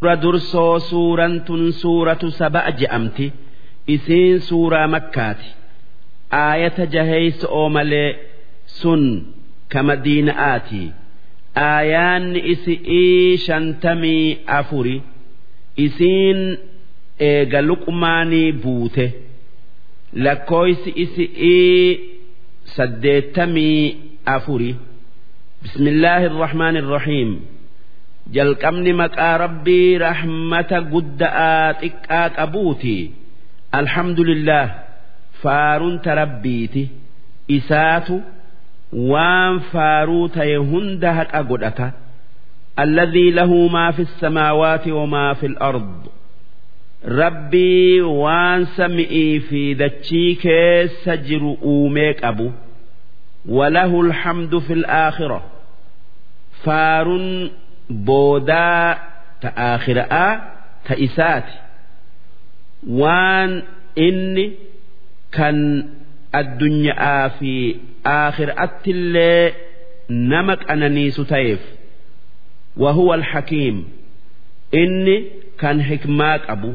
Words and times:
Suura 0.00 0.16
dursoo 0.22 0.78
suuraan 0.88 1.34
tun 1.46 1.72
suuratu 1.80 2.30
saba'a 2.30 2.70
je'amti. 2.80 3.26
Isiin 3.94 4.40
suuraa 4.48 4.88
makkaati. 4.94 5.48
Aayata 6.30 6.84
jaheeysa 6.94 7.46
oomalee 7.58 8.10
sun 8.78 9.02
ka 9.72 9.80
madiina'aati. 9.88 10.82
Aayaanni 11.68 12.40
isi'ii 12.52 13.36
shantamii 13.44 14.26
afuri. 14.58 14.96
Isiin 15.86 16.40
eega 17.28 17.60
luqmaanii 17.68 18.52
buute. 18.62 19.06
Lakkooysi 20.24 20.90
isi'ii 21.04 21.84
saddeettamii 22.74 23.84
afuri. 24.36 24.70
Bismillaahi 25.62 26.24
irrahmaan 26.32 26.76
irrahiim. 26.80 27.30
jalqabni 28.36 28.92
maqaa 29.02 29.34
rabbii 29.44 29.90
rahmata 30.06 30.78
gudda'aa 30.92 31.66
xiqqaa 31.82 32.28
qabuuti 32.38 32.96
alhamdulillah 33.80 34.66
faarunta 35.42 36.10
rabbiiti 36.22 36.82
isaatu 37.58 38.16
waan 39.12 39.54
faaruu 39.72 40.24
ta'e 40.36 40.56
hunda 40.70 41.10
haqa 41.18 41.40
godhata 41.50 41.86
alladhii 42.84 43.30
lahu 43.38 43.58
maa 43.76 43.90
fi 43.98 44.04
samaawaati 44.22 44.90
wamaa 44.98 45.34
fi 45.42 45.46
al-ard 45.52 46.02
rabbii 47.22 48.00
waan 48.22 48.60
sami'ii 48.76 49.40
fi 49.48 49.62
dachii 49.82 50.32
keessa 50.42 51.16
jiru 51.28 51.52
uumee 51.72 52.12
qabu. 52.22 52.48
Walahu 53.58 53.96
alhamdu 54.06 54.60
fi 54.66 54.72
al-aakhira 54.80 55.40
faarun 56.64 57.26
boodaa 58.06 58.86
ta 59.42 59.48
aakhiraa 59.68 60.30
ta 60.88 60.94
isaati 61.06 61.54
waan 63.00 63.52
inni 64.06 64.46
kan 65.36 65.58
addunyaa 66.40 67.22
fi 67.38 67.52
aakhiraattillee 68.16 69.44
nama 70.32 70.54
qananiisu 70.66 71.22
ta'eef 71.32 71.62
wahuwa 72.82 73.14
alhakiim 73.20 73.76
inni 74.82 75.16
kan 75.62 75.76
hikmaa 75.90 76.38
qabu 76.46 76.70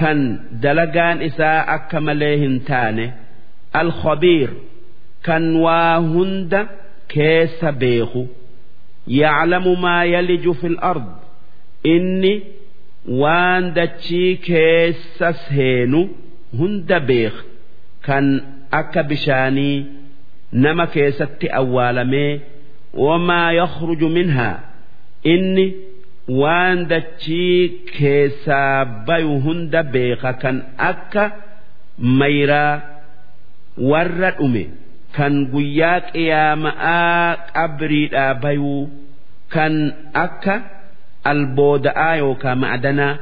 kan 0.00 0.18
dalagaan 0.62 1.18
isaa 1.28 1.60
akka 1.76 1.98
malee 2.06 2.34
hin 2.42 2.56
taane 2.70 3.06
alkhabiir 3.82 4.50
kan 5.26 5.44
waa 5.64 5.96
hunda 6.12 6.60
keessa 7.14 7.68
beeku 7.82 8.22
يعلم 9.07 9.81
ما 9.81 10.05
يلج 10.05 10.51
في 10.51 10.67
الأرض 10.67 11.15
إني 11.85 12.41
وان 13.09 13.73
دتشي 13.73 14.35
كيسس 14.35 15.51
هينو 15.51 16.09
هند 16.59 16.93
بيخ 16.93 17.43
كان 18.03 18.43
أكا 18.73 19.01
بشاني 19.01 19.85
نما 20.53 20.85
كيست 20.85 21.43
أوالمي 21.45 22.39
وما 22.93 23.51
يخرج 23.51 24.03
منها 24.03 24.59
إني 25.25 25.73
وان 26.29 26.87
دتشي 26.87 27.67
كيسا 27.67 28.83
بيو 28.83 29.37
هند 29.37 29.75
بيخ 29.75 30.31
كان 30.31 30.63
أكا 30.79 31.31
ميرا 31.99 32.81
ورد 33.77 34.23
أمي 34.41 34.69
Kan 35.16 35.34
guyyaa 35.52 36.00
qiyaama'aa 36.12 37.36
qabriidhaa 37.56 38.34
bayuu 38.42 38.82
kan 39.54 39.74
akka 40.24 40.54
albooda'aa 41.32 42.14
yookaan 42.22 42.58
ma'adanaa 42.62 43.14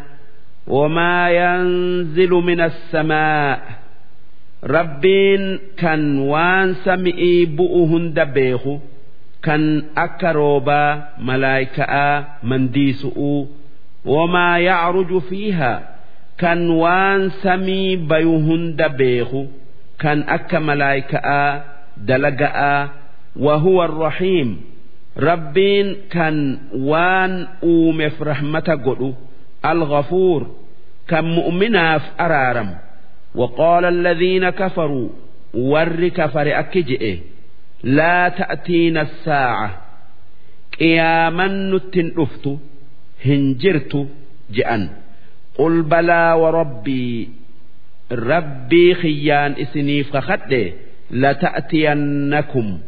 wamaa 0.76 1.26
yanzilu 1.40 2.38
min 2.48 2.60
assamaa 2.68 3.58
rabbiin 4.76 5.44
kan 5.82 6.02
waan 6.32 6.68
sami'ii 6.84 7.40
bu'u 7.56 7.82
hunda 7.92 8.24
beeku 8.36 8.74
kan 9.46 9.62
akka 10.04 10.32
roobaa 10.38 10.90
malaayika'aa 11.28 12.14
mandiisu'uu 12.42 13.40
wamaa 14.14 14.58
yacruju 14.68 15.20
fiihaa. 15.28 15.78
Kan 16.42 16.68
waan 16.82 17.22
samii 17.42 17.96
bayu 18.10 18.34
hunda 18.46 18.88
beeku 18.98 19.40
kan 20.02 20.18
akka 20.36 20.58
malaayika'aa 20.60 21.50
dalaga'aa 21.97 22.89
wahuwa 23.45 23.83
arrahiim 23.89 24.49
rabbiin 25.27 25.87
kan 26.13 26.35
waan 26.89 27.33
uumeef 27.63 28.15
rahmata 28.29 28.75
godhu 28.85 29.09
alghafuur 29.71 30.41
kan 31.09 31.25
mu'minaaf 31.37 32.03
araaramu 32.17 32.75
وقال 33.35 33.85
الذين 33.85 34.49
كفروا 34.49 35.09
ور 35.53 36.07
كفر 36.07 36.59
أكجئ 36.59 37.03
لا 37.83 38.29
تأتينا 38.29 39.01
الساعة 39.01 39.69
قياما 40.79 41.47
نتن 41.47 42.11
أفت 42.17 42.45
هنجرت 43.25 44.07
جأن 44.51 44.89
قل 45.57 45.81
بلى 45.81 46.23
وربي 46.41 47.29
ربي 48.11 48.93
خيان 48.95 49.51
إسنيف 49.61 50.17
خخده 50.17 50.71
لتأتينكم 51.11 52.79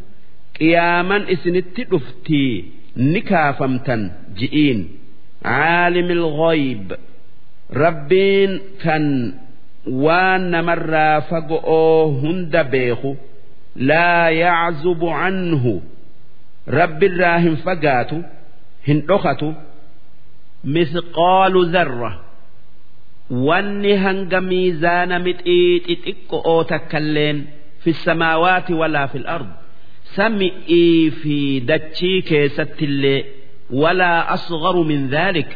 قياما 0.59 1.31
إسنت 1.33 1.79
أفتي 1.93 2.65
نكافمتا 2.97 4.11
جئين 4.37 4.89
عالم 5.45 6.11
الغيب 6.11 6.93
ربين 7.73 8.59
كان 8.83 9.33
وان 9.87 10.65
مرة 10.65 11.19
فقؤه 11.19 12.19
هند 12.23 12.57
بيخو 12.57 13.15
لا 13.75 14.29
يعزب 14.29 15.05
عنه 15.05 15.81
رب 16.67 17.03
الراهم 17.03 17.55
فقاتو 17.55 18.21
هندخته 18.87 19.53
مثقال 20.63 21.71
ذره 21.71 22.19
wanni 23.47 23.93
hanga 24.03 24.41
miizaana 24.41 25.19
mixii 25.25 25.79
xixiqqo'oo 25.85 26.63
takkalleen 26.71 27.37
fi 27.82 27.90
samaawaati 28.04 28.72
walaa 28.82 29.06
fi 29.12 29.18
ard 29.36 29.48
sami'ii 30.16 31.10
fi 31.20 31.36
dachii 31.70 32.18
keessattillee 32.30 33.20
walaa 33.82 34.20
asgharu 34.36 34.82
min 34.90 35.02
dhaalik 35.14 35.50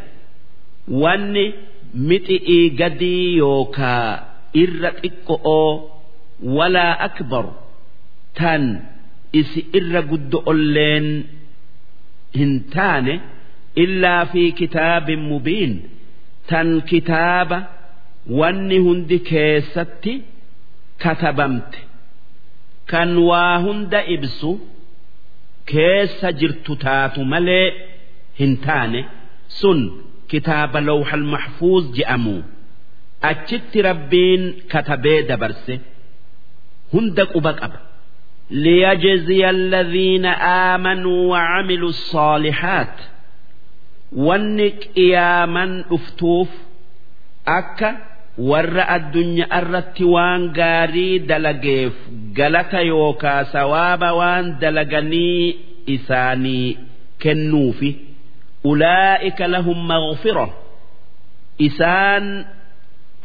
wanni 1.02 1.44
mixii 2.10 2.64
gadii 2.80 3.26
yookaa 3.42 4.06
irra 4.62 4.90
xiqqo'oo 5.00 5.70
walaa 6.56 6.94
akbar 7.08 7.44
tan 8.40 8.64
isi 9.40 9.60
irra 9.78 10.00
guddo'olleen 10.10 11.06
hin 12.38 12.52
taane 12.74 13.14
illaa 13.84 14.22
fi 14.32 14.42
kitaabin 14.60 15.22
mubiin 15.30 15.72
tan 16.50 16.68
kitaaba 16.90 17.58
wanni 18.40 18.78
hundi 18.86 19.18
keessatti 19.30 20.12
katabamte 21.04 21.78
kan 22.91 23.11
waa 23.29 23.55
hunda 23.65 23.99
ibsu 24.15 24.51
keessa 25.71 26.29
jirtu 26.39 26.73
taatu 26.85 27.19
malee 27.33 27.67
hin 28.39 28.53
taane 28.65 29.01
sun 29.59 29.79
kitaaba 30.31 30.79
lawhal 30.89 31.25
mahfuuz 31.33 31.83
je'amu 31.97 32.35
achitti 33.31 33.79
rabbiin 33.89 34.43
katabee 34.71 35.19
dabarse 35.29 35.75
hunda 36.93 37.23
quba 37.33 37.53
qaba 37.61 37.79
ليجزي 38.65 39.43
الذين 39.57 40.25
آمنوا 40.71 41.19
وعملوا 41.31 41.89
الصالحات 41.95 42.95
wanni 44.27 44.68
qiyaaman 44.83 45.71
dhuftuuf 45.89 46.47
akka 47.57 47.89
warra 48.38 48.84
addunyaa 48.96 49.58
irratti 49.61 50.05
waan 50.14 50.43
gaarii 50.58 51.19
dalageef 51.31 51.94
galata 52.38 52.81
yookaa 52.90 53.44
sawaaba 53.52 54.08
waan 54.20 54.46
dalaganii 54.61 55.56
isaanii 55.94 56.79
kennuufi 57.23 57.90
ulaa'ika 58.70 59.46
lahum 59.55 59.79
maghfira. 59.90 60.46
Isaan 61.58 62.26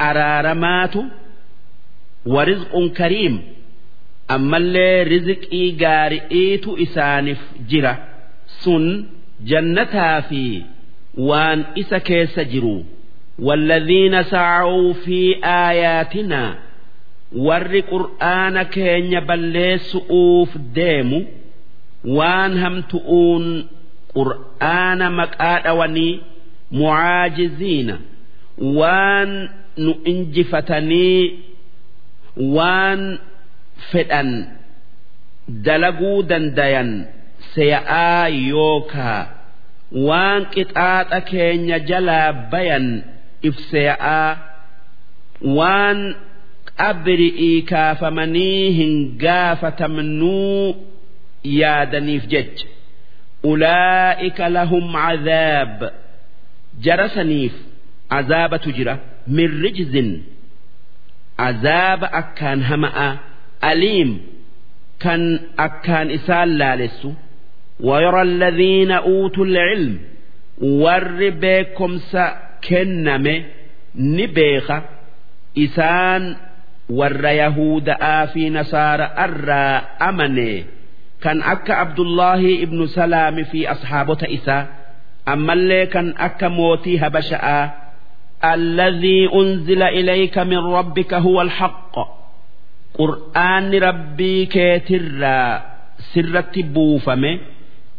araaramaatu 0.07 1.01
warizqun 2.33 2.89
kariim. 3.00 3.36
Ammallee 4.36 5.03
rizqii 5.12 5.68
gaari'iitu 5.83 6.69
isaaniif 6.86 7.42
jira. 7.69 7.94
Sun 8.63 8.86
jannataa 9.50 10.21
fi 10.30 10.44
waan 11.30 11.60
isa 11.81 12.00
keessa 12.07 12.44
jiru 12.51 12.75
والذين 13.38 14.22
سعوا 14.22 14.93
في 14.93 15.37
آياتنا 15.44 16.44
warri 17.46 17.81
qur'aana 17.90 18.62
keenya 18.75 19.20
balleessu'uuf 19.28 20.50
deemu 20.76 21.19
waan 22.16 22.52
hamtu'uun 22.62 23.44
qur'aana 24.16 25.06
maqaa 25.19 25.58
dhawanii 25.64 26.14
mucaajiziina 26.78 27.96
waan 28.78 29.31
nu 29.84 29.93
injifatanii 30.12 31.25
waan 32.56 33.00
fedhan 33.90 34.31
dalaguu 35.66 36.19
dandayan 36.31 36.90
seeya'aa 37.54 38.28
yookaa 38.52 39.22
waan 40.08 40.40
qixaaxa 40.54 41.19
keenya 41.32 41.78
jalaa 41.90 42.28
bayan 42.52 42.87
ibseeya'aa 43.49 44.31
waan 45.58 46.00
qabri'ii 46.81 47.62
kaafamanii 47.72 48.64
hin 48.78 48.93
gaafatamnuu 49.25 50.76
yaadaniif 51.60 52.25
jecha 52.34 52.66
ulaa'ika 53.50 54.46
lahum 54.56 54.84
cadaab 55.02 55.81
jarasaniif 56.84 57.54
azaabatu 58.19 58.69
jira 58.76 58.94
min 59.37 59.50
rijzin 59.64 60.10
azaaba 61.49 62.06
akkaan 62.20 62.60
hama'a 62.70 63.08
aliim 63.70 64.10
kan 65.04 65.22
akkaan 65.66 66.08
isaan 66.19 66.50
laalessu 66.62 67.10
ويرى 67.88 68.22
الذين 68.22 68.90
أوتوا 68.90 69.44
العلم 69.44 69.99
ور 70.62 71.31
بكم 71.43 71.99
كنم 72.12 72.31
نبيخ 73.96 74.72
إسان 75.58 76.37
ور 76.90 77.25
يهود 77.25 77.88
آفي 77.88 78.50
نصارى 78.50 79.10
أرى 79.19 79.82
أمني 80.08 80.64
كان 81.22 81.43
أكا 81.43 81.75
عبد 81.75 82.00
الله 82.00 82.62
ابن 82.62 82.87
سلام 82.87 83.44
في 83.44 83.70
أصحابه 83.70 84.19
إسا 84.22 84.66
أما 85.28 85.52
اللي 85.52 85.87
كان 85.87 86.14
أكا 86.19 86.49
موتي 86.49 86.99
هبشأ 86.99 87.70
الذي 88.44 89.28
أنزل 89.34 89.82
إليك 89.82 90.38
من 90.38 90.58
ربك 90.58 91.14
هو 91.14 91.43
الحق 91.43 91.94
قرآن 92.94 93.75
ربي 93.75 94.46
كيتر 94.46 95.02
سرت 96.14 96.58
بوفمه 96.58 97.38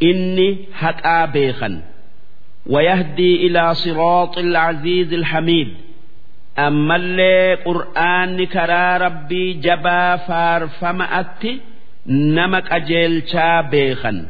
إني 0.03 0.57
حقا 0.73 1.25
بيخا 1.25 1.81
ويهدي 2.67 3.47
إلى 3.47 3.73
صراط 3.75 4.37
العزيز 4.37 5.13
الحميد 5.13 5.73
أما 6.59 6.95
اللي 6.95 7.53
قرآن 7.53 8.45
كرا 8.45 8.97
ربي 8.97 9.53
جبا 9.53 10.15
فارفمأت 10.15 11.43
نمك 12.07 12.71
أجيل 12.71 13.23
بيخا 13.71 14.27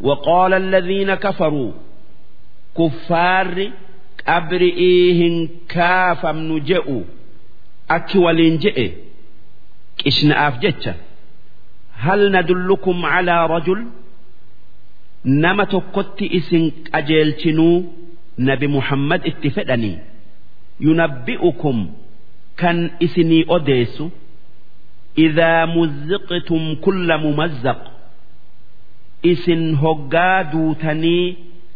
وقال 0.00 0.54
الذين 0.54 1.14
كفروا 1.14 1.72
كفار 2.78 3.70
أبرئيهن 4.28 5.48
كافم 5.68 6.36
نجئوا 6.36 7.02
أكي 7.90 8.18
ولنجئ 8.18 8.92
إشنا 10.06 10.48
أفجتش 10.48 10.88
هل 11.98 12.32
ندلكم 12.32 13.06
على 13.06 13.46
رجل 13.46 13.86
Nama 15.25 15.65
tokkotti 15.65 16.25
isin 16.39 16.65
qajeelchinuu 16.91 17.75
nabi 18.37 18.67
muhammad 18.67 19.21
itti 19.31 19.49
fedhanii 19.55 19.97
yunabbi'ukum 20.85 21.77
kan 22.61 22.77
isinii 23.05 23.43
odeessu 23.55 24.05
idaa 25.25 25.65
muzziqtum 25.75 26.63
kulla 26.83 27.17
mumazzaq. 27.17 27.81
Isin 29.31 29.63
hoggaa 29.81 30.39
duutanii 30.51 31.25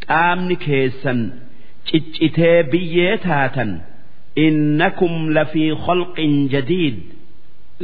qaamni 0.07 0.55
keessan 0.65 1.19
ciccitee 1.87 2.63
biyyee 2.71 3.17
taatan 3.25 3.71
innakum 4.45 5.13
lafii 5.35 5.71
khalqin 5.85 6.33
jadiid. 6.53 6.97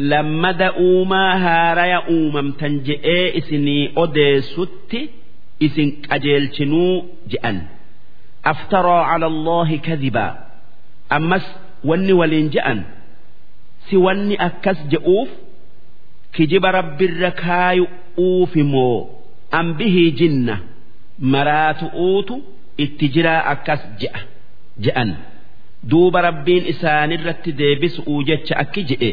Lammada 0.10 0.68
uumaa 0.86 1.34
haaraya 1.46 2.00
uumamtan 2.16 2.74
je'ee 2.88 3.26
isinii 3.40 3.92
odeessutti 4.04 5.02
isin 5.68 5.90
qajeelchinuu 6.08 6.94
je'an. 7.32 7.58
Aftaroo 8.52 9.02
cala 9.10 9.28
kadibaa 9.88 10.32
ammas 11.18 11.46
wanni 11.90 12.14
waliin 12.20 12.50
je'an 12.56 12.80
si 13.88 13.96
wanni 14.06 14.36
akkas 14.48 14.80
je'uuf 14.92 15.30
kijiba 16.36 16.72
rabbirra 16.78 17.32
kaayu'uufi 17.44 18.64
moo 18.74 18.98
an 19.60 19.68
bihii 19.80 20.12
jinna 20.20 20.56
maraatu'uutu 21.34 22.36
itti 22.86 23.06
jiraa 23.16 23.42
akkas 23.54 23.82
je'a 24.02 24.22
je'an. 24.86 25.12
Duuba 25.90 26.22
rabbiin 26.28 26.66
isaanirratti 26.74 27.52
deebisu'uu 27.60 28.24
jecha 28.30 28.56
akki 28.64 28.82
je'e. 28.90 29.12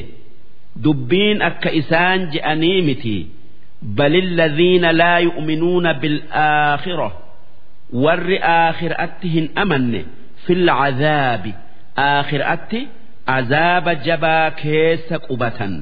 Dubbiin 0.84 1.42
akka 1.42 1.70
isaan 1.80 2.20
je'anii 2.32 2.82
mitii 2.88 3.22
بل 3.81 4.15
الذين 4.15 4.85
لا 4.85 5.17
يؤمنون 5.17 5.93
بالآخرة 5.93 7.17
ور 7.93 8.37
آخر 8.41 8.93
أتهن 8.97 9.49
أمن 9.57 10.05
في 10.45 10.53
العذاب 10.53 11.53
آخر 11.97 12.53
أته 12.53 12.87
عذاب 13.27 13.89
جبا 13.89 14.49
كيس 14.49 15.13
قبة 15.13 15.81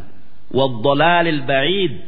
والضلال 0.51 1.27
البعيد 1.27 1.99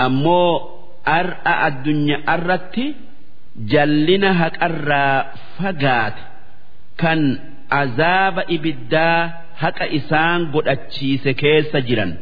أمو 0.00 0.70
أرأى 1.08 1.68
الدنيا 1.68 2.20
أرت 2.28 2.80
جلنها 3.56 4.52
أرى 4.62 5.32
فقات 5.58 6.14
كان 6.98 7.38
عذاب 7.72 8.38
إبدا 8.38 9.32
هك 9.58 9.82
إسان 9.82 10.52
قد 10.52 10.68
أتشيس 10.68 11.28
كيس 11.28 11.76
جرا 11.76 12.16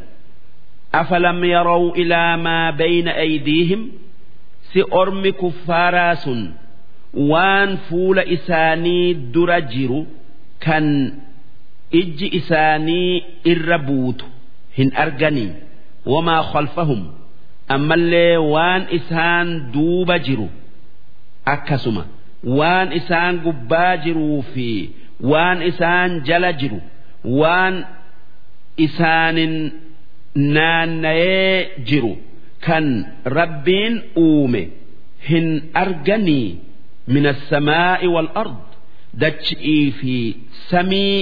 afalam 0.91 1.43
yaroo 1.53 1.93
ilaa 2.01 2.37
maa 2.37 2.71
bayna 2.71 3.11
aydiihim 3.25 3.81
si 4.73 4.79
ormi 5.01 5.31
kuffaaraa 5.41 6.15
sun 6.23 6.41
waan 7.31 7.77
fuula 7.89 8.23
isaanii 8.35 9.13
dura 9.33 9.61
jiru 9.61 10.01
kan 10.65 10.85
ijji 11.99 12.27
isaanii 12.39 13.23
irra 13.51 13.77
buutu 13.87 14.25
hin 14.77 14.91
arganii. 15.03 15.51
Wamaa 16.05 16.43
khalfahum? 16.51 17.01
Ammallee 17.75 18.37
waan 18.53 18.83
isaan 18.97 19.47
duuba 19.73 20.19
jiru 20.19 20.47
akkasuma. 21.53 22.03
Waan 22.59 22.91
isaan 22.99 23.39
gubbaa 23.45 23.97
jiruu 24.03 24.41
fi 24.53 24.67
waan 25.31 25.61
isaan 25.69 26.11
jala 26.27 26.51
jiru. 26.53 26.79
Waan 27.39 27.75
isaanin 28.85 29.55
kan 32.66 32.86
rabbiin 33.24 33.94
uume 34.16 34.62
hin 35.28 35.48
arganii 35.82 36.48
min 37.14 37.26
assamaa'i 37.34 38.06
wal 38.14 38.30
ard 38.42 38.62
dachi'ii 39.22 39.90
fi 39.98 40.14
samii 40.70 41.18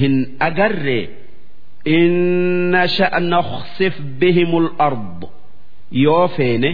hin 0.00 0.14
agarre 0.48 1.00
in 1.98 2.14
nasha' 2.74 3.20
nakhsif 3.32 3.94
bihimul 4.20 4.68
ard 4.88 5.20
yoo 6.04 6.26
feene 6.36 6.70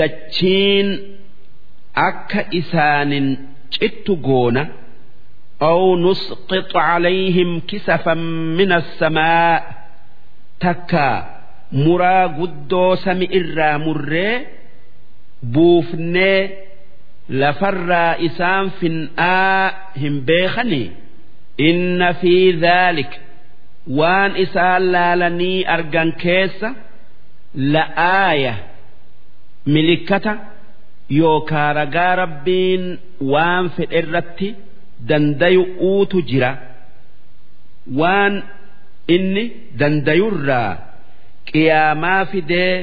dachiin 0.00 0.88
akka 2.08 2.42
isaanin 2.60 3.28
cittu 3.74 4.16
goona 4.28 4.64
أو 5.62 5.96
نسقط 5.96 6.76
عليهم 6.76 7.60
كسفا 7.60 8.14
من 8.58 8.72
السماء 8.72 9.77
takka 10.63 11.05
muraa 11.83 12.25
guddoo 12.37 12.91
sami 13.03 13.25
irraa 13.39 13.75
murree 13.85 14.35
buufnee 15.53 16.39
lafarraa 17.41 18.13
isaan 18.27 18.65
fin'aa 18.79 19.63
hin 20.01 20.15
beekani 20.27 20.83
inna 21.69 22.09
fi 22.21 22.33
dhaalik. 22.63 23.11
Waan 23.99 24.31
isaan 24.43 24.83
laalanii 24.93 25.59
argan 25.75 26.09
keessa 26.23 26.69
la'aaya 27.73 28.53
milikkata 29.73 30.33
yookaa 31.19 31.69
ragaa 31.79 32.13
rabbiin 32.21 32.83
waan 33.31 33.65
fedhe 33.75 33.97
irratti 34.01 34.49
dandayu'uutu 35.09 36.17
jira. 36.29 36.51
Waan 37.99 38.33
inni 39.15 39.43
dandayurraa 39.79 40.71
qiyaamaa 41.51 42.21
fidee 42.31 42.73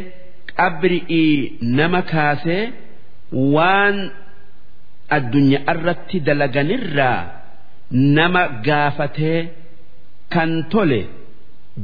qabri'ii 0.59 1.33
nama 1.78 2.00
kaasee 2.12 2.62
waan 3.54 3.97
addunyaa 5.16 5.64
irratti 5.73 6.16
dalaganirraa 6.28 7.18
nama 8.16 8.42
gaafatee 8.68 9.40
kan 10.35 10.50
tole 10.73 11.00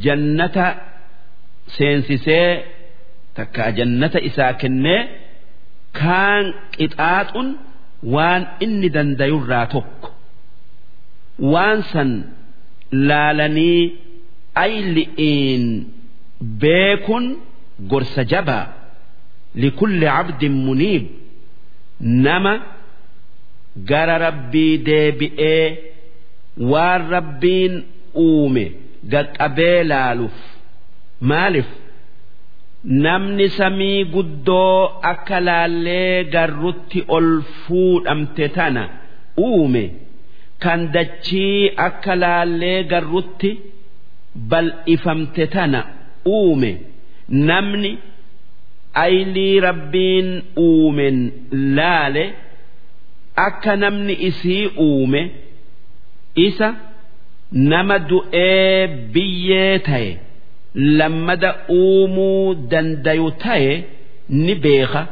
jannata 0.04 0.66
seensisee 1.76 2.49
takka 3.37 3.64
jannata 3.78 4.18
isaa 4.28 4.52
kennee 4.62 5.00
kaan 6.00 6.44
qixaaxun 6.76 7.49
waan 8.14 8.42
inni 8.64 8.88
dandayurraa 8.96 9.66
tokko. 9.75 10.08
Waan 11.52 11.78
san 11.92 12.11
laalanii 13.08 13.80
ayli'iin 14.64 15.64
beekun 16.62 17.25
gorsa 17.90 18.23
jabaa 18.32 18.66
likulli 19.62 20.06
cabdin 20.14 20.54
muniib 20.66 21.04
nama 22.25 22.52
gara 23.90 24.16
rabbii 24.26 24.75
deebi'ee 24.87 25.66
waan 26.71 27.02
rabbiin 27.14 27.75
uume 28.26 28.64
gaqqabee 29.12 29.78
laaluuf 29.90 30.38
maaliif 31.30 31.71
namni 33.04 33.47
samii 33.59 34.04
guddoo 34.14 34.78
akka 35.12 35.38
laallee 35.49 36.25
garrutti 36.35 37.00
ol 37.16 37.28
fuudhamte 37.62 38.47
tana 38.56 38.85
uume 39.49 39.85
kan 40.62 40.80
dachii 40.94 41.71
akka 41.87 42.14
laallee 42.23 42.78
garrutti 42.92 43.50
bal'ifamte 44.50 45.46
tana 45.54 45.80
uume. 46.26 46.70
Namni 47.28 47.98
aylii 49.04 49.60
rabbiin 49.60 50.28
uumen 50.58 51.18
laale 51.76 52.24
akka 53.46 53.76
namni 53.76 54.14
isii 54.28 54.66
uume 54.86 55.22
isa 56.46 56.68
nama 57.52 57.96
du'ee 58.10 58.86
biyyee 59.12 59.78
ta'e 59.88 60.10
lammada 60.98 61.50
uumuu 61.78 62.54
dandayu 62.70 63.30
ta'e 63.44 63.72
ni 64.28 64.54
beeka. 64.54 65.02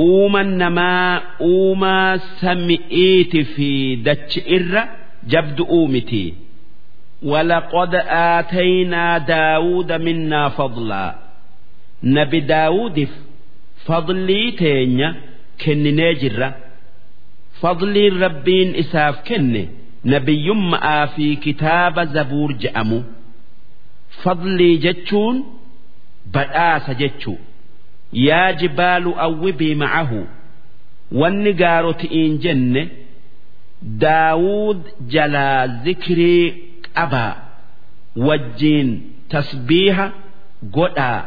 Uuman 0.00 0.48
namaa 0.60 1.22
uumaa 1.50 2.18
sami'iiti 2.40 3.44
fi 3.54 3.70
dachi 4.06 4.40
irra 4.56 4.82
jabdu 5.32 5.62
uumiti 5.76 6.24
ولقد 7.25 7.95
آتينا 8.07 9.17
داود 9.17 9.91
منا 9.91 10.49
فضلا 10.49 11.15
نبي 12.03 12.39
داود 12.39 13.07
فضلي 13.85 14.51
تينيا 14.51 15.15
كن 15.65 15.95
جرة 16.21 16.55
فضلي 17.61 18.09
ربين 18.09 18.75
إساف 18.75 19.27
كن 19.27 19.67
نبي 20.05 20.45
يمأ 20.47 21.05
في 21.05 21.35
كتاب 21.35 21.99
زبور 21.99 22.51
جأمو 22.51 23.03
فضلي 24.23 24.77
جتشون 24.77 25.43
بدآس 26.25 26.89
جتشو 26.89 27.35
يا 28.13 28.51
جبال 28.51 29.13
أوبي 29.13 29.75
معه 29.75 30.27
والنقارة 31.11 31.97
إن 32.13 32.39
جنة 32.39 32.87
داود 33.81 34.83
جلا 35.09 35.81
ذكري 35.85 36.55
dhabaa 36.96 37.32
wajjiin 38.28 38.90
tasbiiha 39.34 40.06
godhaa 40.76 41.20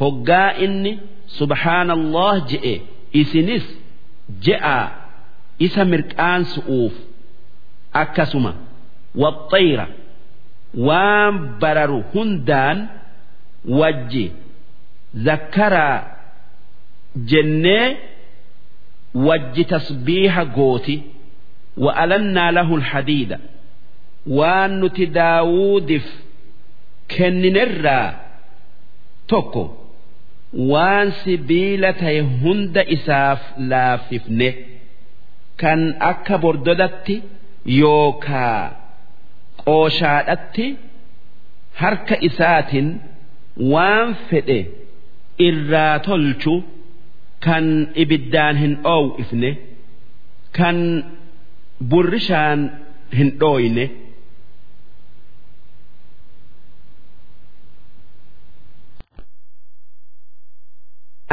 hoggaa 0.00 0.50
inni 0.64 0.92
subhaanallah 1.38 2.32
je'e 2.50 2.74
isinis 3.20 3.66
je'aa 4.46 4.84
isa 5.66 5.82
mirqaansu'uuf 5.92 6.94
akkasuma 8.02 8.52
waxxayra 9.22 9.86
waan 10.88 11.34
bararu 11.60 12.00
hundaan 12.14 12.78
wajji 13.80 14.24
zakkaraa 15.26 15.98
jennee 17.30 17.86
wajji 19.28 19.64
tasbiiha 19.74 20.44
gooti 20.58 20.96
wa'alannaa 21.84 22.50
lahu 22.58 22.74
alhadiida. 22.80 23.38
Waan 24.38 24.70
nuti 24.80 25.04
daawuudif 25.18 26.06
kenninerraa 27.14 28.08
tokko 29.30 29.62
waan 30.72 31.08
sibiila 31.22 31.90
ta'e 32.00 32.20
hunda 32.42 32.82
isaaf 32.96 33.40
laaffifne 33.70 34.48
kan 35.60 35.80
akka 36.10 36.36
bordodatti 36.44 37.16
yookaa 37.80 38.60
qooshaadhatti 39.64 40.66
harka 41.82 42.16
isaatiin 42.28 42.88
waan 43.72 44.08
fedhe 44.30 44.58
irraa 45.48 45.94
tolchu 46.08 46.54
kan 47.46 47.66
ibiddaan 48.02 48.56
hin 48.62 48.74
dhoowwifne 48.84 49.50
kan 50.58 50.76
burrishaan 51.90 52.60
hin 53.18 53.28
dhooyne. 53.40 53.84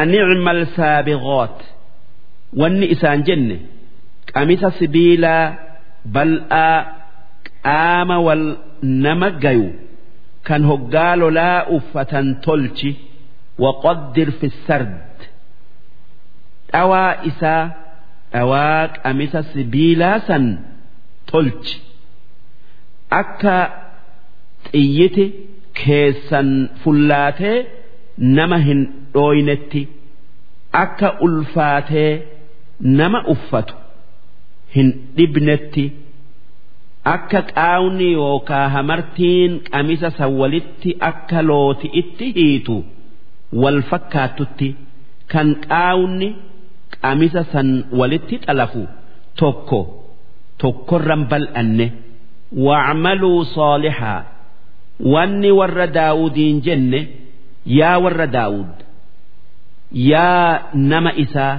anicmal 0.01 0.61
saabiqoot 0.77 1.57
wanni 2.61 2.85
isaan 2.95 3.21
jenne 3.27 3.57
qamisa 4.33 4.69
sibiilaa 4.79 5.45
bal'aa 6.15 6.77
qaama 7.67 8.17
wal 8.27 8.45
nama 9.05 9.29
gayu 9.43 9.67
kan 10.47 10.61
hoggaa 10.71 11.13
lolaa 11.21 11.57
uffatan 11.77 12.27
tolchi 12.45 12.91
waqaddir 13.63 14.29
fi 14.39 14.47
sard. 14.67 14.93
Dhawaa 16.71 17.11
isaa 17.29 17.63
dhawaa 18.33 18.81
qamisa 19.03 19.39
sibiilaa 19.53 20.17
san 20.27 20.45
tolchi. 21.31 21.75
Akka 23.21 23.55
xiyyiti 24.69 25.25
keessan 25.81 26.49
fullaatee 26.83 27.57
nama 28.37 28.57
hin 28.67 28.81
dhooynetti 29.15 29.81
akka 30.83 31.09
ulfaatee 31.27 32.11
nama 32.99 33.19
uffatu 33.33 33.75
hin 34.75 34.89
dhibnetti 35.17 35.85
akka 37.13 37.41
qaawni 37.51 38.07
yookaa 38.19 38.65
hamartiin 38.75 39.51
qamisa 39.71 40.09
san 40.17 40.31
walitti 40.41 40.89
akka 41.09 41.39
looti 41.49 41.87
itti 42.01 42.25
hiitu 42.37 42.77
wal 43.63 43.79
fakkaatutti 43.91 44.69
kan 45.33 45.47
qaawni 45.67 46.29
qamisa 47.01 47.41
san 47.53 47.69
walitti 47.99 48.35
xalafu 48.45 48.81
tokko 49.41 49.79
tokkorran 50.63 51.23
bal'anne 51.31 51.87
wa'amaluu 52.65 53.39
soolixaa 53.55 54.19
wanni 55.13 55.51
warra 55.59 55.87
daawudiin 55.99 56.57
jenne 56.67 56.99
yaa 57.79 57.97
warra 58.05 58.27
daawud 58.37 58.73
yaa 60.10 60.70
nama 60.92 61.10
isaa 61.24 61.54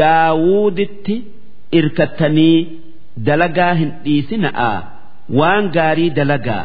daawuditti 0.00 1.16
irkattanii 1.78 2.58
dalagaa 3.28 3.72
hin 3.80 3.90
dhiisina'a 4.04 4.70
waan 5.38 5.64
gaarii 5.76 6.10
dalagaa 6.18 6.64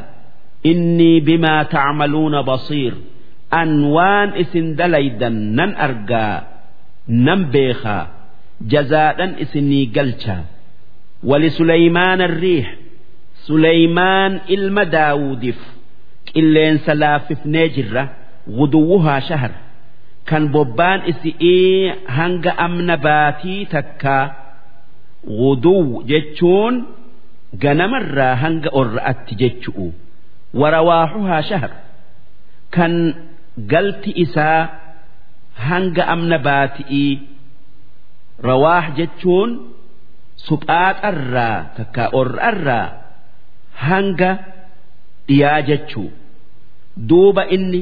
innii 0.71 1.17
bimaa 1.27 1.61
tacmaluuna 1.73 2.39
basiir 2.51 2.93
an 3.61 3.69
waan 3.95 4.29
isin 4.43 4.67
dalaydan 4.79 5.37
nan 5.59 5.71
argaa 5.87 6.35
nan 7.27 7.41
beekaa 7.57 8.03
jazaadhan 8.75 9.31
isinii 9.47 9.85
galchaa 9.97 10.43
ولسليمان 11.29 12.21
الريح 12.29 12.67
سليمان 13.47 14.31
إلما 14.53 14.83
داودف 14.83 15.59
qilleensa 16.31 16.91
laaffifnee 17.01 17.67
jirra 17.75 18.03
guduwwuhaa 18.57 19.21
shahar 19.27 19.51
kan 20.28 20.44
bobbaan 20.54 21.00
isi'ii 21.10 21.92
hanga 22.16 22.52
amna 22.66 22.96
baatii 23.06 23.60
takkaa 23.74 24.24
guduw 25.40 25.86
jechuun 26.10 26.74
ganamarraa 27.62 28.34
hanga 28.42 28.68
orra'atti 28.80 29.34
jechu'u. 29.42 29.86
Warawaaxuhaa 30.60 31.42
shahar 31.50 31.72
kan 32.74 32.92
galti 33.72 34.10
isaa 34.24 34.60
hanga 35.68 36.02
amna 36.14 36.38
baati'ii 36.48 37.12
rawaax 38.48 38.86
jechuun 38.98 39.50
suphaaxarraa 40.46 41.56
takkaa 41.76 42.08
orra'arraa 42.20 42.86
hanga 43.86 44.30
dhiyaa 45.28 45.60
jechuu. 45.68 46.08
Duuba 47.08 47.42
inni 47.56 47.80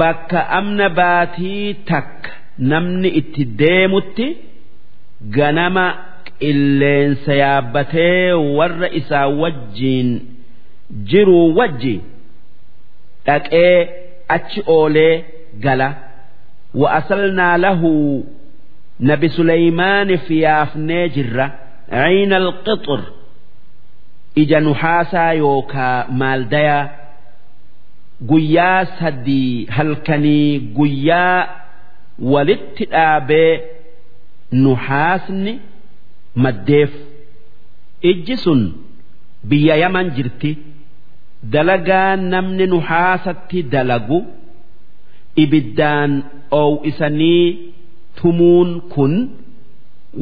bakka 0.00 0.40
amna 0.58 0.88
baatii 0.98 1.74
takka 1.90 2.30
namni 2.70 3.08
itti 3.20 3.44
deemutti 3.60 4.26
ganama 5.36 5.84
qilleensa 6.40 7.32
yaabbatee 7.42 8.32
warra 8.58 8.88
isaa 9.00 9.26
wajjiin 9.40 10.10
jiruu 11.10 11.56
wajji 11.58 11.94
dhaqee 13.26 13.88
achi 14.34 14.60
oolee 14.76 15.24
gala. 15.64 15.88
Wa'asalnaa 16.80 17.56
lahu 17.64 17.92
nabi 19.08 19.28
suleymaaniif 19.36 20.30
yaafnee 20.30 21.08
jirra. 21.14 21.46
Ciina 21.90 22.36
alqixur 22.42 23.00
ija 24.42 24.60
nuhaasaa 24.66 25.32
yookaa 25.42 25.96
maaldayaa 26.20 26.84
guyyaa 28.30 28.84
sadii 28.98 29.66
halkanii 29.76 30.58
guyyaa 30.76 31.48
walitti 32.32 32.84
dhaabee 32.92 33.52
nuhaasni 34.52 35.52
maddeef. 36.34 36.90
Ijji 38.10 38.36
sun 38.36 38.62
biyya 39.48 39.76
yaman 39.76 40.10
jirti. 40.16 40.52
Dalagaa 41.52 42.16
namni 42.16 42.66
nuhaasatti 42.66 43.62
dalagu 43.62 44.18
ibiddaan 45.36 46.12
oowisanii 46.50 47.44
tumuun 48.20 48.70
kun 48.94 49.14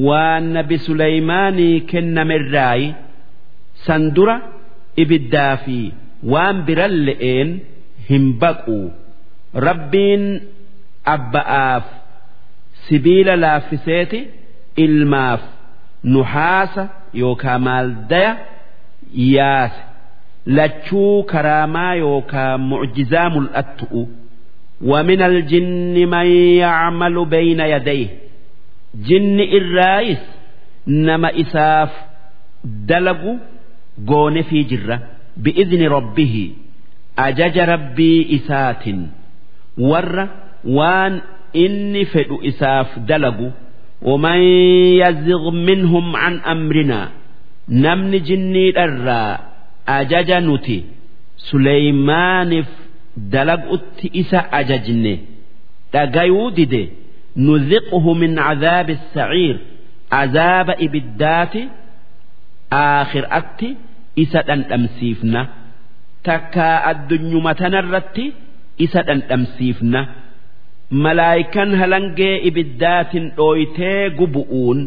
waan 0.06 0.44
nabi 0.56 0.76
suleymaanii 0.86 1.80
kennamerraayi 1.90 2.88
san 3.86 4.02
dura 4.14 4.36
ibiddaa 5.02 5.56
fi 5.64 5.78
waan 6.32 6.56
biran 6.66 6.94
le'een 7.06 7.50
hin 8.09 8.25
baquu 8.41 8.79
rabbiin 9.67 10.23
abba'aaf 11.15 11.83
sibiila 12.88 13.35
laaffiseeti 13.43 14.19
ilmaaf 14.85 15.41
nuhaasa 16.13 16.83
yookaa 17.21 17.59
maaldaya 17.67 18.31
yaase 19.35 19.81
lachuu 20.57 21.23
karaamaa 21.31 21.93
yookaa 22.05 22.57
mucjizaa 22.69 23.29
mul'attu'u 23.35 24.03
ومن 24.91 25.21
الجن 25.21 25.95
من 26.09 26.25
يعمل 26.63 27.25
بين 27.25 27.59
يديه 27.59 28.07
جن 29.07 29.39
الرايس 29.39 30.23
نما 30.88 31.29
إساف 31.41 31.91
دلقوا 32.63 33.38
قون 34.07 34.41
في 34.41 34.63
جرة 34.63 35.00
بإذن 35.38 35.81
ربه 35.88 36.51
أجج 37.19 37.59
ربي 37.59 38.35
إسات 38.35 38.83
ور 39.77 40.27
وان 40.65 41.21
إني 41.55 42.05
فدو 42.05 42.41
إساف 42.41 43.00
دلقوا 43.00 43.51
ومن 44.01 44.38
يزغ 45.03 45.50
منهم 45.51 46.15
عن 46.15 46.33
أمرنا 46.39 47.09
نمن 47.69 48.23
جني 48.23 48.69
الرا 48.83 49.39
أجج 49.88 50.31
نتي 50.31 50.83
سليمان 51.38 52.63
دلقت 53.17 54.00
إسا 54.15 54.39
أججني 54.59 55.19
dhagayuu 55.93 56.51
dide 56.55 56.83
nuziquhu 57.35 58.15
min 58.21 58.35
cadaabi 58.39 58.95
saciir 59.13 59.55
azaaba 60.21 60.73
ibiddaati 60.85 61.61
aakhiraatti 62.81 63.69
isa 64.23 64.39
dhandhamsiifna 64.47 65.41
takkaa 66.27 66.75
addunyuma 66.91 67.51
tanarratti 67.61 68.25
isa 68.85 69.01
dhandhamsiifna 69.07 70.01
malaayikan 71.03 71.69
halangee 71.81 72.35
ibiddaatin 72.50 73.25
dhooytee 73.38 74.01
gubu'uun 74.19 74.81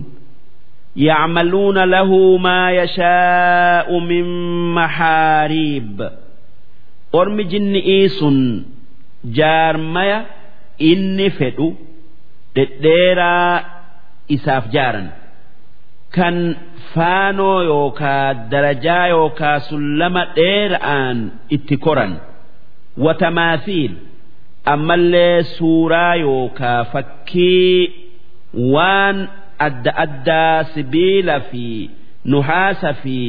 يعملون 1.09 1.79
له 1.95 2.11
ما 2.47 2.63
يشاء 2.81 3.89
من 4.11 4.25
محاريب 4.79 5.99
أرم 7.21 7.39
جن 7.53 7.75
إيس 7.93 8.19
جارميا 9.39 10.19
inni 10.91 11.29
fedhu 11.39 11.67
dhedheeraa 12.57 13.55
isaaf 14.37 14.65
jaaran 14.75 15.07
Kan 16.16 16.58
faanoo 16.94 17.62
yookaa 17.64 18.34
darajaa 18.52 19.08
yookaa 19.08 19.60
sullama 19.70 20.26
dheera'aan 20.38 21.20
itti 21.58 21.78
koran 21.78 22.14
watamaathiil 23.06 23.94
ammallee 24.74 25.44
suuraa 25.44 26.16
yookaa 26.16 26.80
fakkii 26.94 27.78
waan 28.74 29.30
adda 29.68 29.94
addaa 30.06 30.64
sibiila 30.64 31.40
fi 31.52 31.66
nuhaasa 32.34 32.94
fi 33.04 33.20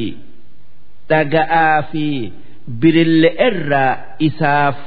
dhaga'aa 1.09 1.81
fi 1.91 2.33
birille 2.81 3.31
irraa 3.47 3.93
isaaf 4.19 4.77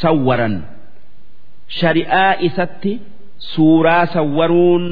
sawwaran. 0.00 0.56
shari'aa 1.68 2.34
isatti 2.48 2.92
suuraa 3.52 4.06
sawwaruun 4.06 4.84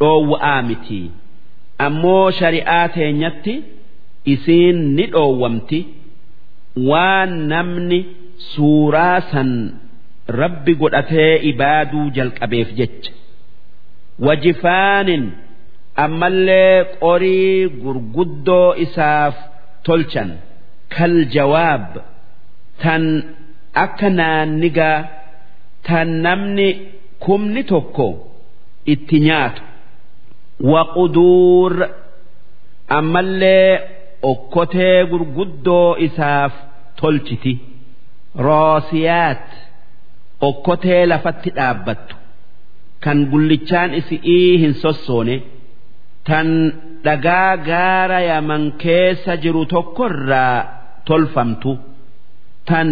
dhoowwa'aa 0.00 0.60
miti. 0.68 1.00
Ammoo 1.86 2.30
shari'aa 2.38 2.88
teenyatti 2.96 3.54
isiin 4.34 4.78
ni 4.96 5.04
dhoowwamti. 5.14 5.80
Waan 6.90 7.32
namni 7.52 7.98
suuraa 8.52 9.20
san 9.32 9.50
rabbi 10.40 10.72
godhatee 10.80 11.32
ibaaduu 11.50 12.06
jalqabeef 12.16 12.68
jecha. 12.78 13.12
Wajifaanin 14.26 15.24
ammallee 16.04 16.84
qorii 17.00 17.68
gurguddoo 17.82 18.74
isaaf 18.84 19.34
tolchan. 19.86 20.30
Kal 20.94 21.14
jawaab 21.34 21.86
tan 22.82 23.04
akka 23.84 24.08
naannigaa 24.18 24.98
tan 25.88 26.08
namni 26.26 26.68
kumni 27.24 27.62
tokko 27.70 28.06
itti 28.92 29.16
nyaatu 29.26 29.62
waquduur 30.72 31.72
ammallee 32.98 33.70
okkotee 34.22 35.04
gurguddoo 35.10 35.96
isaaf 36.06 36.52
tolchiti. 37.00 37.52
Roosiyaat. 38.46 39.46
Okkotee 40.40 41.06
lafatti 41.06 41.50
dhaabbattu. 41.56 42.14
Kan 43.04 43.18
gullichaan 43.30 43.94
isi'ii 43.94 44.58
hin 44.62 44.74
sossoone. 44.74 45.36
Tan 46.26 46.48
dhagaa 47.04 47.56
gaara 47.56 48.20
yaman 48.20 48.72
keessa 48.82 49.36
jiru 49.42 49.64
tokkorraa 49.66 50.56
tolfamtu. 51.04 51.72
tan 52.70 52.88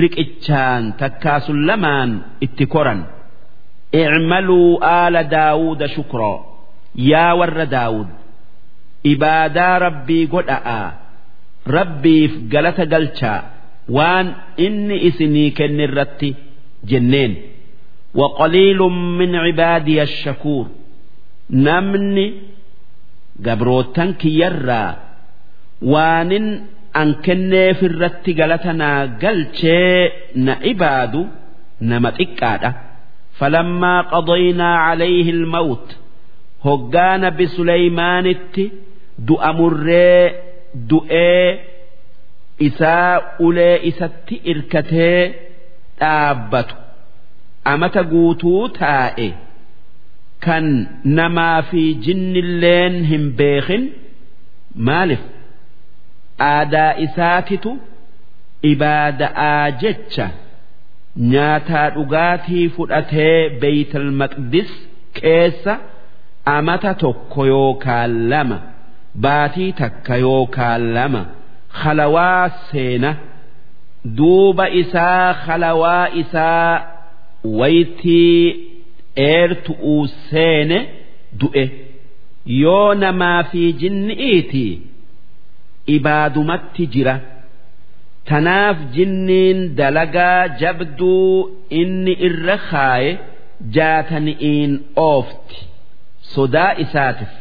riqichaan 0.00 0.84
takkaasun 1.00 1.66
lamaan 1.68 2.10
itti 2.44 2.66
koran. 2.74 3.00
I'maluu 4.02 4.78
aala 4.82 5.22
daawuda 5.34 5.88
shukraa 5.94 6.38
yaa 7.11 7.33
warra 7.39 7.65
daawud 7.75 8.07
ibaadaa 9.13 9.75
rabbii 9.85 10.25
godha'aa 10.33 10.87
rabbiif 11.77 12.31
galata 12.53 12.85
galchaa 12.93 13.39
waan 13.97 14.27
inni 14.65 14.97
isinii 15.09 15.49
kenne 15.59 15.83
irratti 15.89 16.29
jenneen 16.91 17.33
وقليل 18.21 18.79
من 19.19 19.31
عبادي 19.45 19.97
الشكور 20.03 20.65
نمني 21.49 22.27
قبروتن 23.45 24.13
كيرا 24.13 24.85
وانن 25.81 26.45
an 27.01 27.09
kenneef 27.25 27.79
irratti 27.87 28.31
galata 28.39 28.71
naa 28.81 29.01
galchee 29.23 30.11
na 30.45 30.53
ibaadu 30.71 31.21
nama 31.89 32.09
xiqqaadha 32.17 32.69
falammaa 33.39 34.01
qadaynaa 34.13 34.75
calayhi 34.87 35.29
ilmawt 35.35 35.87
hoggaa 36.66 37.14
nabi 37.24 37.44
suleymaanitti 37.56 38.64
du'a 39.28 39.50
murree 39.58 40.22
du'ee 40.90 41.48
isaa 42.68 43.12
ulee 43.46 43.76
isatti 43.90 44.34
irkatee 44.52 45.22
dhaabbatu. 46.00 46.74
Amata 47.72 48.02
guutuu 48.12 48.62
taa'e. 48.78 49.28
Kan 50.44 50.66
namaa 51.18 51.62
fi 51.70 51.82
jinnilleen 52.06 52.94
hin 53.10 53.24
beekin 53.38 53.84
maaliif 54.88 55.22
aadaa 56.50 56.92
isaatitu 57.06 57.70
ibaada'aa 58.72 59.70
jecha 59.82 60.26
nyaataa 61.32 61.88
dhugaatii 61.96 62.64
fudhatee 62.76 63.38
beeytal 63.62 64.08
maqdis 64.22 64.70
keessa 65.20 65.74
amata 66.54 66.92
tokko 67.02 67.40
yookaan 67.52 68.12
lama 68.30 68.58
baatii 69.24 69.72
takka 69.80 70.14
yookaan 70.26 70.82
lama 70.96 71.22
khalawaa 71.80 72.44
seena 72.70 73.10
duuba 74.18 74.64
isaa 74.82 75.34
khalawaa 75.44 76.04
isaa 76.22 76.72
waytii 77.60 78.40
dheertu'uu 79.16 80.06
seene 80.30 80.78
du'e. 81.40 81.64
Yoo 82.62 82.94
namaa 83.02 83.42
fi 83.50 83.62
jinni'iitii 83.80 84.72
ibaadumatti 85.96 86.84
jira. 86.94 87.16
Tanaaf 88.28 88.76
jinniin 88.96 89.58
dalagaa 89.78 90.42
jabduu 90.60 91.50
inni 91.80 92.14
irra 92.28 92.56
kaaye 92.70 93.10
jaatani'iin 93.76 94.72
oofti 95.10 95.58
sodaa 96.33 96.71
isaatiif 96.83 97.33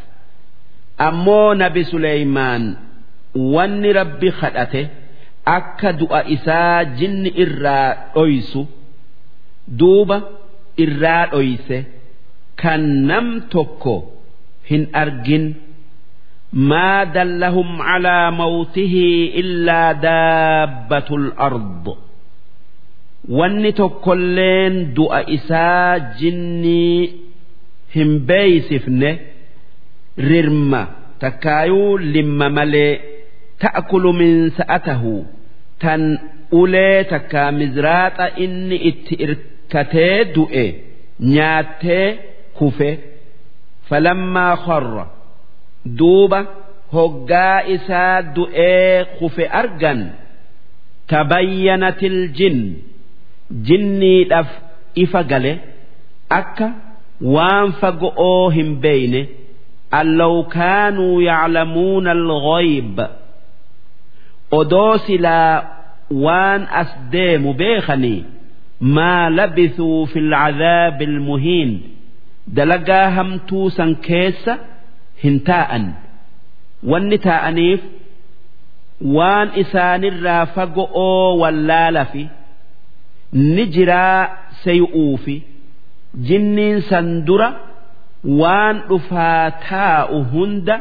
ammoo 1.09 1.55
nabi 1.63 1.83
Suleymaan 1.93 2.65
wanni 3.55 3.91
rabbi 4.01 4.29
kadhate 4.41 4.83
akka 5.57 5.91
du'a 6.01 6.21
isaa 6.37 6.85
jinni 6.99 7.31
irraa 7.45 7.89
dhoysu 8.15 8.63
duuba 9.79 10.17
irraa 10.85 11.25
dhoyse 11.33 11.79
kan 12.63 12.83
nam 13.09 13.27
tokko 13.57 13.97
hin 14.71 14.85
argin 15.03 15.47
ما 16.53 17.05
دلهم 17.05 17.83
على 17.83 18.31
موته 18.31 18.95
إلا 19.41 19.93
دابة 19.93 21.09
الأرض 21.11 21.87
wanni 23.39 23.71
tokkolleen 23.73 24.75
du'a 24.97 25.21
isaa 25.37 25.99
jinnii 26.19 27.24
hin 27.96 28.12
beeysifne 28.28 29.12
rirma. 30.30 30.82
Takkaayuu 31.20 31.98
limma 32.14 32.50
malee 32.58 32.94
ta'kulu 33.62 34.14
min 34.20 34.34
sa'atahu. 34.58 35.14
Tan 35.82 36.02
ulee 36.62 37.04
takkaa 37.12 37.50
mizraaxa 37.60 38.26
inni 38.44 38.78
itti 38.90 39.14
irkatee 39.26 40.18
du'e 40.36 40.66
nyaattee 41.34 42.08
kufe. 42.58 42.90
Falammaa 43.90 44.56
kharra. 44.66 45.06
Duuba 45.98 46.40
hoggaa 46.96 47.60
isaa 47.76 48.22
du'ee 48.36 49.06
kufe 49.20 49.46
argan. 49.62 50.02
Tabayyanatil 51.10 52.20
jinn. 52.38 52.62
Jinniidhaaf 53.68 54.50
ifa 55.04 55.22
gale. 55.32 55.54
Akka 56.40 56.68
waan 57.22 57.74
fago'oo 57.82 58.50
hin 58.56 58.76
beeyne 58.84 59.22
allow 60.02 60.44
kaanuu 60.56 61.22
yaclamuuna 61.22 62.12
alghayb 62.12 63.00
odoo 64.60 64.98
silaa 65.08 65.64
waan 66.26 66.62
as 66.82 66.90
deemu 67.12 67.54
beekanii 67.54 68.26
maa 68.96 69.30
labisuu 69.30 70.06
fi 70.14 70.20
alcadaabi 70.20 71.06
almuhiin 71.12 71.72
dalagaa 72.58 73.10
hamtuu 73.18 73.70
san 73.78 73.96
keessa 74.08 74.54
hin 75.24 75.40
taa'an. 75.50 75.86
Wanni 76.92 77.18
taa'aniif 77.28 77.82
waan 79.18 79.48
isaanirraa 79.62 80.46
fago'oo 80.56 81.38
wallaalafi 81.42 82.24
ni 83.34 83.64
jiraa 83.76 84.22
sayu'uufi 84.64 85.36
jinniin 86.28 86.82
san 86.90 87.08
dura 87.28 87.50
waan 88.42 88.76
dhufaa 88.90 89.52
taa'u 89.70 90.18
hunda 90.34 90.76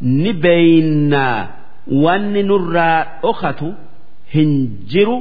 ni 0.00 0.32
beeynaa. 0.44 1.38
Wanni 2.04 2.42
nurraa 2.42 2.98
dhokatu 3.22 3.68
hin 4.34 4.50
jiru 4.92 5.18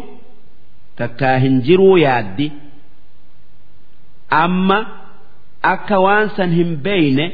takkaa 0.98 1.38
hin 1.44 1.56
jiruu 1.68 1.98
yaaddi. 2.06 2.48
Amma 4.44 4.78
akka 5.74 5.98
waan 6.06 6.30
san 6.38 6.52
hin 6.60 6.72
beeyne 6.86 7.26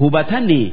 hubatanii 0.00 0.66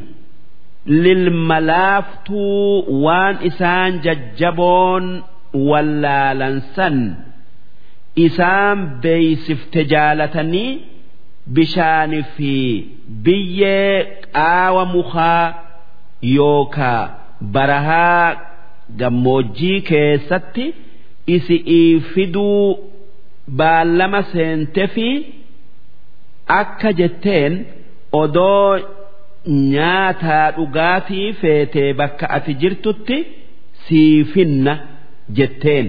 lilmalaaftuu 0.85 3.01
waan 3.05 3.35
isaan 3.49 3.91
jajjaboon 4.05 5.05
wallaalansan 5.69 6.97
isaan 8.15 8.79
beeysifte 9.03 9.83
jaalatanii 9.93 10.69
bishaani 11.55 12.19
fi 12.35 12.53
biyyee 13.25 13.95
qaawa 14.37 14.83
mukaa 14.95 15.43
yookaa 16.35 17.01
barahaa 17.55 18.27
gammoojjii 18.99 19.79
keessatti 19.91 20.65
isi'ii 21.35 21.99
fiduu 22.13 22.65
baallama 23.61 24.21
seente 24.33 24.83
fi 24.95 25.07
akka 26.61 26.89
jetteen 26.99 27.53
odoo 28.21 28.79
nyaataa 29.73 30.45
dhugaatii 30.57 31.27
feetee 31.41 31.89
bakka 32.01 32.25
ati 32.37 32.53
jirtutti 32.61 33.17
sii 33.87 34.23
finna 34.33 34.73
jetteen 35.37 35.87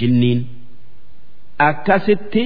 jinniin 0.00 0.40
akkasitti 1.69 2.43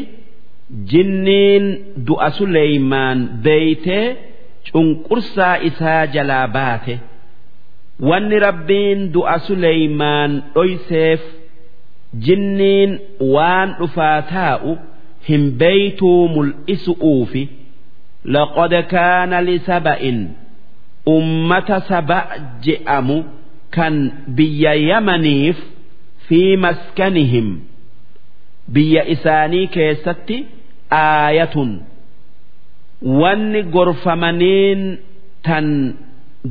jinniin 0.91 1.65
du'a 2.07 2.29
Suleymaan 2.37 3.19
beeytee 3.43 4.05
cunqursaa 4.71 5.55
isaa 5.69 6.05
jalaa 6.15 6.47
baate 6.47 6.99
wanni 8.09 8.39
rabbiin 8.47 8.99
du'a 9.13 9.37
Suleymaan 9.47 10.31
dhoyseef 10.55 11.21
jinniin 12.25 12.91
waan 13.33 13.75
dhufaa 13.79 14.19
taa'u 14.35 14.77
hin 15.29 15.43
beeytuu 15.63 16.21
mul'isu'uufi. 16.35 17.43
لقد 18.25 18.73
كان 18.75 19.33
لسبأ 19.43 20.27
أمة 21.07 21.79
سبأ 21.79 22.23
جئم 22.63 23.23
كان 23.71 24.11
بي 24.27 24.63
يمنيف 24.91 25.57
في 26.27 26.57
مسكنهم 26.57 27.59
biyya 28.74 29.02
isaanii 29.14 29.66
keessatti 29.76 30.36
aayatun. 31.02 31.70
Wanni 33.20 33.62
gorfamaniin 33.74 34.82
tan 35.46 35.66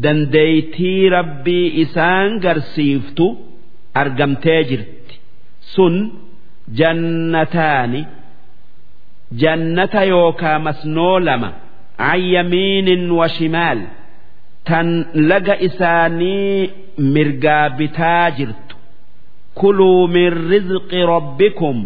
dandeeytii 0.03 1.09
rabbii 1.15 1.67
isaan 1.83 2.29
garsiiftu 2.45 3.25
argamtee 4.01 4.61
jirti. 4.69 5.15
Sun 5.73 5.95
jannataani 6.79 8.01
jannata 9.41 10.01
yookaa 10.11 10.59
masnoo 10.65 11.19
lama 11.27 11.49
ayyamiinin 12.11 13.03
washimaal 13.19 13.79
tan 14.67 14.87
laga 15.29 15.55
isaanii 15.67 16.69
mirgaa 17.13 17.69
bitaa 17.77 18.31
jirtu. 18.37 18.75
Kuluu 19.59 20.07
min 20.13 20.29
rizqi 20.49 21.01
rabbikum. 21.13 21.77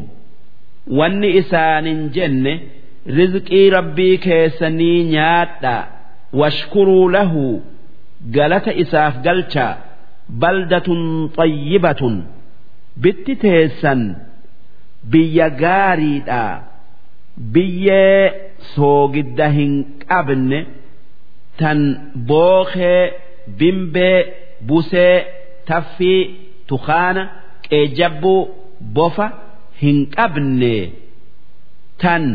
wanni 0.97 1.30
isaanin 1.41 2.02
jenne 2.15 2.54
rizqii 3.17 3.69
rabbii 3.78 4.17
keessanii 4.25 5.04
nyaadha 5.13 5.75
washkuruu 6.41 7.10
lahu 7.15 7.43
galata 8.36 8.73
isaaf 8.84 9.15
galcha 9.28 9.67
baldatun 10.41 11.04
xayyibatun 11.38 12.15
bitti 13.04 13.34
teessan 13.43 14.02
biyya 15.12 15.47
gaariidha 15.63 16.43
biyyee 17.54 18.23
soogidda 18.75 19.47
hin 19.58 19.73
qabne 20.10 20.60
tan 21.60 21.80
bookee 22.32 23.04
bimbee 23.60 24.17
busee 24.67 25.15
taffii 25.69 26.21
tukaana 26.67 27.23
qeejabbuu 27.69 28.41
bofa. 28.95 29.28
hin 29.81 29.97
qabne 30.15 30.75
tan. 32.01 32.25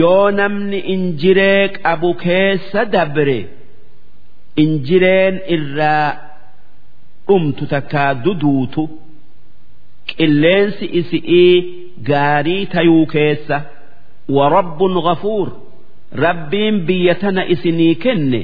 Yoo 0.00 0.30
namni 0.38 0.78
injiree 0.94 1.68
qabu 1.76 2.10
keessa 2.22 2.80
dabre 2.94 3.38
injireen 4.62 5.36
irraa 5.56 6.08
dhumtu 7.28 7.64
takkaa 7.72 8.12
duduutu 8.24 8.82
qilleensi 10.10 10.86
isi'ii 11.00 11.54
gaarii 12.08 12.64
tayuu 12.74 13.06
keessa 13.14 13.56
warabbun 14.36 14.94
ghafuur 15.06 15.48
rabbiin 16.24 16.76
biyya 16.88 17.14
tana 17.22 17.42
isinii 17.54 17.94
kenne 18.04 18.40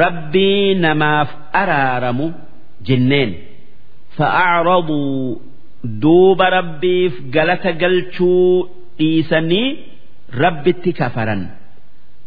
rabbii 0.00 0.74
namaaf 0.84 1.30
araaramu 1.62 2.26
jenneen. 2.86 3.30
Fa'aacraduu 4.16 5.40
ربي 6.41 7.09
في 7.09 7.39
قلت 7.39 7.67
قلتشو 7.67 8.67
إيساني 9.01 9.77
ربي 10.33 10.71
كفرا 10.73 11.49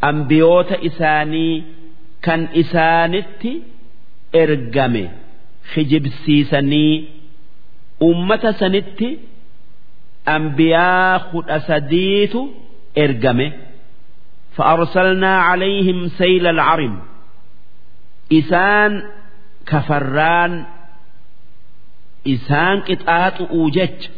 أنبيوت 0.05 0.73
إساني 0.73 1.65
كان 2.23 2.49
إسانتي 2.57 3.63
إرقمي 4.35 5.09
خجب 5.75 6.07
سيساني 6.07 7.05
أمة 8.03 8.51
سنتي 8.51 9.19
أنبياء 10.29 11.19
خد 11.19 11.51
أسديتو 11.51 12.49
ergame 12.99 13.53
فأرسلنا 14.57 15.39
عليهم 15.39 16.09
سيل 16.09 16.47
العرم 16.47 16.99
إسان 18.33 19.03
كفران 19.67 20.67
isaan 22.34 22.78
qixaaxu'uu 22.88 23.68
jecha 23.78 24.10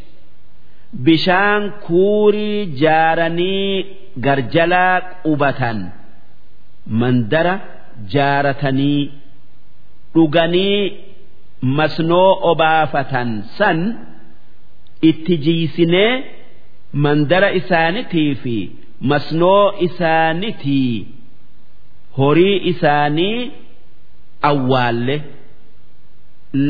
bishaan 1.06 1.63
kuurii 1.86 2.60
jaaranii 2.82 3.86
garjalaa 4.26 4.96
qubatan 5.24 5.80
mandara 7.02 7.56
jaaratanii 8.13 9.02
dhuganii 10.15 10.80
masnoo 11.78 12.30
obaafatan 12.52 13.30
san 13.58 13.80
itti 15.10 15.34
jiisinee 15.46 16.12
mandara 17.06 17.50
isaanitii 17.60 18.32
fi 18.44 18.56
masnoo 19.12 19.63
isaanitii 19.88 20.91
horii 22.18 22.58
isaanii 22.72 23.38
awwaalle. 24.50 25.15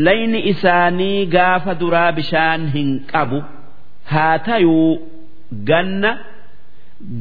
Layni 0.05 0.39
isaanii 0.51 1.25
gaafa 1.35 1.73
duraa 1.81 2.11
bishaan 2.19 2.61
hin 2.75 2.89
qabu 3.11 3.39
haa 4.11 4.37
tayuu 4.47 4.91
ganna 5.69 6.11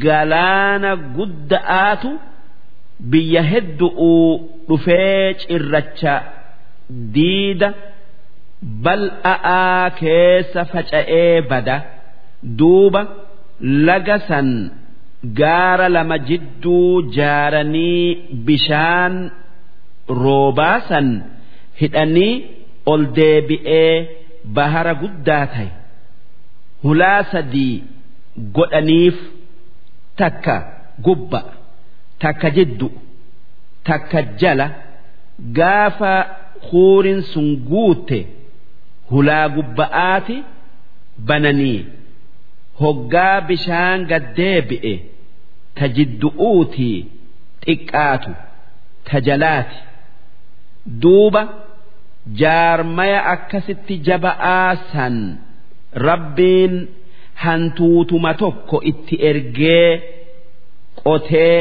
galaana 0.04 0.90
gudda'aatu 1.16 2.10
biyya 3.12 3.42
heddu'uu 3.52 4.28
dhufee 4.68 5.34
cirracha 5.42 6.14
diida 7.16 7.68
bal'a'aa 8.84 9.90
keessa 10.00 10.62
faca'ee 10.72 11.34
bada. 11.50 11.76
Duuba 12.58 13.00
laga 13.86 14.16
san 14.28 14.48
gaara 15.40 15.86
lama 15.96 16.16
jidduu 16.28 16.88
jaaranii 17.16 18.08
bishaan 18.46 19.14
roobaa 20.22 20.78
san 20.88 21.08
hidhanii 21.80 22.34
ol 22.92 23.02
deebi'ee 23.16 23.94
bahara 24.56 24.92
guddaa 25.02 25.44
ta'e. 25.54 25.68
Hulaa 26.84 27.20
sadii 27.32 27.74
godhaniif 28.56 29.16
takka 30.20 30.56
gubba 31.06 31.40
takka 32.22 32.48
jiddu 32.56 32.88
takka 33.88 34.20
jala 34.40 34.66
gaafa 35.58 36.12
huurin 36.66 37.20
sun 37.32 37.48
guute 37.70 38.20
hulaa 39.10 39.46
gubba'aati 39.56 40.36
bananii. 41.28 41.80
Hoggaa 42.80 43.40
bishaan 43.48 44.00
gaddeebi'e 44.10 44.94
ta 45.76 45.84
jiddu'uutii 45.96 46.98
xiqqaatu 47.64 48.32
ta 49.06 49.16
jalaati. 49.26 49.78
Duuba 51.02 51.42
jaarmaya 52.40 53.20
akkasitti 53.34 53.94
jaba'aa 54.08 54.70
san 54.92 55.16
rabbiin 56.08 56.74
hantuutuma 57.44 58.32
tokko 58.42 58.76
itti 58.90 59.14
ergee 59.30 59.90
qotee 61.02 61.60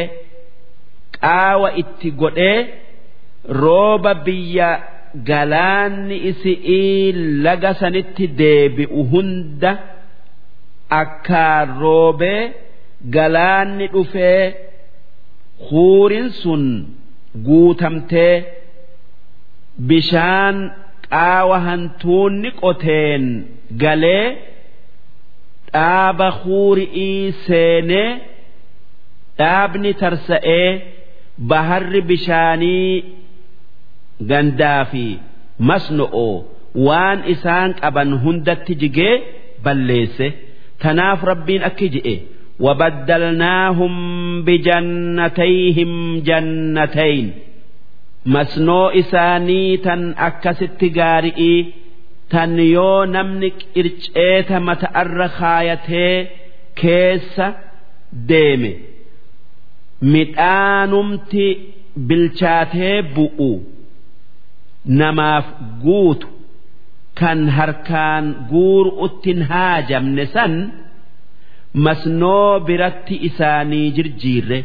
qaawa 1.19 1.69
itti 1.81 2.09
godhee 2.21 2.59
rooba 3.61 4.13
biyya 4.25 4.69
galaanni 5.29 6.17
isi'ii 6.29 7.11
laga 7.45 7.71
sanitti 7.81 8.25
deebi'u 8.39 9.01
hunda 9.11 9.71
akkaan 11.01 11.67
roobee 11.83 12.41
galaanni 13.15 13.85
dhufee 13.93 14.43
huurin 15.69 16.29
sun 16.41 16.63
guutamtee 17.47 18.35
bishaan 19.90 20.56
qaawa 21.12 21.56
hantuunni 21.66 22.50
qoteen 22.62 23.24
galee 23.82 24.26
dhaaba 25.74 26.28
huuri'ii 26.40 27.22
seenee 27.46 28.10
dhaabni 29.40 29.90
tarsa'ee 30.02 30.68
baharri 31.50 32.00
bishaanii 32.10 32.94
gandaa 34.30 34.82
fi 34.90 35.04
masno'oo 35.68 36.34
waan 36.86 37.18
isaan 37.34 37.70
qaban 37.80 38.10
hundatti 38.24 38.72
jigee 38.82 39.14
balleesse 39.64 40.26
tanaaf 40.82 41.20
rabbiin 41.32 41.62
akki 41.70 41.88
je'e 41.96 42.16
وبدلناهم 42.66 43.94
بجنتيهم 44.46 45.92
جنتين 46.28 47.26
masnoo 48.25 48.91
isaanii 49.01 49.77
tan 49.85 50.03
akkasitti 50.27 50.89
gaari'ii 50.97 51.59
tan 52.31 52.53
yoo 52.75 53.05
namni 53.15 53.49
qirceeta 53.73 54.57
mata'arra 54.67 55.27
kaayatee 55.39 56.15
keessa 56.81 57.47
deeme. 58.29 58.71
Midhaanumti 60.13 61.45
bilchaatee 62.07 62.97
bu'u. 63.15 63.51
Namaaf 64.99 65.45
guutu. 65.83 66.27
Kan 67.19 67.39
harkaan 67.57 68.25
guuru'uttin 68.51 69.39
haajamne 69.51 70.25
san 70.33 70.53
masnoo 71.85 72.59
biratti 72.67 73.15
isaanii 73.29 73.87
jirjiirre. 73.95 74.59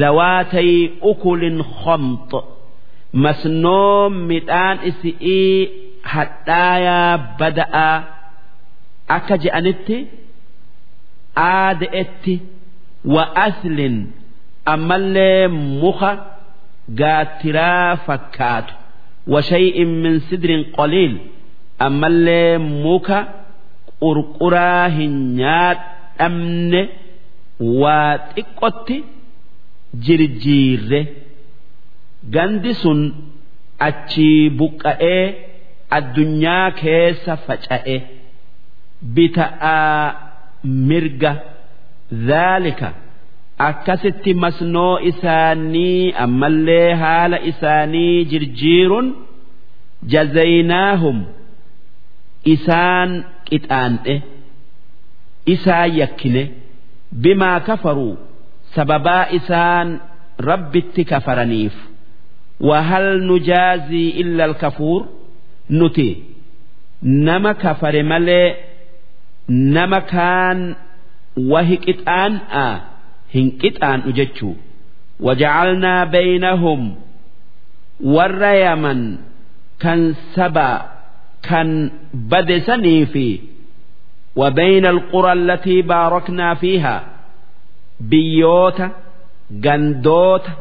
Zawaatay 0.00 0.70
ukulin 1.10 1.58
khomxo 1.78 2.40
masnoo 3.12 4.10
midhaan 4.10 4.78
isi'ii 4.90 5.70
hadhaayaa 6.12 7.18
bada'aa 7.40 7.96
akka 9.16 9.36
je'anitti 9.44 9.96
aada'etti 11.46 12.34
wa 13.14 13.24
aslin 13.46 13.96
ammallee 14.74 15.48
muka 15.82 16.10
gaattiraa 17.00 17.96
fakkaatu 18.06 18.74
wa 19.32 19.42
shay'in 19.50 19.90
min 20.02 20.14
sidrin 20.28 20.62
qaliil 20.76 21.14
ammallee 21.86 22.58
muka 22.84 23.18
qurquraa 24.02 24.88
hin 24.96 25.14
nyaadhamne 25.40 26.82
waa 27.82 28.12
xiqqotti 28.34 28.96
jirjiirre. 30.04 31.00
Gandi 32.34 32.72
sun 32.82 33.00
achii 33.88 34.50
buqqa'ee 34.58 35.22
addunyaa 35.98 36.70
keessa 36.80 37.34
faca'e 37.46 37.96
bita'aa 39.14 40.04
mirga 40.88 41.32
dhaalika 42.28 42.88
akkasitti 43.68 44.32
masnoo 44.42 44.94
isaanii 45.10 46.12
ammallee 46.24 46.88
haala 47.02 47.38
isaanii 47.50 48.24
jirjiiruun 48.32 49.08
jazaynaahum 50.12 51.18
isaan 52.54 53.10
qixaan'e 53.48 54.14
isaan 55.54 55.90
yakkine. 56.00 56.42
Bimaa 57.22 57.60
kafaruu 57.68 58.14
sababaa 58.74 59.24
isaan 59.38 59.88
rabbitti 60.48 61.02
kafaraniif 61.12 61.74
وهل 62.59 63.27
نجازي 63.27 64.09
إلا 64.21 64.45
الكفور 64.45 65.07
نتي 65.71 66.23
نما 67.03 67.51
كفر 67.51 68.03
ملي 68.03 68.55
نما 69.49 69.99
كان 69.99 70.75
وهك 71.37 71.89
إتآن 71.89 72.35
آه 72.35 72.81
هنك 73.35 73.65
إتآن 73.65 73.99
أجتشو 73.99 74.53
وجعلنا 75.19 76.03
بينهم 76.05 76.95
والريمن 78.03 79.17
كان 79.79 80.15
سبا 80.35 80.91
كان 81.43 81.91
بدسني 82.13 83.05
في 83.05 83.39
وبين 84.35 84.85
القرى 84.85 85.33
التي 85.33 85.81
باركنا 85.81 86.53
فيها 86.53 87.03
بيوتا 87.99 88.91
جندوتا 89.51 90.53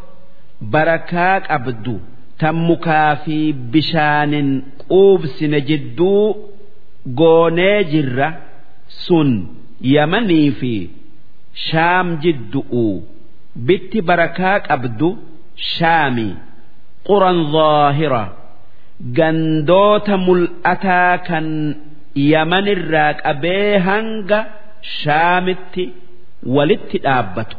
barakaa 0.73 1.35
qabdu 1.49 1.95
tan 2.39 2.55
mukaa 2.67 3.11
fi 3.23 3.37
bishaanin 3.73 4.49
quubsine 4.89 5.59
jidduu 5.69 6.23
goonee 7.19 7.77
jirra 7.91 8.27
sun 9.05 9.29
yamanii 9.95 10.49
fi 10.59 10.73
shaam 11.67 12.07
jiddu'u. 12.23 12.85
Bitti 13.67 13.99
barakaa 14.09 14.57
qabdu 14.67 15.09
shaami 15.73 16.27
quran 17.07 17.39
zaahira 17.55 18.23
gandoota 19.17 20.15
mul'ataa 20.25 21.15
kan 21.27 21.47
yamanirraa 22.31 23.11
qabee 23.23 23.71
hanga 23.87 24.39
shaamitti 24.99 25.83
walitti 26.55 26.97
dhaabbatu 27.05 27.55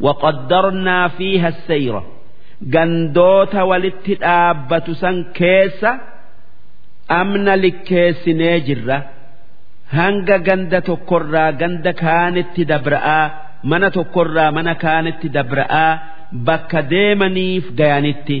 وقدرنا 0.00 1.08
فيها 1.08 1.48
السير 1.48 1.94
جندوت 2.74 3.54
ولت 3.70 4.06
dhaabbatu 4.22 4.92
san 5.02 5.16
keessa 5.38 5.90
amna 7.20 7.54
likkeessinee 7.64 8.56
jirra 8.68 8.98
hanga 9.98 10.36
ganda 10.48 10.78
tokkorraa 10.88 11.50
ganda 11.60 11.92
kaanitti 12.02 12.62
dabra'aa 12.72 13.24
mana 13.70 13.88
tokkorraa 13.96 14.50
mana 14.56 14.74
kaanitti 14.84 15.28
dabra'aa 15.36 15.92
bakka 16.48 16.80
deemaniif 16.92 17.64
gayanitti 17.80 18.38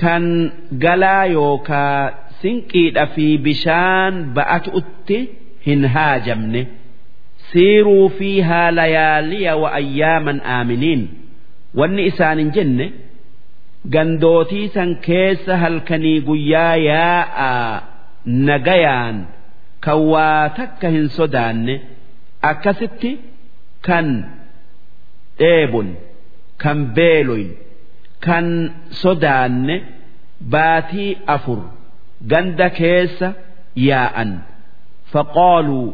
kan 0.00 0.24
galaa 0.84 1.24
yookaa 1.36 1.98
sinqiidha 2.40 3.04
fi 3.14 3.26
bishaan 3.46 4.14
ba'atuutti 4.36 5.18
hin 5.66 5.82
haajamne 5.94 6.62
Siiruu 7.51 8.09
fiihaa 8.17 8.71
layaaliya 8.77 9.53
wa 9.61 9.69
ayyaaman 9.79 10.39
aaminiin. 10.55 11.01
Wanni 11.79 12.03
isaanin 12.11 12.51
jenne 12.55 12.85
gandootii 13.93 14.67
san 14.75 14.89
keessa 15.07 15.53
halkanii 15.63 16.19
guyyaa 16.27 16.75
yaa'aa 16.75 17.81
nagayaan 18.49 19.17
kan 19.85 19.99
waa 20.11 20.49
takka 20.57 20.87
hin 20.95 21.07
sodaanne 21.17 21.75
akkasitti 22.51 23.11
kan 23.87 24.07
dheebun 25.39 25.89
kan 26.63 26.77
beeloyn 26.97 27.49
kan 28.25 28.45
sodaanne 29.01 29.75
baatii 30.53 31.11
afur 31.35 31.59
ganda 32.31 32.67
keessa 32.81 33.27
yaa'an. 33.89 34.31
Faqaaluu 35.13 35.87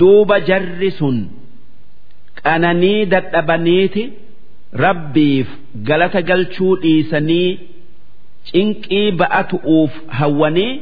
duuba 0.00 0.36
jarri 0.48 0.90
sun 0.98 1.18
qananii 2.42 3.00
dadhabaniiti 3.14 4.02
rabbiif 4.84 5.48
galata 5.88 6.20
galchuu 6.30 6.74
dhiisanii 6.82 7.48
cinqii 8.50 9.06
ba'atu'uuf 9.20 9.92
hawwanii 10.18 10.72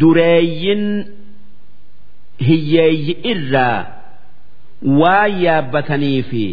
dureeyyin 0.00 0.84
hiyyeeyyi 2.46 3.14
irraa 3.32 3.80
waan 5.00 5.32
yaabbatanii 5.44 6.20
fi 6.30 6.44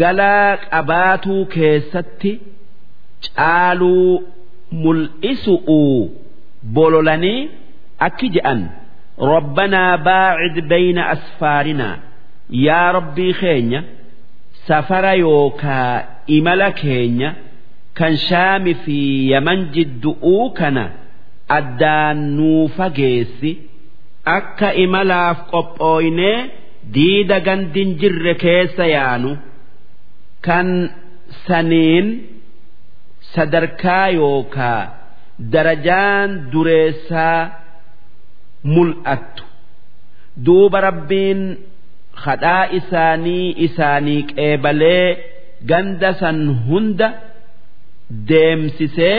galaa 0.00 0.56
qabaatuu 0.70 1.42
keessatti 1.56 2.32
caaluu 3.26 4.12
mul'isu'uu 4.84 6.00
bololanii 6.78 7.40
akki 8.08 8.28
je'an 8.36 8.60
rabbanaa 9.32 9.96
baacid 10.08 10.56
bayna 10.72 11.02
asfaarinaa 11.14 11.96
yaa 12.66 12.92
rabbii 12.98 13.32
keenya 13.40 13.80
safara 14.68 15.12
yookaa 15.24 15.94
imala 16.36 16.68
keenya 16.82 17.30
kan 17.98 18.14
shaami 18.28 18.74
fi 18.84 18.98
yaman 19.32 19.60
jiddu'uu 19.74 20.50
kana 20.58 20.84
addaan 21.58 22.18
nuu 22.36 22.68
fageessi 22.76 23.52
akka 24.36 24.68
imalaaf 24.84 25.38
qophooynee 25.52 26.38
diida 26.94 27.38
gandin 27.46 27.90
jirre 28.00 28.34
keessa 28.44 28.84
yaanu 28.96 29.32
kan 30.46 30.68
saniin 31.46 32.06
sadarkaa 33.34 34.08
yookaa 34.20 34.82
darajaan 35.52 36.30
dureessaa 36.52 37.40
mul'attu 38.75 39.43
duuba 40.45 40.79
rabbiin 40.87 41.41
kadhaa 42.23 42.63
isaanii 42.79 43.47
isaanii 43.67 44.21
qeebalee 44.31 45.07
ganda 45.69 46.09
san 46.21 46.39
hunda 46.67 47.07
deemsisee 48.29 49.17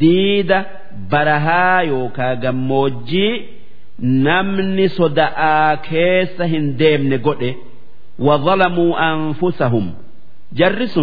diida 0.00 0.58
barahaa 1.10 1.82
yookaa 1.92 2.34
gammoojjii 2.44 3.32
namni 4.26 4.86
soda'aa 4.98 5.70
keessa 5.88 6.44
hin 6.54 6.66
deemne 6.82 7.18
godhe 7.28 7.52
وظلموا 8.26 8.92
أنفسهم 9.12 9.86
جرس 10.58 10.96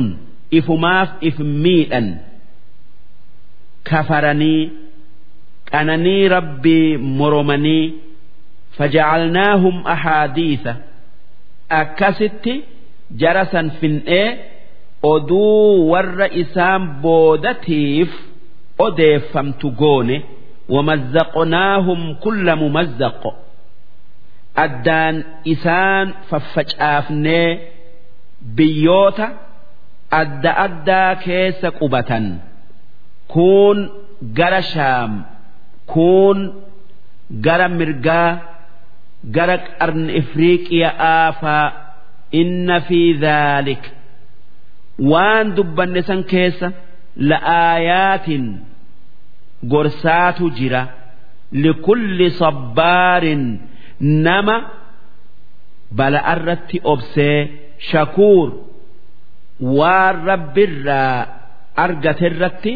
إفماف 0.53 1.09
إفميئا 1.23 2.01
كفرني 3.85 4.69
qananii 5.72 6.28
rabbii 6.36 6.96
moromanii 7.18 7.86
fajacalnaahum 8.78 9.76
ahaadiisa 9.94 10.72
akkasitti 11.80 12.54
jara 13.20 13.44
san 13.52 13.66
fin'ee 13.80 14.28
oduu 15.12 15.90
warra 15.90 16.26
isaan 16.42 16.82
boodatiif 17.02 18.10
odeeffamtu 18.86 19.66
goone 19.80 20.16
wamazzaqnaahum 20.74 22.00
kulla 22.24 22.54
mumazzaqo 22.62 23.30
addaan 24.64 25.16
isaan 25.54 26.06
faffacaafnee 26.30 27.48
biyyoota 28.56 29.26
adda 30.20 30.52
addaa 30.66 31.12
keessa 31.24 31.68
qubatan. 31.80 32.26
Kuun 33.32 33.78
gara 34.38 34.62
shaam. 34.72 35.12
Kuun 35.92 36.38
gara 37.44 37.68
mirgaa 37.78 38.30
gara 39.36 39.56
qarni 39.78 40.12
ifriiqiyaa 40.20 41.26
faa 41.40 41.66
inna 42.40 42.76
fi 42.88 43.00
dhaalika 43.22 43.90
waan 45.10 45.46
dubbanne 45.56 46.00
san 46.08 46.20
keessa 46.32 46.68
la'aayaatin 47.30 48.44
gorsaatu 49.72 50.44
jira. 50.58 50.82
Likulli 51.64 52.28
sabbaarin 52.40 53.42
nama 54.26 54.56
bala'arratti 55.98 56.78
obsee 56.92 57.38
shakuur. 57.90 58.48
Waan 59.78 60.16
rabbirraa 60.30 61.16
argaterratti 61.84 62.72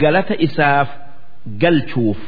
galata 0.00 0.34
isaaf 0.46 0.88
galchuuf 1.61 2.19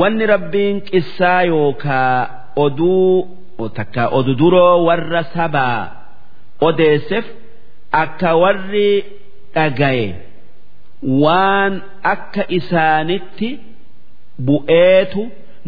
wanni 0.00 0.24
rabbiin 0.34 0.76
qissaa 0.90 1.42
yookaa 1.52 2.14
oduu 2.64 3.28
takka 3.78 4.02
odu 4.18 4.32
duroo 4.40 4.84
warra 4.88 5.22
sabaa 5.34 5.80
odeesseef 6.68 7.26
akka 8.02 8.30
warri 8.42 8.90
dhagaye 9.54 10.08
waan 11.22 11.72
akka 12.14 12.42
isaanitti 12.58 13.48
bu'eetu 14.46 15.22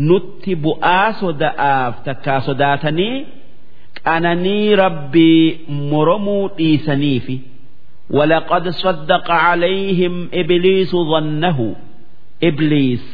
nutti 0.09 0.53
bu'aa 0.65 1.09
soda'aaf 1.21 1.95
takkaa 2.09 2.41
sodaatanii 2.49 3.17
qananii 4.05 4.67
rabbii 4.85 5.45
moromuu 5.93 6.45
dhiisaniifi 6.59 7.39
ولقد 8.19 8.69
صدق 8.69 9.31
عليهم 9.31 10.15
إبليس 10.41 10.93
ظنه 11.13 11.59
ibliis 12.50 13.06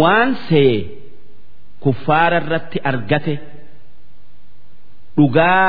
waan 0.00 0.30
see 0.48 0.72
kuffaara 1.84 2.38
irratti 2.42 2.78
argate 2.90 3.34
dhugaa 5.16 5.66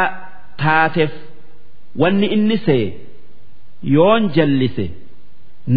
taateef 0.64 1.14
wanni 2.02 2.28
inni 2.36 2.58
see 2.66 2.84
yoon 3.96 4.24
jallise 4.36 4.86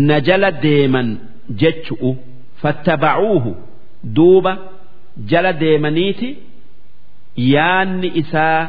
na 0.09 0.17
jala 0.29 0.51
deeman 0.65 1.09
jechu'u 1.63 2.11
fattaba'uuhu 2.63 3.53
duuba 4.19 4.53
jala 5.31 5.53
deemaniiti 5.63 6.29
yaanni 7.53 8.09
isaa 8.23 8.61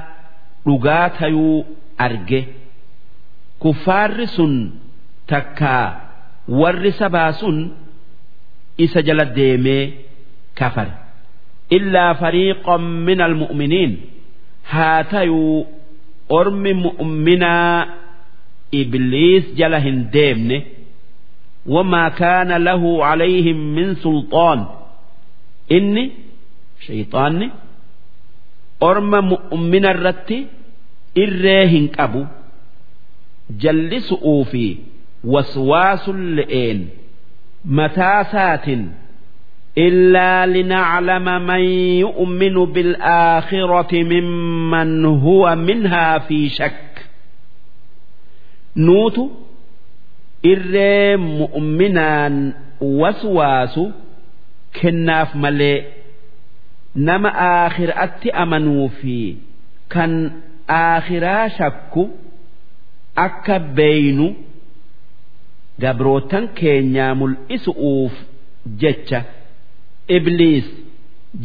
dhugaa 0.66 1.06
tayuu 1.20 1.58
arge 2.06 2.42
kuffaarri 3.66 4.28
sun 4.38 4.54
takkaa 5.32 5.86
warri 6.62 6.92
sabaa 7.02 7.32
sun. 7.42 7.58
Isa 8.78 9.02
jala 9.08 9.26
deemee 9.38 9.84
kafare. 10.60 10.94
Illaa 11.78 12.14
fariiqan 12.22 12.84
min 13.08 13.20
almu'miniin 13.28 13.94
haa 14.72 15.04
tayuu 15.12 15.68
ormi 16.40 16.74
mu'minaa 16.74 17.88
ibliis 18.72 19.46
jala 19.60 19.80
hin 19.86 20.00
deemne. 20.14 20.58
Wamaa 21.74 22.10
kaana 22.20 22.56
lahu 22.68 22.90
calayhim 23.04 23.60
min 23.76 23.90
sulxaan 24.04 24.60
inni 25.78 26.04
shayxaanni 26.86 27.48
orma 28.90 29.20
mu'mina 29.32 29.90
irratti 29.96 30.38
irree 31.24 31.64
hin 31.74 31.86
qabu. 31.98 32.22
Jallisu'uu 33.62 34.44
fi 34.52 34.64
waswaasun 35.34 36.20
le'een 36.38 36.80
mataa 37.67 38.25
saatin 38.33 38.83
إلا 39.79 40.47
لنعلم 40.47 41.47
من 41.47 41.63
يؤمن 42.05 42.55
بالآخرة 42.73 43.93
ممن 44.03 45.05
هو 45.05 45.57
منها 45.57 46.19
في 46.19 46.49
شك 46.49 46.93
نوت 48.77 49.19
إر 50.47 51.17
مؤمنا 51.17 52.53
وسواس 52.81 53.81
kennaaf 54.81 55.31
malee 55.43 55.85
nama 57.07 57.29
aakhiraatti 57.49 58.29
amanuu 58.43 58.89
fi 59.01 59.17
kan 59.93 60.13
aakhiraa 60.69 61.49
shakku 61.59 62.03
akka 63.27 63.59
beeynu 63.77 64.27
gabrootan 65.84 66.46
keenyaa 66.60 67.14
mul'isu'uuf 67.22 68.14
jecha 68.82 69.20
ibliis 70.18 70.68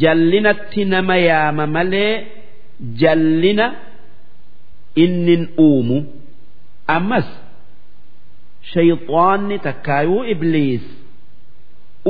jallinatti 0.02 0.82
nama 0.94 1.16
yaama 1.28 1.66
malee 1.76 2.12
jallina 3.02 3.66
innin 5.04 5.42
uumu. 5.66 5.98
Ammas 6.96 7.28
shayxaanni 8.72 9.56
takkaayuu 9.66 10.22
ibliis 10.34 10.84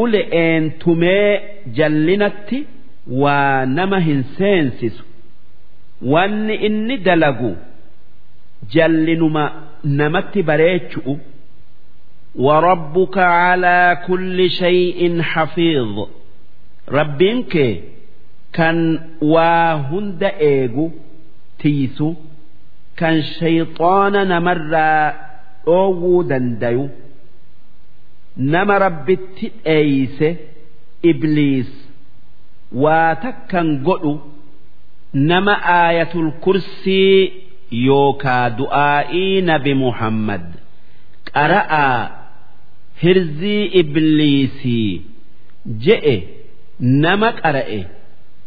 ule'een 0.03 0.65
tumee 0.85 1.31
jallinatti 1.79 2.59
waa 3.23 3.67
nama 3.79 3.99
hin 4.07 4.23
seensisu. 4.39 5.05
Wanni 6.13 6.55
inni 6.69 6.97
dalagu 7.07 7.51
jallinuma 8.75 9.45
namatti 10.01 10.41
bareechu'u 10.49 11.15
وربك 12.36 13.18
على 13.18 14.04
كل 14.08 14.50
شيء 14.50 15.22
حفيظ 15.22 16.08
ربك 16.90 17.84
كان 18.54 19.00
واهند 19.22 20.24
ايغو 20.24 20.92
تيسو 21.60 22.14
كان 22.98 23.22
شيطان 23.22 24.28
نمر 24.28 24.76
اوو 25.68 26.22
دنديو 26.22 26.90
نما 28.38 28.78
ربت 28.78 29.52
ايس 29.68 30.24
ابليس 31.06 31.88
واتكن 32.72 33.84
قلو 33.84 34.20
نما 35.14 35.54
آية 35.90 36.10
الكرسي 36.16 37.32
يوكا 37.72 38.48
دعائي 38.48 39.42
نبي 39.42 39.74
محمد 39.74 40.52
قرأ 41.36 42.21
hirzii 43.04 43.64
ibliisii 43.82 44.92
je'e 45.86 46.16
nama 47.04 47.30
qara'e 47.42 47.80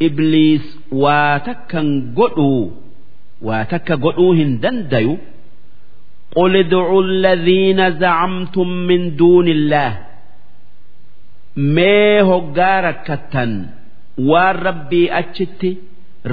ibliis 0.06 0.64
waa 1.02 1.34
takkan 1.48 1.88
godhuu 2.18 2.62
waa 3.48 3.64
takka 3.74 3.94
godhuu 4.06 4.32
hin 4.42 4.52
dandayu 4.64 5.14
قل 6.36 6.56
ادعوا 6.56 7.02
الذين 7.02 7.80
زعمتم 8.02 8.68
من 8.88 9.00
دون 9.16 9.48
الله 9.48 9.92
mee 11.76 12.20
hoggaa 12.30 12.80
rakkattan 12.86 13.52
waan 14.30 14.56
rabbii 14.66 15.08
achitti 15.20 15.70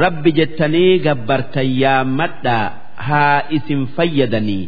rabbi 0.03 0.31
jettanii 0.39 0.99
gabbartan 1.07 1.67
yaammadhaa 1.83 2.65
haa 3.07 3.39
isin 3.57 3.81
fayyadanii 3.95 4.65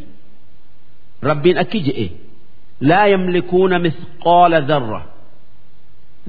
rabbiin 1.30 1.58
akki 1.64 1.80
je'e 1.88 2.08
Laa 2.89 3.07
yamlikuuna 3.15 3.77
mithqaala 3.87 4.59
dharra 4.71 5.01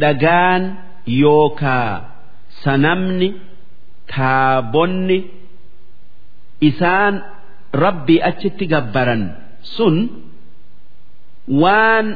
dhagaan 0.01 0.63
yookaa 1.23 1.91
sanamni 2.63 3.29
taabonni 4.15 5.17
isaan 6.69 7.13
rabbii 7.83 8.19
achitti 8.29 8.65
gabbaran 8.73 9.23
sun 9.75 9.95
waan 11.61 12.07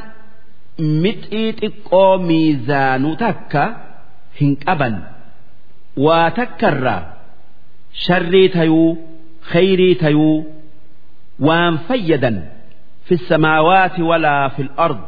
mixii 1.04 1.48
xiqqoo 1.60 2.12
miizaanuu 2.28 3.14
takka 3.24 3.62
hin 4.40 4.52
qaban 4.64 4.94
waa 6.04 6.28
takkarraa 6.38 7.02
sharrii 8.04 8.48
tayuu 8.56 8.88
khayrii 9.52 9.94
tayuu 10.04 10.36
waan 11.48 11.74
fayyadan 11.88 12.36
fi 13.09 13.15
samaawaati 13.29 14.01
walaa 14.09 14.49
fi 14.55 14.63
ard 14.87 15.03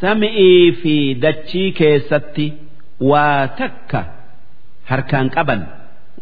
sami'ii 0.00 0.72
fi 0.80 0.94
dachii 1.24 1.70
keessatti 1.78 2.46
waa 3.10 3.46
takka 3.60 4.00
harkaan 4.90 5.28
qaban 5.38 5.62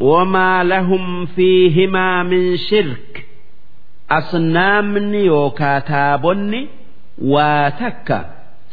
وما 0.00 0.64
لهم 0.64 1.26
فيهما 1.26 2.22
من 2.22 2.56
شرك 2.56 3.26
أصنامني 4.10 5.30
وكاتابني 5.30 6.66
واتك 7.22 8.26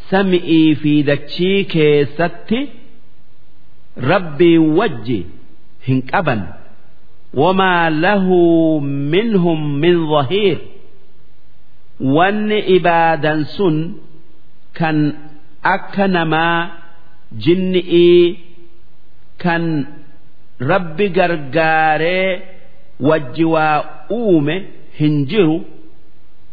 سمئي 0.09 0.75
في 0.75 1.01
دتشي 1.01 1.63
كيستي 1.63 2.67
ربي 3.97 4.57
وجي 4.57 5.25
هنكبا 5.89 6.53
وما 7.33 7.89
له 7.89 8.25
منهم 9.13 9.59
من 9.79 10.09
ظهير 10.09 10.57
wanni 12.00 12.58
ibaadan 12.76 13.44
sun 13.56 13.76
kan 14.78 14.98
akka 15.74 16.06
namaa 16.08 16.70
jinni'ii 17.44 18.24
kan 19.42 19.64
rabbi 20.60 21.06
gargaaree 21.16 22.42
wajji 23.00 23.44
waa 23.44 23.84
uume 24.10 24.56
hin 24.98 25.26
jiru 25.30 25.56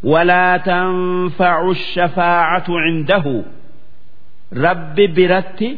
walaa 0.03 0.59
tanfacu 0.59 1.75
shafaacatu 1.75 2.73
cindahu. 2.85 3.35
Rabbi 4.65 5.07
biratti 5.07 5.69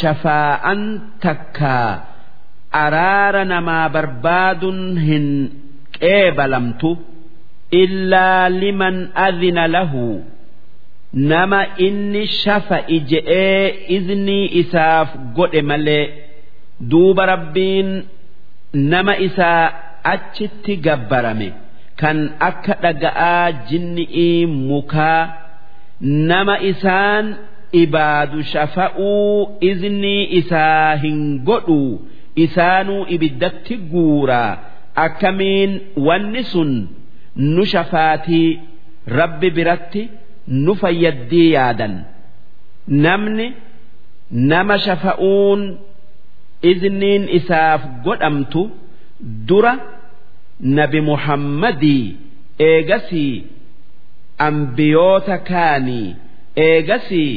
shafaa'an 0.00 0.80
takkaa 1.24 1.90
araara 2.82 3.44
namaa 3.44 3.88
barbaadun 3.88 4.80
hin 5.06 5.26
qeebalamtu. 5.98 6.90
Illaa 7.70 8.48
liman 8.48 8.96
adina 9.14 9.64
lahu 9.68 10.24
nama 11.12 11.60
inni 11.86 12.26
shafa'i 12.26 13.00
je'ee 13.10 13.64
iznii 13.96 14.46
isaaf 14.60 15.08
godhe 15.36 15.62
malee 15.70 16.04
duuba 16.90 17.26
rabbiin 17.32 17.90
nama 18.92 19.14
isaa 19.26 19.64
achitti 20.12 20.76
gabbarame 20.86 21.48
kan 22.00 22.18
akka 22.48 22.74
dhaga'aa 22.82 23.46
jinni'ii 23.70 24.46
mukaa 24.46 25.22
nama 26.30 26.54
isaan 26.70 27.26
ibaadu 27.82 28.42
shafa'uu 28.52 29.58
iznii 29.70 30.22
isaa 30.40 30.96
hin 31.04 31.18
godhu 31.48 31.80
isaanuu 32.44 33.02
ibiddatti 33.16 33.74
guuraa 33.92 34.52
akkamiin 35.06 35.72
wanni 36.06 36.42
sun 36.52 36.70
nu 37.38 37.62
shafaatii 37.72 38.48
rabbi 39.18 39.48
biratti 39.56 40.02
nu 40.64 40.72
fayyaddii 40.80 41.50
yaadan. 41.56 41.94
Namni 43.04 43.46
nama 44.50 44.76
shafa'uun 44.86 45.62
izniin 46.70 47.24
isaaf 47.38 47.82
godhamtu 48.04 48.62
dura 49.48 49.74
nabi 50.76 51.00
muhammadii 51.10 52.06
eegasii 52.68 53.34
ambiyoota 54.48 55.36
kaanii 55.50 56.16
eegasii 56.66 57.32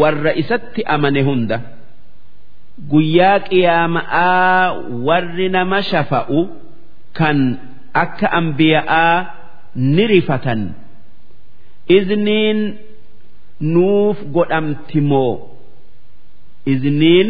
warra 0.00 0.32
isatti 0.42 0.80
amane 0.94 1.22
hunda. 1.28 1.58
Guyyaa 2.90 3.38
qiyaama'aa 3.48 4.72
warri 5.06 5.48
nama 5.56 5.78
shafa'u 5.90 6.40
kan 7.18 7.38
akka 7.92 8.26
ambiya'aa 8.32 9.16
ni 9.74 10.06
rifatan. 10.06 10.74
Izniin 11.88 12.78
nuuf 13.60 14.18
godhamti 14.34 15.00
moo? 15.00 15.34
Izniin 16.66 17.28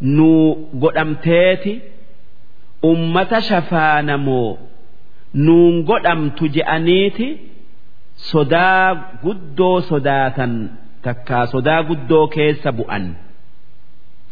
nuu 0.00 0.68
godhamteeti? 0.82 1.80
Ummata 2.82 3.40
shafaanamoo 3.48 4.58
nuun 5.34 5.82
godhamtu 5.88 6.48
je'aniiti? 6.54 7.28
Sodaa 8.30 8.94
guddoo 9.22 9.80
sodaatan 9.80 10.52
takkaa 11.02 11.46
sodaa 11.52 11.82
guddoo 11.88 12.26
keessa 12.34 12.72
bu'an. 12.72 13.04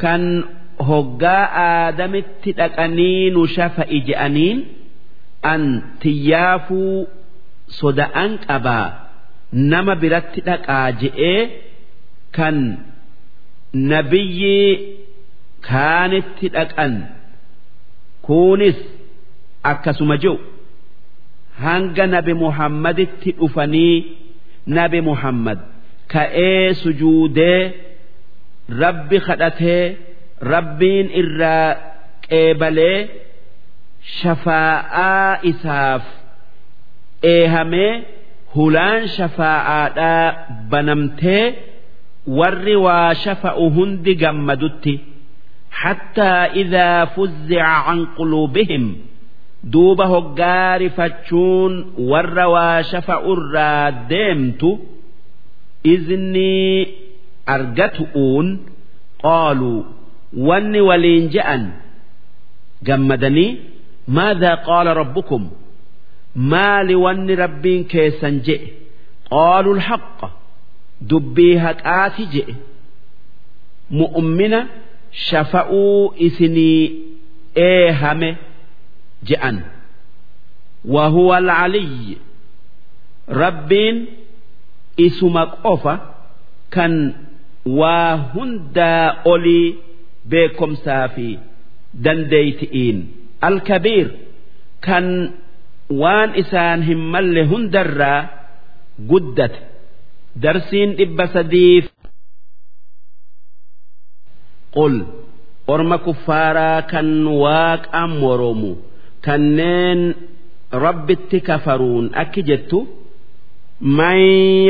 Kan 0.01 0.23
hoggaa 0.89 1.45
aadamitti 1.67 2.53
dhaqanii 2.59 3.31
nu 3.35 3.47
shafa'i 3.55 3.99
je'aniin 4.09 4.59
an 5.53 5.63
tiyyaafuu 6.03 7.09
soda'an 7.81 8.31
qabaa 8.47 8.87
nama 9.73 9.95
biratti 10.03 10.41
dhaqaa 10.49 10.87
je'ee 11.03 11.41
kan 12.37 12.57
nabiyyii 13.93 14.71
kaanitti 15.69 16.47
dhaqan. 16.57 16.95
Kunis 18.27 18.79
akkasuma 19.71 20.17
jiru. 20.23 20.39
Hanga 21.63 22.05
nabi 22.15 22.33
muhammaditti 22.45 23.31
dhufanii 23.39 23.97
nabi 24.77 25.01
muhammad 25.09 25.59
ka'ee 26.13 26.75
sujuudee 26.83 27.61
rabbi 28.83 29.19
kadhatee 29.27 29.85
rabbiin 30.53 31.07
irraa 31.21 31.69
qeebalee 32.29 32.99
shafaa'aa 34.21 35.39
isaaf 35.51 36.03
eehamee 37.35 37.93
hulaan 38.55 39.03
shafaa'aadhaa 39.17 40.27
banamtee 40.71 41.45
warri 42.39 42.77
waa 42.87 43.15
shafa'u 43.25 43.67
hundi 43.77 44.13
gammadutti 44.23 44.95
hattaa 45.83 46.43
idaa 46.63 47.07
fuzzica 47.15 47.71
can 47.87 48.01
quluubihim 48.17 48.85
duuba 49.73 50.07
hoggaa 50.15 50.79
rifachuun 50.83 51.73
warra 52.11 52.47
waa 52.55 52.83
shafa'urraa 52.91 53.87
deemtu 54.13 54.71
iznii 55.95 56.89
argatu'uun 57.55 58.49
qaaluu 59.25 59.81
wanni 60.49 60.81
waliin 60.89 61.27
je'an 61.35 61.63
gammadanii 62.89 63.51
maadhaa 64.18 64.58
qaala 64.68 64.92
rabbukum 65.02 65.44
maali 66.54 66.96
wanni 67.06 67.34
rabbiin 67.44 67.82
keessan 67.94 68.36
je'e 68.48 68.68
qaaluu 69.30 69.74
alhaqqa 69.78 70.28
dubbii 71.10 71.56
haqaati 71.66 72.24
je'e 72.34 72.54
mu'ummina 74.00 74.60
shafa'uu 75.28 76.14
isinii 76.28 76.82
eehame 77.70 78.32
je'an 79.30 79.58
وهو 80.96 81.30
العلي 81.38 82.18
ربين 83.30 83.96
isuma 85.08 85.44
qofa 85.64 85.94
kan 86.76 86.94
waa 87.80 88.16
hundaa 88.34 89.08
olii 89.34 89.68
beekomsaa 90.32 91.08
fi 91.16 91.28
dandeeyti'iin 92.06 92.98
alkabiir 93.50 94.08
kan 94.86 95.06
waan 96.02 96.30
isaan 96.42 96.80
hin 96.90 97.02
malle 97.14 97.42
hundarraa 97.52 98.22
guddate 99.12 99.60
darsiin 100.44 100.90
dhibba 101.00 101.26
sadiif 101.36 101.86
qul 104.76 104.96
orma 105.74 105.98
kuffaaraa 106.06 106.82
kan 106.92 107.10
waaqa 107.44 108.02
moromu 108.22 108.72
kanneen 109.26 110.02
rabbitti 110.86 111.38
kafaruun 111.50 112.06
akki 112.24 112.44
jettu 112.52 112.80
من 113.82 114.18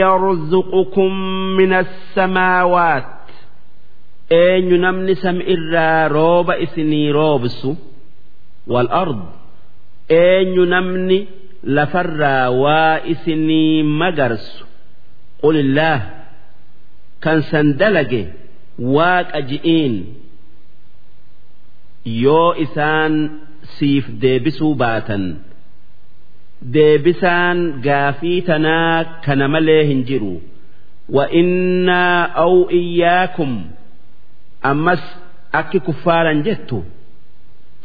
يرزقكم 0.01 1.11
من 1.57 1.73
السماوات 1.73 3.05
أين 4.31 4.81
نمني 4.81 5.15
سمئرا 5.15 6.07
روب 6.07 6.51
إسني 6.51 7.11
روبس 7.11 7.67
والأرض 8.67 9.25
أين 10.11 10.69
نمني 10.69 11.27
لفرا 11.63 12.47
وإسني 12.47 13.83
مجرس 13.83 14.63
قل 15.43 15.55
الله 15.57 16.09
كان 17.21 17.41
سندلج 17.41 18.25
واك 18.79 19.27
أجئين 19.35 19.93
يو 22.05 22.51
إسان 22.51 23.29
سيف 23.79 24.09
ديبسو 24.11 24.73
باتن 24.73 25.37
deebisaan 26.75 27.57
gaafii 27.85 28.41
tanaa 28.41 29.03
kana 29.25 29.47
malee 29.47 29.83
hin 29.89 29.99
jiru 30.09 30.41
wa 31.15 31.25
innaa 31.41 32.21
aw 32.43 32.53
iyyaakum 32.79 33.51
ammas 34.69 35.03
akki 35.59 35.79
kuffaaran 35.87 36.39
jettu 36.47 36.79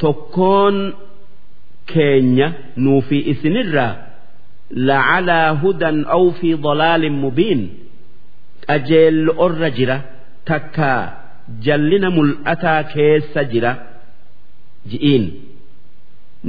Tokkoon 0.02 0.76
keenya 1.92 2.48
nuufi 2.84 3.18
isinirraa 3.32 3.92
lacalaa 4.88 5.48
hudan 5.62 5.98
aw 6.16 6.24
fi 6.38 6.48
dalaalin 6.64 7.16
mubiin 7.24 7.60
qajeello'orra 8.66 9.68
jira 9.78 9.96
takkaa 10.48 11.00
jallina 11.66 12.08
mul'ataa 12.16 12.80
keessa 12.94 13.40
jira 13.52 13.72
ji'iin. 14.90 15.24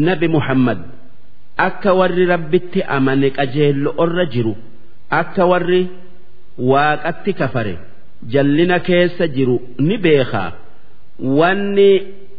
Nabi 0.08 0.28
muhammad 0.36 0.80
akka 1.68 1.92
warri 2.00 2.26
rabbitti 2.34 2.80
amane 2.98 3.28
qajeello'orra 3.38 4.26
jiru 4.34 4.54
akka 5.22 5.44
warri 5.52 5.82
waaqatti 6.72 7.32
kafare 7.40 7.76
jallina 8.34 8.78
keessa 8.88 9.26
jiru 9.36 9.58
ni 9.88 9.96
beekaa. 10.06 10.50
Wanni 11.40 11.90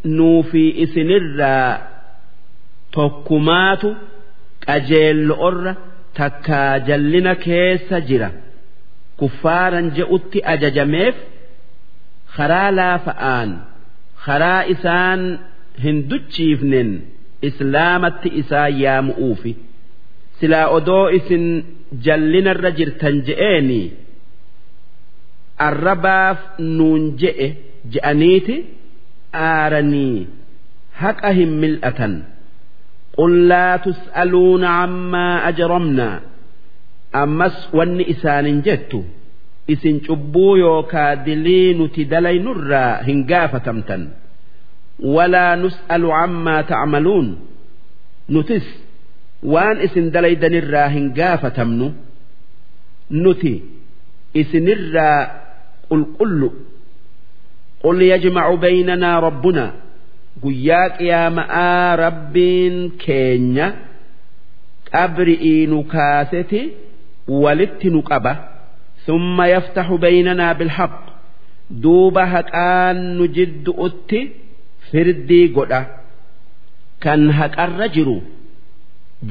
nuufi 0.05 0.65
isinirraa 0.85 1.71
tokkumaatu 2.95 3.89
qajeello'orra 4.67 5.73
takkaa 6.19 6.79
jallina 6.89 7.35
keessa 7.45 8.01
jira. 8.09 8.31
Kuffaaran 9.19 9.87
je'utti 9.97 10.39
ajajameef 10.53 11.17
karaa 12.37 12.71
laafa'aan 12.79 13.51
karaa 14.25 14.63
isaan 14.75 15.21
hin 15.85 15.97
duchiifnen 16.11 16.91
islaamatti 17.49 18.29
isaa 18.41 18.69
yaamu'uufi. 18.83 19.53
Silaa 20.41 20.67
odoo 20.77 21.07
isin 21.19 21.45
jallinarra 22.07 22.71
jirtan 22.79 23.17
je'eeni 23.29 23.81
arrabaaf 25.69 26.39
nuun 26.77 27.03
je'e 27.21 27.49
je'aniiti 27.95 28.57
aaranii 29.33 30.27
haqa 31.01 31.31
hin 31.39 31.53
mil'atan. 31.63 32.15
Qul 33.17 33.33
laa 33.51 33.79
tus'aluuna 33.85 34.69
ammaa 34.85 35.35
ajramnaa 35.51 36.17
ammas 37.23 37.57
wanni 37.79 38.05
isaanin 38.15 38.59
jettu 38.67 39.01
isin 39.69 40.01
cubbuu 40.07 40.57
yookaa 40.57 41.13
dilii 41.27 41.75
nuti 41.79 42.05
dalaynurraa 42.11 43.03
hin 43.07 43.25
gaafatamtan. 43.31 44.03
Walaa 45.15 45.57
nus'alu 45.63 46.09
ammaa 46.25 46.63
ta'maluun 46.71 47.29
nutis 48.29 48.67
waan 49.53 49.77
isin 49.87 50.07
dalaydanirraa 50.15 50.89
hin 50.95 51.07
gaafatamnu. 51.19 51.87
Nuti 53.11 53.53
isinirraa 54.41 55.19
qulqullu. 55.89 56.49
قل 57.84 57.90
قل 57.90 57.96
قل 57.96 58.02
يجمع 58.02 58.56
بيننا 58.56 59.20
ربنا 59.20 59.74
قياك 60.44 61.02
يا 61.02 61.30
مآ 61.30 61.96
ربين 61.96 62.90
كينيا 62.90 63.76
أبرئي 64.94 65.66
نكاستي 65.66 66.70
ولت 67.28 67.86
نقبة 67.86 68.38
ثم 69.06 69.42
يفتح 69.42 69.94
بيننا 69.94 70.54
بالحق 70.54 71.06
دوبها 71.72 72.42
كان 72.42 73.18
نجد 73.18 73.74
أتي 73.78 74.30
firdii 74.92 75.48
godha 75.56 75.82
kan 77.00 77.30
haqarra 77.40 77.88
jiru 77.96 78.22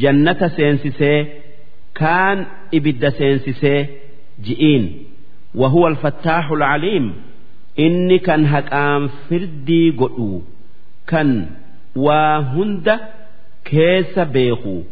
jannata 0.03 0.49
seensisee 0.57 1.18
kaan 2.01 2.47
ibidda 2.73 3.11
seensisee 3.11 3.89
ji'iin 4.47 4.85
وهو 5.55 5.89
الفتاح 5.89 6.51
العليم 6.51 7.12
إني 7.79 8.18
كان 8.18 8.47
هقام 8.47 9.09
فردي 9.31 9.91
قدو 9.91 10.43
كان 11.07 11.47
وهند 11.97 12.99
كيس 13.64 14.18
بيخو 14.18 14.83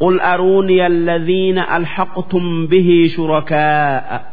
قل 0.00 0.20
أروني 0.20 0.86
الذين 0.86 1.58
ألحقتم 1.58 2.66
به 2.66 3.10
شركاء 3.16 4.32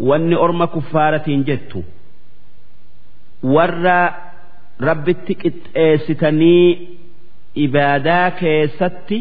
واني 0.00 0.34
أرم 0.34 0.64
كفارة 0.64 1.24
جدت 1.28 1.84
ورّا 3.42 4.26
rabbitti 4.80 5.34
qixxeessitanii 5.42 6.98
ibaadaa 7.66 8.30
keessatti 8.40 9.18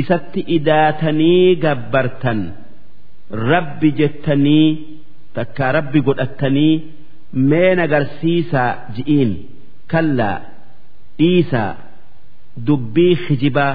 isatti 0.00 0.44
idaatanii 0.56 1.56
gabbartan 1.64 2.42
rabbi 3.50 3.90
jettanii 4.00 4.68
takkaa 5.37 5.71
rabbi 5.77 5.99
godhattanii 6.07 6.73
mee 7.51 7.71
nagarsiisaa 7.79 8.69
ji'iin 8.95 9.31
kallaa 9.91 10.37
dhiisaa 11.19 11.71
dubbii 12.67 13.15
kijibaa 13.25 13.73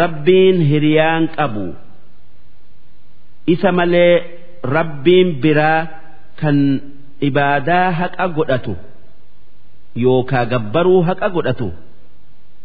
rabbiin 0.00 0.56
hiriyaan 0.70 1.28
qabu. 1.36 1.66
Isa 3.54 3.72
malee 3.78 4.14
rabbiin 4.76 5.28
biraa 5.42 5.80
kan 6.40 6.58
ibaadaa 7.28 7.86
haqa 8.00 8.26
godhatu 8.36 8.74
yookaa 10.04 10.44
gabbaruu 10.52 11.00
haqa 11.08 11.28
godhatu 11.36 11.68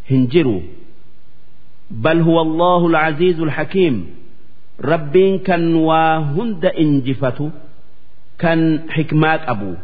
hin 0.09 0.27
jiru. 0.33 0.57
Bal 2.03 2.19
huwa 2.27 2.41
allahu 2.47 2.85
alcaziizu 2.91 3.43
alxakiim 3.47 3.95
rabbiin 4.91 5.39
kan 5.47 5.63
waa 5.87 6.17
hunda 6.35 6.69
injifatu 6.83 7.45
كان 8.38 8.80
حكمات 8.90 9.40
أبو 9.48 9.74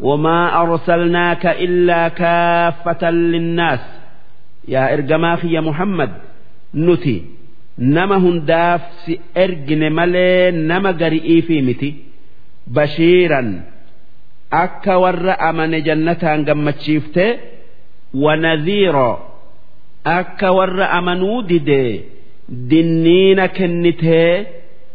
وما 0.00 0.60
أرسلناك 0.62 1.46
إلا 1.46 2.08
كافة 2.08 3.10
للناس 3.10 3.80
يا 4.68 4.92
إرجماخي 4.94 5.52
يا 5.52 5.60
محمد 5.60 6.10
نتي 6.74 7.22
نما 7.78 8.16
هنداف 8.16 8.80
سي 9.04 9.20
إرجن 9.36 9.92
ملي 9.92 10.50
نما 10.50 10.90
قرئي 10.90 11.42
في 11.42 11.62
متي 11.62 11.94
بشيرا 12.66 13.60
أكا 14.52 14.94
ور 14.94 15.30
أمن 15.50 15.82
جنة 15.82 16.44
قمتشيفته 16.48 17.36
ونذيرا 18.14 19.28
أكا 20.06 20.48
ور 20.48 20.82
أمنوا 20.84 21.42
ديدي 21.42 22.00
دنين 22.48 23.46
كنته 23.46 24.46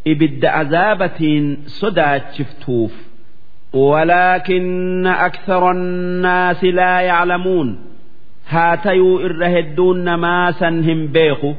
إبد 0.07 0.45
عذابة 0.45 1.57
صدات 1.65 2.34
شفتوف 2.34 2.93
ولكن 3.74 5.07
أكثر 5.07 5.72
الناس 5.72 6.63
لا 6.63 7.01
يعلمون 7.01 7.78
هاتيو 8.49 9.20
إرهدون 9.20 10.13
ما 10.13 10.51
سنهم 10.51 11.07
بيخو 11.07 11.53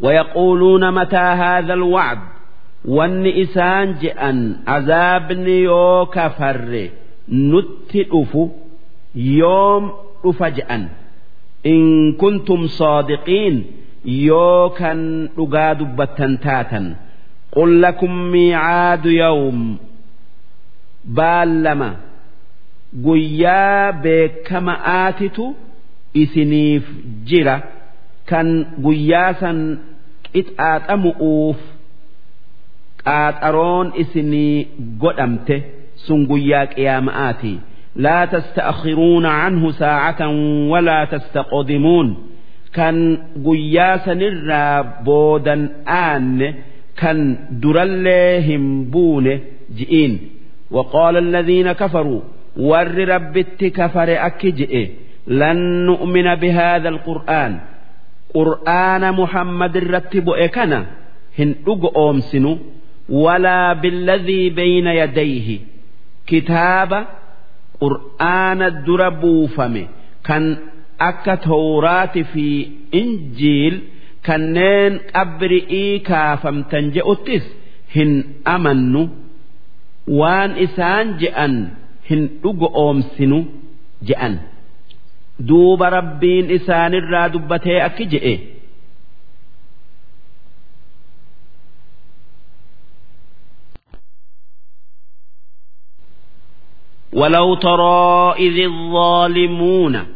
ويقولون 0.00 0.94
متى 0.94 1.16
هذا 1.16 1.74
الوعد 1.74 2.18
والنئسان 2.84 3.94
جأن 4.02 4.56
عذابني 4.66 5.62
يو 5.62 6.06
كفر 6.06 6.88
نتئف 7.32 8.38
يوم 9.14 9.92
أفجأن 10.24 10.88
إن 11.66 12.12
كنتم 12.12 12.66
صادقين 12.66 13.64
يو 14.04 14.68
كان 14.70 15.28
أقاد 15.38 15.96
بتنتاتا 15.96 16.94
قل 17.52 17.82
لكم 17.82 18.12
ميعاد 18.32 19.06
يوم 19.06 19.78
baallama 21.16 21.90
guyyaa 23.06 23.92
beekama'aatitu 24.04 25.44
isiniif 26.22 26.84
jira 27.28 27.56
kan 28.30 28.48
guyyaa 28.84 29.32
san 29.40 29.58
qixaaxamu'uuf 30.32 31.58
qaaxaroon 33.04 33.86
isinii 34.02 34.68
godhamte 35.02 35.56
sun 36.06 36.20
guyyaa 36.30 36.66
qiyaama'aati 36.74 37.54
لا 37.96 38.24
تستأخرون 38.24 39.26
عنه 39.26 39.70
ساعة 39.70 40.20
ولا 40.72 41.04
تستقدمون 41.04 42.16
كان 42.74 43.18
قياسا 43.46 44.12
الرا 44.12 44.80
بودا 45.06 45.56
آن 45.88 46.54
كان 46.98 47.36
درلهم 47.50 48.84
بون 48.84 49.40
جئين 49.76 50.18
وقال 50.70 51.16
الذين 51.16 51.72
كفروا 51.72 52.20
ور 52.56 53.08
ربت 53.08 53.64
كفر 53.64 54.26
أكجئ 54.26 54.88
لن 55.26 55.86
نؤمن 55.86 56.34
بهذا 56.34 56.88
القرآن 56.88 57.60
قرآن 58.34 59.12
محمد 59.12 59.76
رتب 59.76 60.30
إكنا 60.30 60.86
هن 61.38 61.54
أمسن 61.96 62.58
ولا 63.08 63.72
بالذي 63.72 64.50
بين 64.50 64.86
يديه 64.86 65.58
كتاب 66.26 67.06
قرآن 67.80 68.62
الدربو 68.62 69.46
فمي 69.46 69.88
كان 70.24 70.56
أكا 71.00 71.34
تورات 71.34 72.18
في 72.18 72.68
إنجيل 72.94 73.80
كنين 74.26 74.92
أبرئي 75.14 75.98
كافم 75.98 76.62
تنجئتس 76.62 77.44
هن 77.96 78.10
أمنوا 78.48 79.06
waan 80.20 80.50
isaan 80.64 81.16
je'an 81.20 81.54
hin 82.08 82.22
dhugo 82.42 82.68
oomsinu 82.82 83.38
je'an 84.08 84.34
duuba 85.48 85.86
rabbiin 85.96 86.46
isaanirraa 86.56 87.28
dubbatee 87.34 87.78
akki 87.88 88.04
je'e 88.12 88.34
ولو 97.12 97.54
ترى 97.54 98.34
إذ 98.38 98.58
الظالمون 98.64 100.06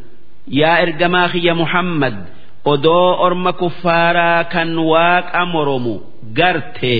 يا 0.48 0.82
إرجماخي 0.82 1.38
يا 1.38 1.52
محمد 1.52 2.24
odoo 2.71 3.09
orma 3.25 3.51
kuffaaraa 3.61 4.43
kan 4.53 4.69
waaqa 4.91 5.41
moromu 5.53 5.95
garte 6.37 6.97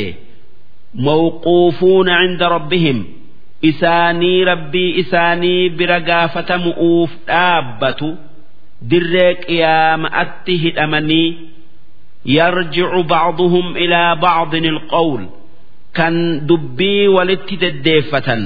mawquufuuna 1.05 2.14
cinda 2.22 2.49
rabbihim. 2.55 2.99
Isaanii 3.70 4.43
rabbii 4.51 4.91
isaanii 5.01 5.70
bira 5.78 5.99
gaafatamu'uuf 6.09 7.11
dhaabbatu 7.28 8.09
dirree 8.89 9.34
qiyaama'atti 9.45 10.53
hidhamanii 10.64 11.30
yarjicu 12.38 13.03
bacduhum 13.14 13.68
ilaa 13.84 14.16
bacdin 14.26 14.66
ilqowl 14.72 15.24
kan 15.97 16.16
dubbii 16.49 17.07
walitti 17.16 17.55
deddeeffatan. 17.64 18.41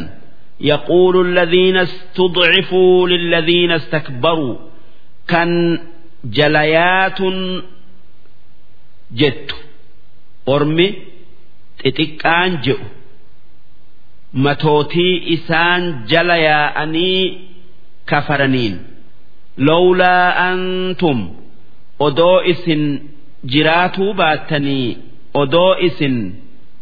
Yaquulu 0.71 1.19
alladhiina 1.27 1.81
istudcifuu 1.87 3.07
lilladhiina 3.11 3.75
istakbaruu. 3.81 4.55
Kan 5.31 5.51
jalayaatun 6.37 7.37
jettu. 9.19 9.55
Ormi 10.53 10.87
xixiqqaan 11.83 12.51
je'u. 12.65 12.85
Matootii 14.43 15.15
isaan 15.35 15.83
jala 16.11 16.37
yaa'anii 16.47 17.21
kafaraniin. 18.09 18.75
Lawlaa 19.67 20.27
antum 20.49 21.19
odoo 22.05 22.39
isin 22.51 22.83
jiraatuu 23.51 24.13
baattanii 24.19 24.97
odoo 25.41 25.73
isin 25.87 26.15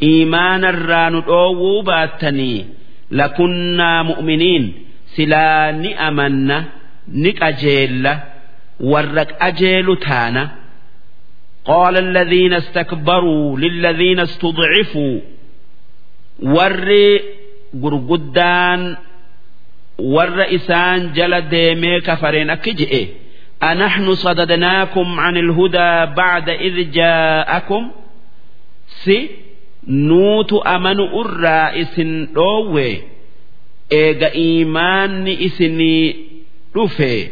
iimaanarraa 0.10 1.10
nu 1.14 1.20
dhoowwuu 1.28 1.84
baattanii 1.90 2.60
lakunnaa 3.20 4.00
mu'miniin 4.10 4.66
silaa 5.16 5.72
ni 5.82 5.90
amanna 6.08 6.58
ni 7.22 7.32
qajeella 7.42 8.14
warra 8.81 9.25
qajeelu 9.25 9.97
taana 9.97 10.45
قال 11.65 11.97
الذين 11.97 12.53
استكبروا 12.53 13.59
للذين 13.59 14.21
استضعفوا 14.21 15.21
ور 16.43 16.89
غرغدان 17.83 18.97
ور 19.99 20.55
إسان 20.55 21.13
جل 21.13 21.41
ديمي 21.49 22.01
كفرين 22.01 22.51
أكجئ 22.51 23.07
أنحن 23.63 24.15
صددناكم 24.15 25.21
عن 25.21 25.37
الهدى 25.37 26.15
بعد 26.17 26.49
إذ 26.49 26.91
جاءكم 26.91 27.91
سي 29.05 29.29
نوت 29.89 30.53
أمن 30.53 31.01
أرى 31.01 31.81
إسن 31.83 32.29
روي 32.37 32.97
إيغا 33.93 34.35
إيمان 34.35 35.29
إسني 35.29 36.17
رفي 36.77 37.29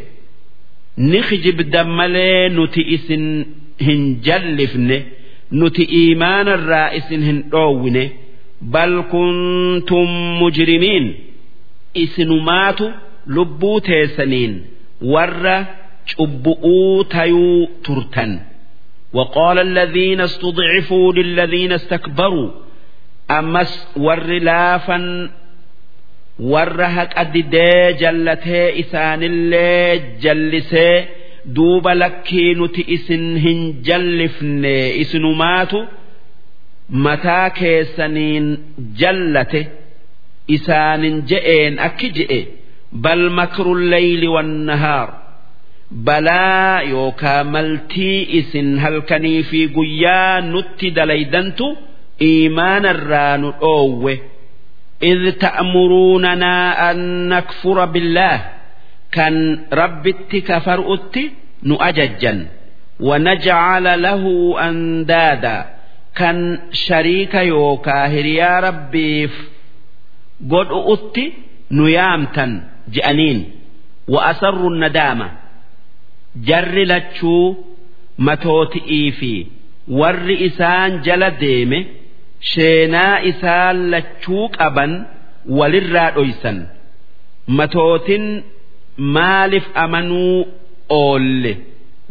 نخجب 0.97 1.57
دمالي 1.61 2.49
نتي 2.49 2.81
إسن 2.95 3.45
hin 3.87 4.01
jallifne 4.27 4.97
nuti 5.59 5.83
iimaanarraa 5.99 6.89
isin 6.99 7.21
hin 7.27 7.37
dhoowwine 7.51 8.03
bal 8.73 8.93
kuntum 9.11 10.09
mujrimiin 10.39 11.05
isinumaatu 12.03 12.85
lubbuu 13.35 13.79
teessaniin 13.87 14.53
warra 15.13 15.57
cubbu'uu 16.15 17.03
tayuu 17.13 17.67
turtan 17.85 18.31
وقال 19.13 19.57
الذين 19.59 20.21
استضعفوا 20.21 21.13
للذين 21.13 21.71
استكبروا 21.71 22.49
أمس 23.31 23.71
ور 23.97 24.23
لافا 24.49 25.29
warra 26.38 26.88
haqa 26.96 27.24
didee 27.34 27.92
jallatee 28.00 28.72
isaanillee 28.82 30.02
jallisee 30.22 31.08
duuba 31.56 31.94
lakkii 31.94 32.54
nuti 32.54 32.84
isin 32.96 33.26
hin 33.44 33.60
jallifne 33.88 34.74
isinumaatu 35.02 35.80
mataa 37.06 37.50
keessaniin 37.50 38.46
jallate 39.00 39.62
isaanin 40.56 41.16
je'een 41.30 41.78
akki 41.88 42.08
je'e 42.18 42.40
bal 43.06 43.24
makrullayli 43.38 44.28
wannahaar 44.36 45.08
balaa 46.06 46.82
yookaa 46.82 47.44
maltii 47.44 48.20
isin 48.38 48.78
halkanii 48.84 49.42
fi 49.50 49.60
guyyaa 49.76 50.40
nutti 50.52 50.90
dalaydantu 50.96 51.66
iimaanarraa 52.28 53.36
nu 53.42 53.50
dhoowwe. 53.60 54.14
إذ 55.03 55.31
تأمروننا 55.31 56.91
أن 56.91 57.29
نكفر 57.29 57.85
بالله 57.85 58.37
كان 59.11 59.59
ربت 59.73 60.35
كفرؤت 60.35 61.19
نؤججا 61.63 62.47
ونجعل 62.99 64.01
له 64.01 64.23
أندادا 64.69 65.65
كان 66.15 66.59
شريك 66.71 67.33
يوكا 67.33 68.05
هريا 68.07 68.59
ربيف 68.59 69.33
godhu'utti 70.51 71.25
nu 71.75 71.85
yaamtan 71.91 72.51
je'aniin 72.95 73.39
wa'asarru 74.13 74.69
nadaama 74.83 75.27
jarri 76.47 76.85
lachuu 76.91 77.45
matooti'ii 78.27 79.11
fi 79.19 79.31
warri 79.99 80.35
isaan 80.47 80.91
jala 81.05 81.29
deeme 81.41 81.79
sheenaa 82.52 83.16
isaan 83.30 83.76
lachuu 83.92 84.44
qaban 84.58 84.92
walirraa 85.58 86.10
dhoysan. 86.16 86.58
Matootin 87.58 88.24
maaliif 89.16 89.66
amanuu 89.84 90.36
oolle? 91.00 91.52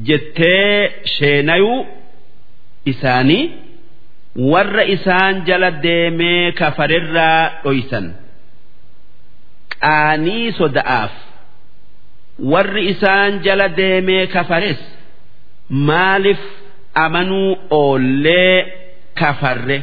Jettee 0.07 0.77
sheenayuu 1.15 1.79
isaanii 2.91 3.43
warra 4.51 4.83
isaan 4.95 5.35
jala 5.47 5.69
deemee 5.85 6.51
kafarirraa 6.61 7.41
dhoysan. 7.63 8.05
Qaanii 9.83 10.51
soda'aaf 10.59 11.13
warri 12.51 12.83
isaan 12.93 13.31
jala 13.45 13.67
deemee 13.79 14.23
kafares 14.35 14.79
maaliif 15.89 16.41
amanuu 17.05 17.49
oollee 17.79 18.57
kafarre 19.19 19.77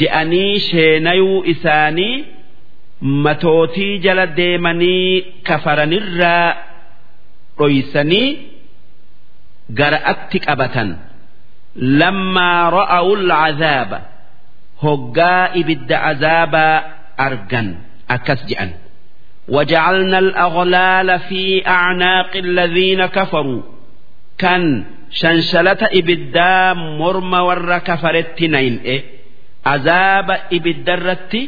je'anii 0.00 0.52
sheenayuu 0.68 1.38
isaanii 1.52 2.14
matootii 3.24 3.98
jala 4.04 4.26
deemanii 4.38 5.10
kafaranirraa 5.48 6.48
dhoysanii 7.58 8.28
gara'atti 9.78 10.38
qabatan 10.46 10.88
lammaa 12.00 12.62
ra'awu 12.78 13.12
alcazaaba 13.20 13.98
hoggaa 14.84 15.44
ibidda 15.60 15.96
azaabaa 16.10 16.76
argan 17.26 17.68
akkas 18.16 18.42
je'an 18.50 18.70
وجعلنا 19.48 20.18
الأغلال 20.18 21.08
في 21.28 21.66
أعناق 21.68 22.32
الذين 22.36 23.06
كفروا 23.06 23.62
كان 24.38 24.84
شنشلة 25.10 25.78
إبدا 26.00 26.72
مرم 27.00 27.32
ور 27.48 27.78
كفرت 27.78 28.42
نين 28.54 28.74
إيه 28.88 29.02
azaaba 29.73 30.35
ibiddarratti 30.57 31.41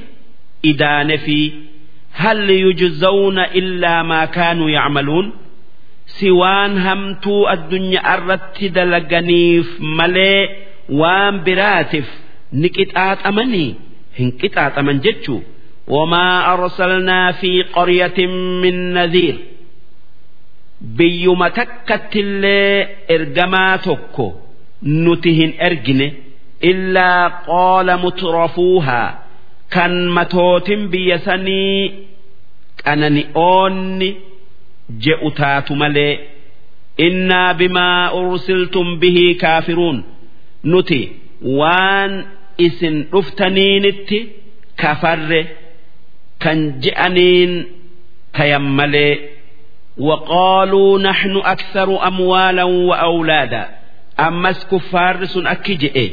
idaane 0.71 1.17
fi 1.25 1.37
hal 2.21 2.41
yujzawna 2.63 3.43
illaa 3.59 4.01
maa 4.09 4.25
kaanuu 4.35 4.69
yacmaluun 4.77 5.27
si 6.15 6.27
waan 6.41 6.73
hamtuu 6.85 7.41
addunyaa 7.53 8.15
irratti 8.17 8.65
dalaganiif 8.77 9.67
malee 9.99 10.41
waan 11.01 11.35
biraatiif 11.45 12.07
ni 12.59 12.67
qixaaxamanii 12.77 13.69
hin 14.19 14.29
qixaaxaman 14.41 14.97
jechuu 15.05 15.39
wamaa 15.95 16.35
arsalnaa 16.53 17.27
fi 17.39 17.51
qoryatin 17.77 18.33
min 18.63 18.77
nadhiir 18.97 19.37
biyyuma 20.97 21.47
takkatti 21.57 22.19
illee 22.25 22.75
ergamaa 23.15 23.77
tokko 23.87 24.25
nuti 25.05 25.31
hin 25.39 25.51
ergine 25.67 26.07
نتهن 26.64 26.96
أرجن 26.96 26.96
إلا 26.96 27.26
قال 27.28 27.96
مترفوها 27.96 29.18
كان 29.70 30.08
متوت 30.08 30.70
بيسني 30.70 31.92
أنني 32.88 33.26
أوني 33.36 34.14
جئتات 34.98 35.72
ملي 35.72 36.18
إنا 37.00 37.52
بما 37.52 38.12
أرسلتم 38.12 38.98
به 38.98 39.36
كافرون 39.40 40.04
نتي 40.64 41.12
وان 41.42 42.24
إسن 42.60 43.06
رفتنينتي 43.14 44.28
كفر 44.78 45.46
كان 46.40 46.80
جأنين 46.80 47.66
تيملي 48.34 49.18
وقالوا 49.98 50.98
نحن 50.98 51.36
أكثر 51.36 52.06
أموالا 52.06 52.64
وأولادا 52.64 53.68
أمس 54.20 54.66
كفار 54.66 55.24
سن 55.24 55.46
أكجئ 55.46 56.10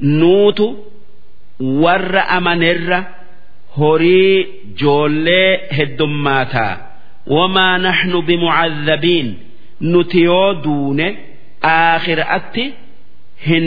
nuutu 0.00 0.66
warra 1.82 2.22
amanerra 2.36 2.98
horii 3.78 4.46
joollee 4.80 5.50
heddummaataa 5.76 6.72
wamaa 7.36 7.78
naxnu 7.78 8.22
bimucadhabiin 8.28 9.28
nuti 9.80 10.22
yoo 10.28 10.54
duune 10.64 11.06
aakhiraatti 11.62 12.64
hin 13.48 13.66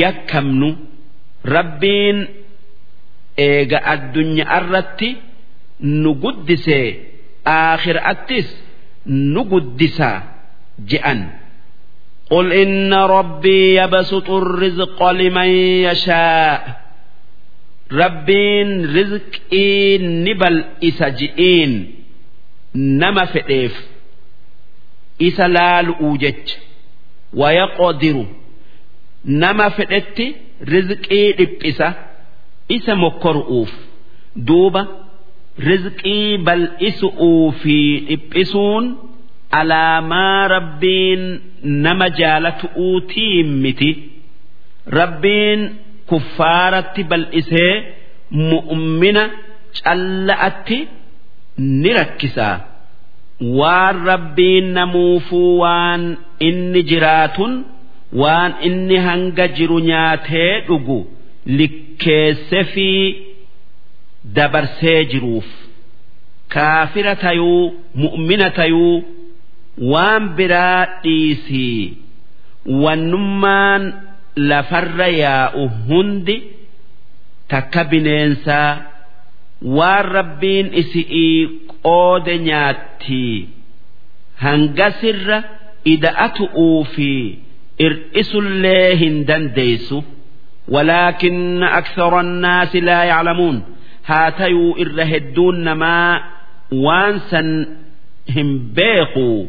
yakkamnu 0.00 0.68
rabbiin 1.54 2.18
eega 3.46 3.78
addunyaa 3.94 4.58
irratti 4.60 5.08
nu 6.02 6.10
guddisee 6.22 6.86
aakhiraattis 7.56 8.48
nu 9.32 9.44
guddisaa 9.52 10.16
je'an. 10.90 11.20
قل 12.33 12.53
إن 12.53 12.93
ربي 12.93 13.75
يبسط 13.75 14.29
الرزق 14.29 15.03
لمن 15.09 15.49
يشاء 15.89 16.81
ربين 17.91 18.85
رزقي 18.97 19.97
نبل 19.97 20.65
إسجئين 20.83 21.95
نما 22.75 23.25
فئيف 23.25 23.87
إسلال 25.21 25.87
أوجج 25.87 26.47
ويقدر 27.33 28.25
نما 29.25 29.69
فئت 29.69 30.19
رزقي 30.69 31.31
لبئسه 31.31 31.93
isa 32.69 32.93
mokkoru'uuf 32.95 33.71
duuba 34.47 34.81
rizqii 35.69 36.37
bal'isu'uu 36.47 37.51
fi 37.61 37.77
dhiphisuun 38.09 38.85
alaamaa 39.60 40.48
rabbiin 40.54 41.22
nama 41.86 42.06
jaalatu'uutii 42.20 43.42
miti 43.62 43.90
rabbiin 44.98 45.60
kuffaaratti 46.10 47.02
bal'isee 47.10 47.72
mu'ummina 48.50 49.22
calla'atti 49.82 50.78
ni 51.82 51.90
rakkisaa 51.98 52.56
waan 53.60 53.96
rabbiin 54.10 54.66
namuufuu 54.78 55.50
waan 55.62 56.02
inni 56.48 56.80
jiraatun 56.90 57.52
waan 58.22 58.52
inni 58.68 58.96
hanga 59.06 59.46
jiru 59.58 59.78
nyaatee 59.90 60.52
dhugu 60.68 60.98
likkeesse 61.58 62.60
fi 62.74 62.88
dabarsee 64.36 65.00
jiruuf 65.12 65.48
kaafira 66.54 67.14
tayuu 67.24 67.62
mu'mina 68.04 68.48
tayuu 68.58 68.94
waan 69.91 70.23
biraa 70.37 70.81
dhiisii 71.03 71.81
wannummaan 72.83 73.83
lafarra 74.49 75.07
yaa'u 75.23 75.63
hundi 75.87 76.37
takka 77.51 77.81
bineensaa 77.91 78.71
waan 79.77 80.05
rabbiin 80.17 80.67
isi'ii 80.81 81.37
qoode 81.83 82.35
nyaattii 82.47 83.37
hangasirra 84.43 85.37
ida'atu'uu 85.93 86.79
fi 86.93 87.11
ir'isullee 87.85 88.89
hin 89.01 89.15
dandeessu. 89.29 89.99
ولكن 90.69 91.63
أكثر 91.63 92.19
الناس 92.19 92.75
لا 92.75 93.03
يعلمون 93.03 93.63
هاتيو 94.05 94.75
إرهدون 94.77 95.71
ما 95.71 96.21
وانسا 96.71 97.65
هم 98.35 98.49
بيقوا 98.75 99.45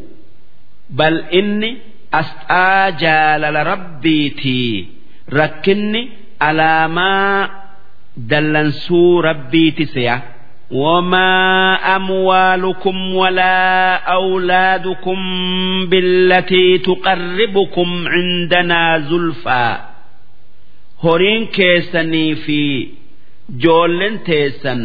بل 0.89 1.17
إني 1.33 1.77
أستاجال 2.13 3.41
لربيتي 3.41 4.85
ركني 5.33 6.09
على 6.41 6.87
ما 6.87 7.49
دلنسو 8.17 9.19
ربيتي 9.19 9.85
سيا 9.85 10.21
وما 10.71 11.75
أموالكم 11.95 13.15
ولا 13.15 13.95
أولادكم 13.95 15.17
بالتي 15.89 16.77
تقربكم 16.77 18.07
عندنا 18.07 18.99
زلفى 18.99 19.77
horiin 21.05 21.43
keessanii 21.57 22.35
fi 22.45 22.59
joollen 23.63 24.15
teessan 24.27 24.81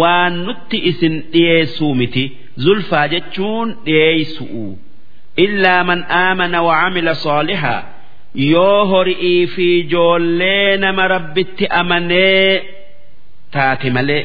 waan 0.00 0.34
nutti 0.46 0.78
isin 0.90 1.14
dhiyeessuu 1.32 1.94
miti 2.00 2.24
zulfaa 2.64 3.06
jechuun 3.14 3.68
dhiyeessu'u 3.86 4.66
illaa 5.44 5.80
man 5.90 6.00
aamana 6.22 6.58
wa 6.66 6.74
camila 6.82 7.14
saalihaa 7.24 7.82
yoo 8.52 8.80
horii 8.92 9.46
fi 9.54 9.68
joollee 9.92 10.76
nama 10.84 11.04
rabbitti 11.14 11.64
amanee 11.80 12.62
taate 13.56 13.88
malee 13.96 14.22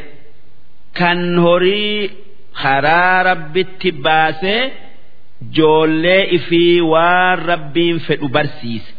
kan 0.99 1.19
horii 1.45 2.11
karaa 2.61 3.17
rabbitti 3.29 3.89
baasee 4.05 4.61
joollee 5.57 6.23
ifii 6.37 6.81
waan 6.93 7.37
rabbiin 7.51 7.99
fedhu 8.07 8.27
barsiise 8.37 8.91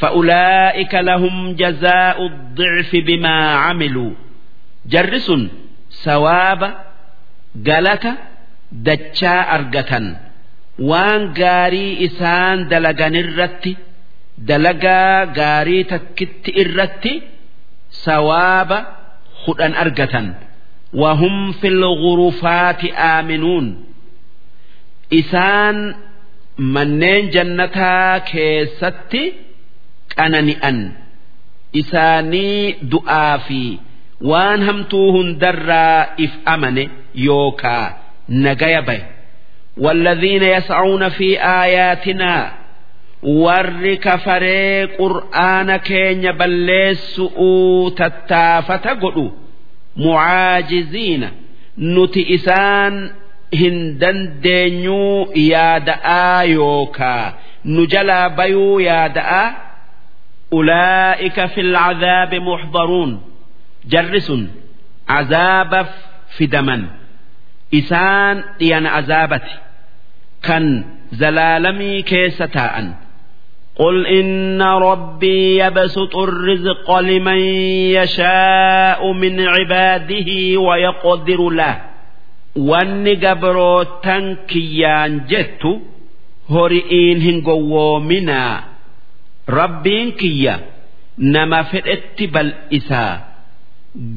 فأولئك 0.00 0.94
لهم 0.94 1.36
جزاء 1.62 2.16
الضعف 2.26 2.90
بما 3.08 3.36
عملوا 3.64 4.10
جرس 4.92 5.28
sawaaba 6.04 6.68
galata 7.68 8.12
dachaa 8.86 9.42
argatan 9.56 10.06
waan 10.79 11.33
gaarii 11.39 11.91
isaan 12.07 12.69
dalagan 12.69 13.15
irratti 13.21 13.73
dalagaa 14.49 15.25
gaarii 15.37 15.83
takkitti 15.91 16.51
irratti 16.63 17.13
sawaaba 18.03 18.77
hudhan 19.45 19.73
argatan. 19.83 20.27
Wahum 21.01 21.53
fil 21.61 21.81
gurufaati 22.03 22.89
aaminuun. 23.09 23.67
Isaan 25.19 25.77
manneen 26.57 27.25
jannataa 27.33 28.19
keessatti 28.31 29.23
qanani'an. 30.15 30.77
Isaanii 31.81 32.77
du'aa 32.91 33.37
fi 33.47 33.61
waan 34.31 34.61
hamtuu 34.67 35.07
hundarraa 35.15 36.01
if 36.25 36.31
amane 36.53 36.83
yookaa 37.27 37.85
nagaya 38.45 38.81
baye 38.87 39.03
والذين 39.76 40.42
يسعون 40.42 41.08
في 41.08 41.40
آياتنا 41.40 42.52
warri 43.44 43.96
kafaree 44.04 44.86
qur'aana 44.98 45.76
keenya 45.88 46.32
balleessu'uu 46.40 47.90
tattaafata 47.98 48.92
godhu 49.02 49.26
mucaajiziina 50.02 51.28
nuti 51.94 52.22
isaan 52.36 52.94
hin 53.60 53.76
dandeenyuu 54.00 55.18
yaada'aa 55.52 56.42
yookaa 56.56 57.26
nu 57.72 57.82
jalaa 57.92 58.28
bayuu 58.38 58.80
yaada'aa 58.88 59.46
ulaa'ika 60.58 61.44
fi 61.54 61.62
lcadaabi 61.72 62.38
muxdaruun 62.48 63.12
jarri 63.92 64.20
sun 64.28 64.42
cazaabaaf 65.10 65.90
fidaman 66.36 66.82
isaan 67.80 68.36
dhiyana 68.58 68.88
azaabati 69.00 69.54
kan 70.46 70.64
zalaalamii 71.20 72.02
keessa 72.10 72.46
taa'an 72.58 72.88
قل 73.82 74.06
إن 74.06 74.62
ربي 74.62 75.56
يبسط 75.64 76.14
الرزق 76.16 76.88
لمن 77.08 77.40
يشاء 77.98 79.12
من 79.12 79.34
عباده 79.54 80.30
ويقدر 80.66 81.40
له 81.60 81.74
wanni 82.70 83.14
gabrootan 83.24 84.24
kiyyaan 84.50 85.12
jettu 85.30 85.72
hori'iin 86.52 87.18
hin 87.26 87.38
gowwoominaa 87.48 88.56
rabbiin 89.58 90.08
kiyya 90.20 90.54
nama 91.34 91.60
fedhetti 91.72 92.24
bal'isaa 92.34 93.14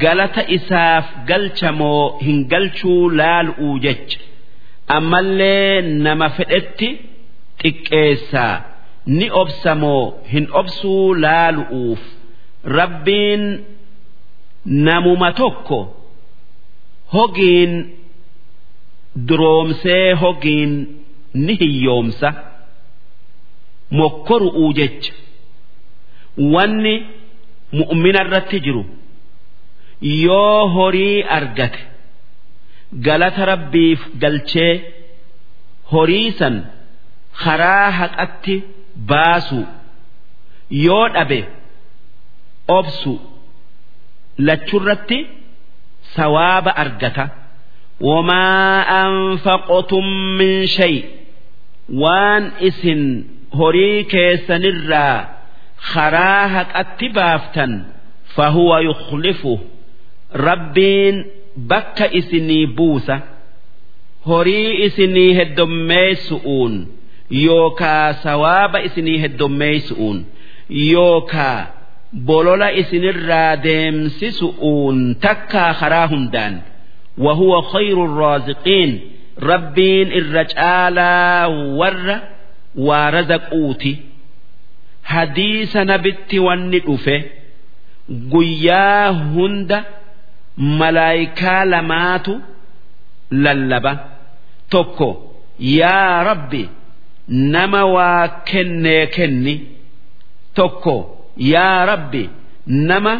galata 0.03 0.43
isaaf 0.57 1.05
galchamoo 1.29 2.03
hin 2.25 2.37
galchuu 2.51 3.03
laalu'uu 3.19 3.75
jecha 3.85 4.19
Ammallee 4.96 5.82
nama 6.04 6.28
fedhetti 6.36 6.88
xiqqeessaa 7.62 8.54
ni 9.18 9.26
obsamoo 9.42 10.04
hin 10.32 10.46
obsuu 10.60 11.14
laalu'uuf. 11.24 12.02
Rabbiin 12.78 13.42
namuma 14.86 15.30
tokko 15.40 15.78
hogiin 17.14 17.72
duroomsee 19.28 20.06
hogiin 20.22 20.72
ni 21.44 21.54
hiyyoomsa. 21.60 22.28
Mokkoru'uu 23.98 24.72
jecha. 24.78 25.12
Wanni 26.52 26.94
mu'mina 27.78 28.20
irratti 28.26 28.58
jiru. 28.64 28.82
Yoo 30.24 30.60
horii 30.74 31.22
argate 31.38 31.80
galata 33.06 33.44
rabbiif 33.52 34.00
galchee 34.22 34.74
horiisan 35.92 36.56
karaa 37.42 37.90
haqatti 38.00 38.54
baasu 39.10 39.60
yoo 40.86 41.06
dhabe 41.14 41.40
obsu 42.78 43.12
lachurratti 44.46 45.18
sawaaba 46.16 46.70
argata. 46.84 47.24
Wamaa 48.00 48.84
anfaqotum 49.04 50.06
min 50.38 50.66
shay 50.76 50.94
waan 52.02 52.44
isin 52.68 53.02
horii 53.58 54.04
keessanirraa 54.12 55.18
karaa 55.92 56.44
haqatti 56.54 57.06
baaftan 57.16 57.72
fahuwa 58.36 58.76
yukhlifu 58.88 59.52
rabbiin 60.48 61.16
بك 61.57 62.01
اسني 62.01 62.65
بوسة 62.65 63.19
هري 64.27 64.85
اسني 64.85 65.41
هدميسؤون 65.41 66.87
يوكا 67.31 68.11
سواب 68.11 68.75
اسني 68.75 69.25
هدميسؤون 69.25 70.25
يوكا 70.69 71.67
بولولا 72.13 72.79
اسنرا 72.79 73.55
ديمسسؤون 73.55 75.19
تكا 75.19 75.71
خراهم 75.71 76.27
دان 76.27 76.61
وهو 77.17 77.61
خير 77.61 78.05
الرازقين 78.05 78.99
ربين 79.41 80.11
الرجالا 80.11 81.45
ور 81.45 82.19
ورزقوتي 82.75 83.95
حديث 85.03 85.77
نبت 85.77 86.35
والندفه 86.35 87.23
قيا 88.33 89.09
هند 89.09 89.83
malaayikaa 90.78 91.64
lamaatu 91.72 92.32
lallaba. 93.44 93.92
Tokko 94.72 95.08
yaa 95.78 96.24
rabbi 96.28 96.62
nama 97.54 97.80
waa 97.96 98.28
kennee 98.50 99.06
kenni. 99.16 99.54
Tokko 100.54 100.94
yaa 101.52 101.86
rabbi 101.90 102.22
nama 102.66 103.14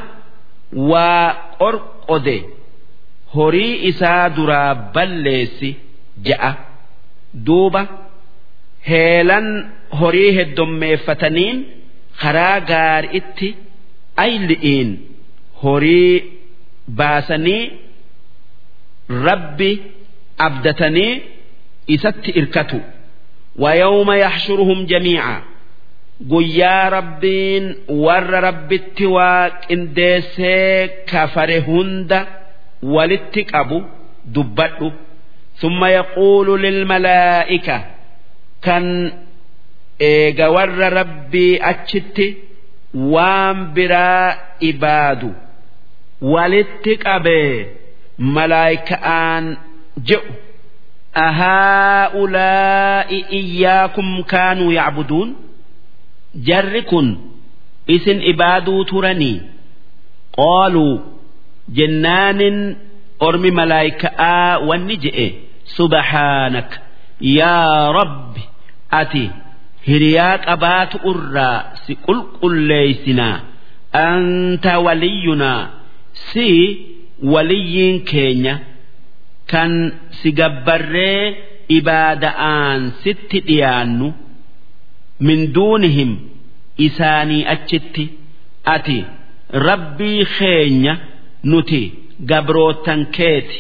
waa 0.91 1.26
qorqode 1.61 2.36
horii 3.34 3.74
isaa 3.91 4.24
duraa 4.36 4.74
balleessi 4.95 5.70
ja'a. 6.28 6.53
Duuba 7.47 7.82
heelan 8.91 9.47
horii 10.01 10.30
heddommeeffataniin 10.38 11.59
karaa 12.22 12.59
gaari'itti 12.70 13.49
ayli'iin 14.24 14.91
horii 15.62 16.14
baasanii 16.97 17.64
rabbi 19.28 19.72
abdatanii 20.38 21.22
isatti 21.88 22.32
irkatu 22.41 22.80
ويوم 23.60 24.12
يحشرهم 24.12 24.86
جميعا 24.86 25.41
guyyaa 26.32 26.89
rabbiin 26.95 27.66
warra 28.06 28.39
rabbitti 28.47 29.06
waaqindeessee 29.16 30.88
kafare 31.12 31.58
hunda 31.68 32.20
walitti 32.95 33.41
qabu 33.51 33.78
dubbadhu 34.36 34.91
ثم 35.62 35.86
يقول 35.86 36.62
للملائكة 36.62 37.86
كان 38.62 39.12
إيغا 40.01 40.47
ور 40.47 40.70
ربي 40.99 41.60
أتشت 41.70 42.18
وام 42.95 43.74
برا 43.74 44.36
إبادو 44.64 45.32
walitti 46.23 46.93
qabee 47.05 47.53
malaayika'aan 48.37 49.45
je'u. 50.09 50.33
Ahaa'ulaa'i 51.27 53.18
iyyaakum 53.41 54.09
kaanuu 54.33 54.73
yaabuduun 54.79 55.31
jarri 56.49 56.83
kun 56.91 57.09
isin 57.95 58.18
ibaaduu 58.33 58.85
turanii? 58.91 59.39
Qaaluu 60.39 60.95
jennaanin 61.79 62.59
ormi 63.29 63.51
malaayika'aa 63.61 64.59
wanni 64.68 64.97
je'e 65.05 65.27
subhaanak 65.77 66.71
yaa 67.39 67.93
rabbi 67.99 68.43
ati 69.01 69.25
hiriyaa 69.89 70.37
qabaatu 70.47 70.97
irraa 71.12 71.59
si 71.87 71.93
qulqulleeysinaa 72.07 73.37
anta 74.07 74.73
waliyyunaa. 74.87 75.62
si 76.29 76.49
waliyyiin 77.33 77.99
keenya 78.11 78.55
kan 79.51 79.73
si 80.23 80.29
gabbarree 80.41 81.23
ibaada'aan 81.79 82.81
sitti 83.03 83.39
dhiyaannu 83.49 84.09
min 85.27 85.41
duunihim 85.57 86.12
isaanii 86.87 87.43
achitti 87.55 88.05
ati 88.75 88.99
rabbii 89.66 90.23
keenya 90.39 90.95
nuti 91.51 91.83
gabroottan 92.31 93.01
keeti 93.16 93.59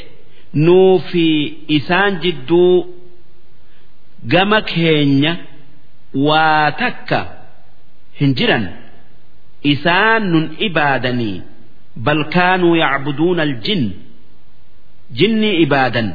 nuu 0.64 0.98
fi 1.10 1.26
isaan 1.78 2.12
jidduu 2.24 2.74
gama 4.32 4.60
keenya 4.72 5.32
waa 6.28 6.70
takka 6.80 7.20
hin 8.20 8.34
jiran 8.38 8.64
isaan 9.72 10.22
nun 10.32 10.46
ibaadanii. 10.66 11.38
Bal 12.06 12.20
kaanuu 12.34 12.74
yacbuduuna 12.82 13.42
aljin 13.48 13.82
jinnii 15.18 15.54
ibaadan 15.64 16.08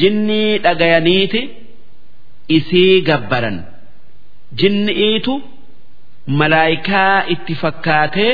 jinnii 0.00 0.58
dhagayaniiti 0.64 1.40
isii 2.56 2.94
gabbaran 3.08 3.56
jinni'iitu 4.60 5.34
malaayikaa 6.40 7.14
itti 7.34 7.54
fakkaatee 7.62 8.32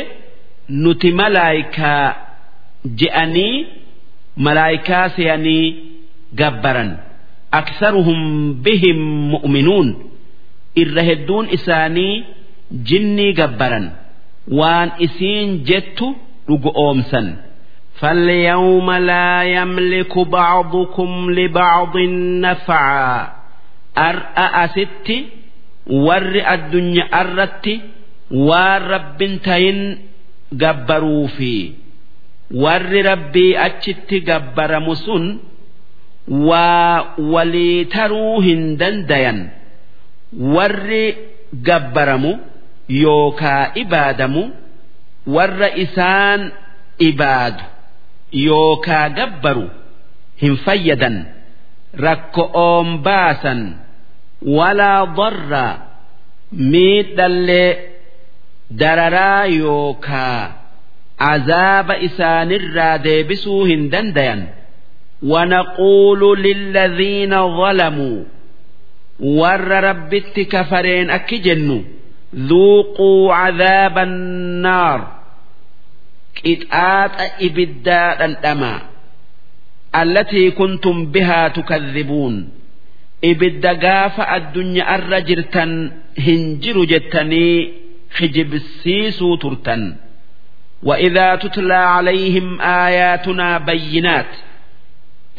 nuti 0.83 1.09
malaayikaa 1.21 2.05
je'anii 3.01 3.55
malaayikaa 4.47 5.05
seeyanii 5.17 5.65
gabbaran 6.41 6.91
aksaruhum 7.61 8.21
bihim 8.65 9.01
mu'minuun 9.35 9.89
irra 10.83 11.03
hedduun 11.11 11.47
isaanii 11.57 12.15
jinnii 12.91 13.33
gabbaran 13.41 13.87
waan 14.59 14.89
isiin 15.07 15.49
jettu 15.71 16.07
dhugoomsan 16.48 17.28
فاليوم 17.96 18.92
لا 18.92 19.44
يملك 19.44 20.14
بعضكم 20.20 21.32
لبعض 21.32 21.98
نفعا 22.44 23.28
أرأى 23.98 24.68
ستي 24.68 25.26
ور 25.88 26.34
الدنيا 26.54 27.04
أرتي 27.22 27.82
والرب 28.32 29.20
تين 29.44 29.98
جبروا 30.54 31.28
في 31.28 31.72
ور 32.52 32.92
ربي 33.06 33.66
أتشت 33.66 34.14
جبر 34.14 34.80
مسن 34.80 35.24
وليتروهن 37.56 38.78
دنديا 38.78 39.50
ور 40.40 40.90
جبرمو 41.54 42.34
يوكا 42.90 43.72
إبادمو 43.82 44.44
ور 45.30 45.60
إسان 45.84 46.52
إبادو 47.02 47.64
yookaa 48.46 49.10
gabbaru 49.18 49.66
hin 50.42 50.56
fayyadan 50.66 51.16
rakko'oon 52.06 52.88
baasan 53.06 53.62
walaa 54.58 55.06
darra 55.18 55.66
miidhallee 56.72 57.72
dararaa 58.82 59.46
yookaa 59.62 60.42
azaaba 61.32 61.96
isaanirraa 62.08 62.98
deebisuu 63.08 63.64
hin 63.72 63.84
dandayan 63.96 64.42
ونقول 65.32 66.22
للذين 66.44 67.34
ظلموا 67.58 68.24
ور 69.20 69.68
ربت 69.90 70.40
كفرين 70.40 71.10
أكجنوا 71.10 71.82
ذوقوا 72.36 73.34
عذاب 73.34 73.98
النار 73.98 75.00
qixaaxa 76.42 77.26
ibiddaa 77.48 78.10
dhandhamaa 78.20 78.80
allatii 80.02 80.50
kuntum 80.60 80.98
bihaa 81.14 81.50
tukadhibuun 81.58 82.36
ibidda 83.32 83.72
gaafa 83.86 84.24
addunyaarra 84.38 85.20
jirtan 85.30 85.72
hin 86.26 86.42
jiru 86.64 86.84
jettanii 86.94 87.56
kijibsiisuu 88.18 89.36
turtan 89.46 89.84
وإذا 90.90 91.36
تتلى 91.36 91.74
عليهم 91.96 92.62
آياتنا 92.62 93.58
بينات 93.58 94.32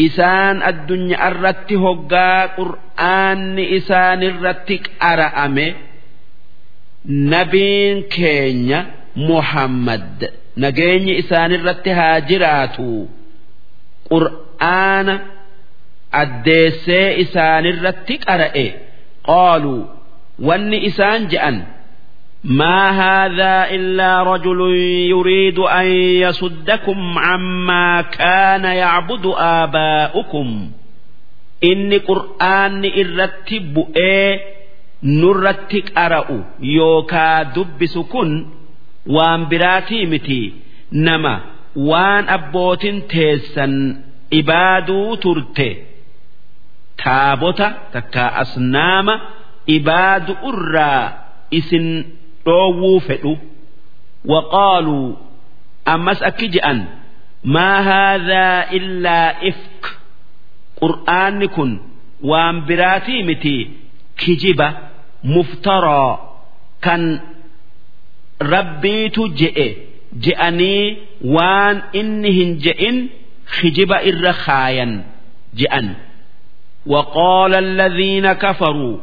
إسان 0.01 0.57
الدنيا 0.71 1.29
الرت 1.29 1.71
هقا 1.73 2.47
قرآن 2.59 3.59
إسان 3.77 4.21
الرتك 4.23 4.85
أرأمي 5.03 5.69
نبين 7.07 8.03
كينيا 8.03 8.81
محمد 9.17 10.31
nageenyi 10.63 11.13
isaanirratti 11.23 11.91
haa 11.99 12.21
jiraatu 12.29 12.89
qur'aana 14.11 15.15
addeessee 16.23 17.09
isaanirratti 17.25 18.15
qara'e 18.27 18.67
qaaluu 19.29 19.81
wanni 20.49 20.79
isaan 20.91 21.23
je'an 21.33 21.59
ما 22.61 22.81
هذا 23.03 23.71
إلا 23.77 24.23
رجل 24.23 24.61
يريد 25.11 25.59
أن 25.59 25.87
يصدكم 26.25 27.19
عما 27.19 28.01
كان 28.03 28.65
يعبد 28.65 29.25
آباؤكم 29.37 30.71
إني 31.65 31.97
قرآن 31.99 32.85
إرتب 33.01 33.75
إيه 33.97 34.41
نرتك 35.03 35.99
أرأ 35.99 36.45
يوكا 36.61 37.43
دبس 37.43 37.99
كن 37.99 38.47
waan 39.16 39.46
biraatii 39.52 40.06
miti 40.06 40.42
nama 40.92 41.34
waan 41.90 42.30
abbootin 42.38 42.98
teessan 43.12 43.74
ibaaduu 44.40 45.18
turte. 45.24 45.70
Taabota 47.04 47.68
takka 47.94 48.26
asnaama 48.42 49.16
ibaadu 49.78 50.34
irraa 50.50 51.06
isin 51.60 51.88
dhoowwuu 52.46 53.00
fedhu. 53.08 53.34
Waqaaluu 54.32 55.18
ammas 55.94 56.20
akki 56.30 56.48
je'an 56.56 56.80
maa 57.54 57.80
haadhaa 57.90 58.60
illaa 58.78 59.30
ifk. 59.50 59.84
Qur'aanni 60.82 61.48
kun 61.56 61.72
waan 62.30 62.56
biraatii 62.68 63.24
miti 63.30 63.56
kijiba 64.20 64.68
muftaraa 65.34 66.14
kan 66.86 67.04
rabbiitu 68.41 69.23
je'e 69.41 69.69
je'anii 70.25 70.97
waan 71.35 71.77
inni 72.01 72.31
hin 72.39 72.51
je'in 72.65 72.97
kijiba 73.61 74.03
irra 74.11 74.33
kaayan 74.45 74.93
je'an 75.55 75.89
وقال 76.87 77.55
الذين 77.55 78.33
كفروا 78.33 78.99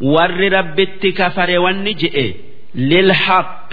ور 0.00 0.52
ربت 0.52 1.06
كفر 1.06 1.58
ونجئ 1.58 2.34
للحق 2.74 3.72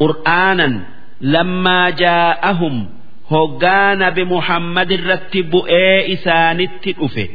قرآنا 0.00 0.86
لما 1.20 1.90
جاءهم 1.90 2.88
هقان 3.30 4.10
بمحمد 4.10 4.92
رتب 4.92 5.52
إيه 5.68 6.12
إسانت 6.14 6.88
أفه 6.98 7.28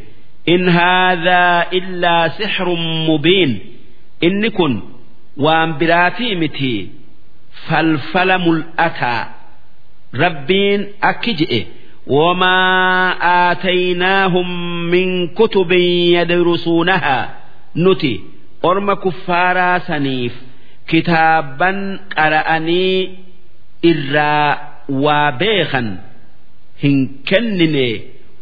إن 0.50 0.70
هذا 0.70 1.66
إلا 1.74 2.28
سحر 2.28 2.76
مبين 3.10 3.60
إن 4.24 4.48
كن 4.50 4.82
وان 5.38 5.78
براتي 5.78 6.36
متي 6.36 6.88
falfala 7.69 8.37
mul'ataa 8.47 9.23
rabbiin 10.23 10.81
akki 11.11 11.33
je'e 11.41 11.61
wamaa 12.17 13.17
aataynaahum 13.35 14.49
min 14.95 15.11
kutubin 15.39 15.89
yadrusuunahaa 16.17 17.25
nuti 17.85 18.12
orma 18.71 18.95
kuffaaraa 19.05 19.79
saniif 19.89 20.35
kitaaban 20.91 21.79
qara'anii 22.17 22.99
irraa 23.91 24.51
waa 25.05 25.31
beekan 25.41 25.89
hin 26.83 26.99
kennine 27.31 27.87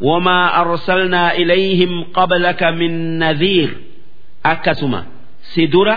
wamaa 0.08 0.46
arsalnaa 0.62 1.30
ilayhim 1.42 1.92
qablaka 2.18 2.68
min 2.80 2.94
nadhiir 3.22 3.70
akkasuma 4.52 5.00
si 5.54 5.62
dura 5.74 5.96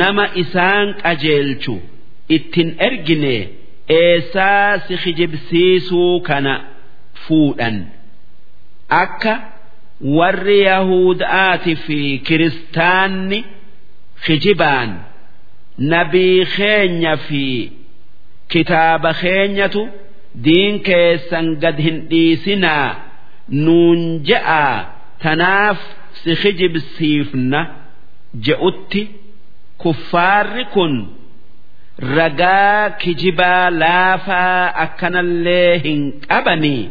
nama 0.00 0.24
isaan 0.42 0.86
qajeelchu 1.02 1.74
ittin 2.36 2.70
ergine 2.86 3.34
eessaa 3.98 4.78
si 4.86 4.96
kijibsiisuu 5.04 6.20
kana 6.28 6.54
fuudhan 7.26 7.78
akka 9.02 9.32
warri 10.18 10.58
Yahudaati 10.60 11.74
fi 11.84 11.98
kiristaanni 12.26 13.44
kijibaan 14.26 14.90
nabii 15.92 16.46
keenya 16.56 17.16
fi 17.26 17.44
kitaaba 18.54 19.10
keenyatu 19.22 19.82
diin 20.44 20.80
keessan 20.88 21.46
gad 21.62 21.78
hin 21.86 21.98
dhiisinaa 22.10 22.88
nuun 23.66 24.00
je'aa 24.30 24.74
tanaaf 25.22 25.78
si 26.22 26.36
kijibsiifna 26.42 27.60
je'utti 28.46 29.02
kuffaarri 29.82 30.64
kun. 30.74 30.94
ragaa 32.17 32.89
kijibaa 33.01 33.69
laafaa 33.81 34.73
akkanallee 34.85 35.77
hin 35.85 36.01
qabanii 36.27 36.83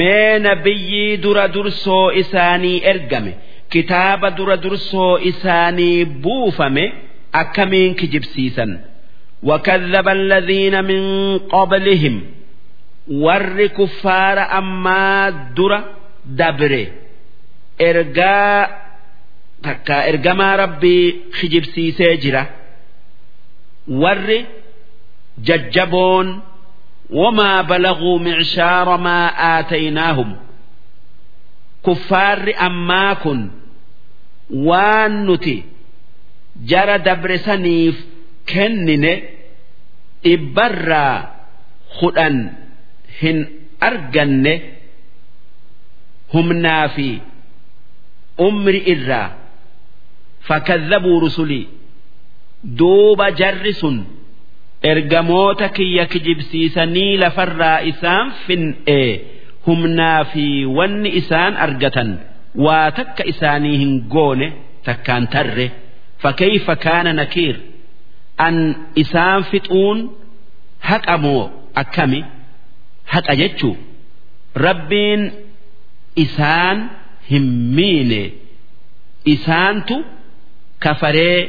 mee 0.00 0.38
nabiyyii 0.46 1.16
dura 1.24 1.48
dursoo 1.54 2.04
isaanii 2.22 2.76
ergame 2.92 3.32
kitaaba 3.76 4.30
dura 4.30 4.56
dursoo 4.64 5.18
isaanii 5.32 6.04
buufame 6.04 6.84
akkamiin 7.42 7.94
kijibsiisan 7.94 8.78
وكذب 9.42 10.08
الذين 10.08 10.84
من 10.84 11.02
قبلهم 11.38 12.14
ور 13.08 13.66
كفار 13.66 14.38
أما 14.58 15.30
در 15.56 15.72
دبر 16.26 16.86
إرجاء 17.80 18.70
تكا 19.62 20.08
إرجما 20.08 20.56
ربي 20.56 21.16
خجب 21.32 21.64
سيسي 21.64 22.16
جرا 22.16 22.46
warri 23.87 24.45
jajjaboon 25.47 26.41
wamaa 27.19 27.63
balaguu 27.69 28.19
micshaara 28.19 28.97
maa 28.97 29.27
aataynaahum? 29.49 30.31
Kuffaarri 31.85 32.53
ammaa 32.67 33.15
kun 33.23 33.41
waan 34.67 35.13
nuti 35.27 35.55
jara 36.71 36.97
dabresaniif 37.07 37.95
kennine 38.51 39.13
dhibbarraa 40.23 41.15
hudhan 41.99 42.37
hin 43.21 43.37
arganne 43.89 44.53
humnaa 46.33 46.87
fi 46.95 47.07
umri 48.47 48.77
irraa. 48.93 49.29
Fakkaddabuu 50.47 51.19
rusulii 51.19 51.67
duuba 52.63 53.27
jarri 53.39 53.73
sun 53.81 53.97
ergamoota 54.91 55.69
kiyya 55.69 56.05
kijibsiisanii 56.11 57.17
lafarraa 57.23 57.79
isaan 57.91 58.27
fin'ee 58.47 59.09
humnaa 59.67 60.23
fi 60.31 60.45
wanni 60.77 61.09
isaan 61.21 61.53
argatan 61.65 62.09
waa 62.65 62.91
takka 62.97 63.23
isaanii 63.31 63.77
hin 63.83 63.93
goone 64.13 64.47
takkaan 64.85 65.27
tarre. 65.33 65.67
Fakkeeyfa 66.23 66.75
kaana 66.85 67.11
nakiir? 67.19 67.55
An 68.45 68.55
isaan 69.03 69.41
fixuun 69.51 69.99
haqa 70.89 71.15
moo 71.23 71.43
akkami? 71.81 72.21
Haqa 73.13 73.33
jechuu? 73.41 73.75
Rabbiin 74.65 75.21
isaan 76.25 76.77
hin 77.31 77.45
miine. 77.75 78.21
Isaantu 79.33 79.95
kafaree. 80.83 81.39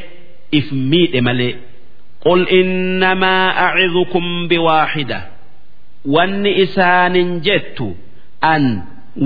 if 0.58 0.66
miidhe 0.90 1.20
malee. 1.28 1.54
qul 2.24 2.42
innamaa 2.60 3.46
acidukum 3.66 4.26
biwaaxida. 4.50 5.18
Wanni 6.14 6.50
isaanin 6.64 7.30
jettu 7.46 7.86
an 8.52 8.64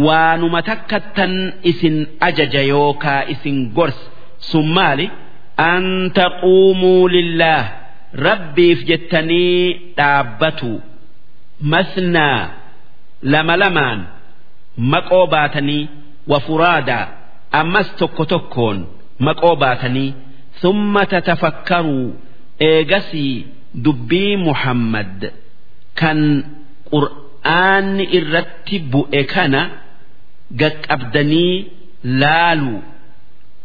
waanuma 0.06 0.60
takkattan 0.68 1.34
isin 1.70 1.96
ajaja 2.28 2.62
yookaa 2.72 3.22
isin 3.34 3.58
gorsa 3.76 4.04
sun 4.50 4.66
maali? 4.76 5.06
An 5.70 5.84
taquumuu 6.18 7.04
lillaah 7.14 7.64
rabbiif 8.26 8.78
jettanii 8.90 9.62
dhaabbatu. 9.98 10.72
Masnaa 11.72 12.40
lama 13.32 13.54
lamaan 13.62 14.00
maqoo 14.92 15.26
baatanii 15.34 15.88
wafuraadaa 16.30 17.04
ammas 17.60 17.88
tokko 17.98 18.24
tokkoon 18.32 18.78
maqoo 19.26 19.56
baatanii 19.62 20.10
ثم 20.61 21.03
تتفكروا 21.03 22.11
eegasii 22.69 23.35
dubbii 23.85 24.35
muhammad 24.47 25.19
kan 25.99 26.19
qur'aanni 26.91 28.05
irratti 28.17 28.77
bu'e 28.93 29.21
kana 29.33 29.61
gaqqabdanii 30.61 31.55
laaluu 32.21 32.79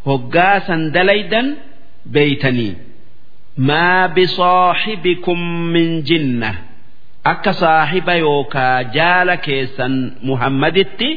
hoggaasan 0.08 0.82
dalaydan 0.96 1.46
beeytanii 2.14 2.74
maa 3.68 4.02
bisaaxibikum 4.16 5.40
min 5.74 5.88
jinna 6.08 6.50
akka 7.32 7.52
saahiba 7.62 8.14
yookaa 8.24 8.76
jaala 8.96 9.36
keessan 9.46 9.94
muhammaditti 10.28 11.08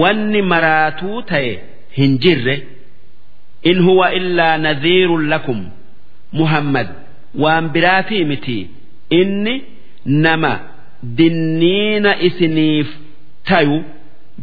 wanni 0.00 0.40
maraatuu 0.52 1.18
ta'e 1.30 1.52
hin 1.98 2.12
jirre 2.24 2.56
in 3.63 3.77
huwa 3.87 4.07
illaa 4.19 4.57
nadhiirun 4.57 5.23
lakum 5.33 5.59
muhammad 6.39 6.87
waan 7.43 7.69
biraatii 7.75 8.23
miti 8.31 8.57
inni 9.19 9.55
nama 10.05 10.51
dinniina 11.17 12.11
isiniif 12.27 12.87
tayu 13.49 13.77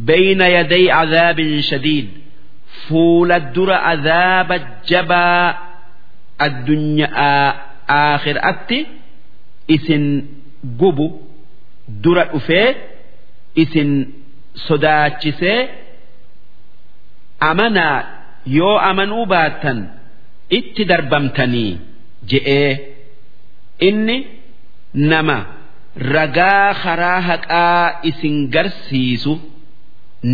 bayna 0.09 0.45
yaday 0.57 0.85
cadaabin 0.95 1.61
shadiid 1.69 2.07
fuula 2.87 3.39
dura 3.55 3.77
cadaaba 3.87 4.55
jabaa 4.89 5.45
addunyaa 6.45 7.43
aakhiraatti 7.99 8.79
isin 9.75 10.05
gubu 10.79 11.07
dura 12.03 12.23
dhufee 12.33 12.69
isin 13.63 13.91
sodaachisee 14.67 15.59
amanaa 17.49 17.95
yoo 18.55 18.75
amanuu 18.89 19.25
baattan 19.33 19.79
itti 20.57 20.83
darbamtanii 20.91 21.71
je'ee 22.31 22.71
inni 23.89 24.17
nama 25.11 25.37
ragaa 26.13 26.73
karaa 26.83 27.19
haqaa 27.29 27.85
isin 28.09 28.35
garsiisu 28.53 29.33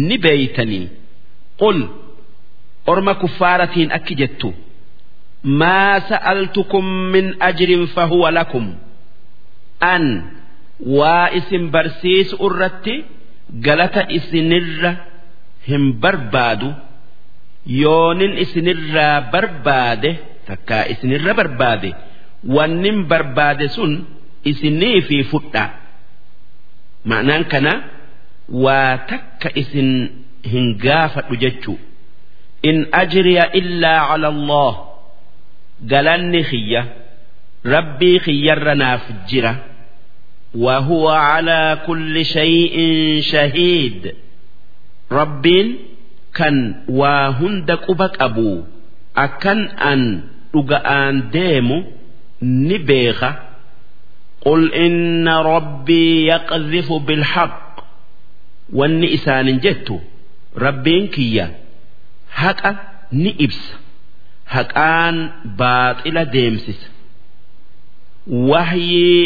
ni 0.08 0.16
beeytanii. 0.24 0.86
Qul 1.62 1.80
orma 2.92 3.14
kuffaaratiin 3.22 3.90
akki 3.98 4.16
jettu 4.22 4.50
maa 5.60 6.00
sa'altukum 6.10 6.86
min 7.14 7.26
ajrin 7.50 7.84
fahuwa 7.96 8.30
lakum. 8.38 8.66
An 9.94 10.06
waa 11.00 11.28
isin 11.40 11.64
barsiisu 11.76 12.36
irratti 12.48 12.96
galata 13.66 14.02
isinirra 14.18 14.92
hin 15.68 15.84
barbaadu 16.04 16.70
yoonin 17.81 18.33
isinirraa 18.45 19.17
barbaade 19.33 20.11
takkaa 20.49 20.85
isinirra 20.93 21.33
barbaade 21.41 21.91
wannin 22.57 22.99
barbaade 23.11 23.67
sun 23.77 23.93
isinii 24.51 24.99
fi 25.09 25.17
fudha 25.31 25.65
ma'anaan 27.09 27.45
kana 27.53 27.73
waa 28.65 28.95
takka 29.11 29.49
isin 29.63 29.91
hin 30.53 30.67
gaafadhu 30.85 31.35
jechuu 31.43 31.79
in 32.69 32.77
ajriya 33.01 33.45
illaa 33.61 34.01
cala 34.11 34.29
allah 34.35 34.73
galanni 35.93 36.43
kiyya 36.51 36.83
rabbii 37.75 38.19
kiyyarra 38.27 38.75
naaf 38.83 39.05
jira 39.33 39.55
وهو 40.65 41.05
على 41.31 41.61
كل 41.87 42.15
شيء 42.25 42.75
شهيد 43.33 44.01
ربين 45.13 45.67
kan 46.38 46.56
waa 47.00 47.28
hunda 47.40 47.76
quba 47.86 48.08
qabu 48.18 48.66
akkan 49.26 49.60
an 49.92 50.02
dhuga'aan 50.54 51.16
deemu 51.34 51.78
ni 52.42 52.78
beeka. 52.88 53.32
Qul 54.44 54.64
inna 54.86 55.36
rabbii 55.52 56.28
yaqdhifu 56.32 56.96
bilhaq. 57.08 57.56
Wanni 58.78 59.08
isaanin 59.18 59.60
jettu 59.64 59.96
rabbiin 60.66 61.06
kiyya 61.14 61.46
haqa 62.40 62.72
ni 63.22 63.32
ibsa. 63.46 63.76
Haqaan 64.54 65.16
baaxila 65.60 66.24
deemsisa. 66.36 66.90
Wahyii 68.28 69.22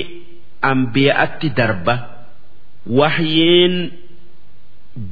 ambiya'atti 0.71 1.49
darba. 1.57 1.95
Wahyiin 2.99 3.75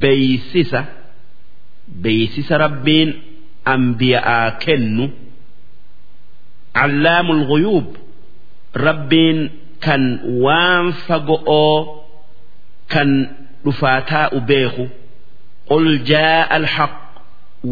beeysisa 0.00 0.80
beeysisa 2.02 2.58
rabbiin 2.64 3.10
ambiya'aa 3.74 4.50
kennu. 4.64 5.04
Allaamul 6.74 7.42
ghuyuub. 7.50 7.88
Rabbiin 8.86 9.38
kan 9.84 10.02
waan 10.44 10.92
fago'oo 11.06 11.78
kan 12.92 13.10
dhufaa 13.64 14.00
taa'u 14.10 14.38
beeku. 14.48 14.84
Qul 15.68 15.86
jaa'a 16.10 16.50
alhaq. 16.58 16.94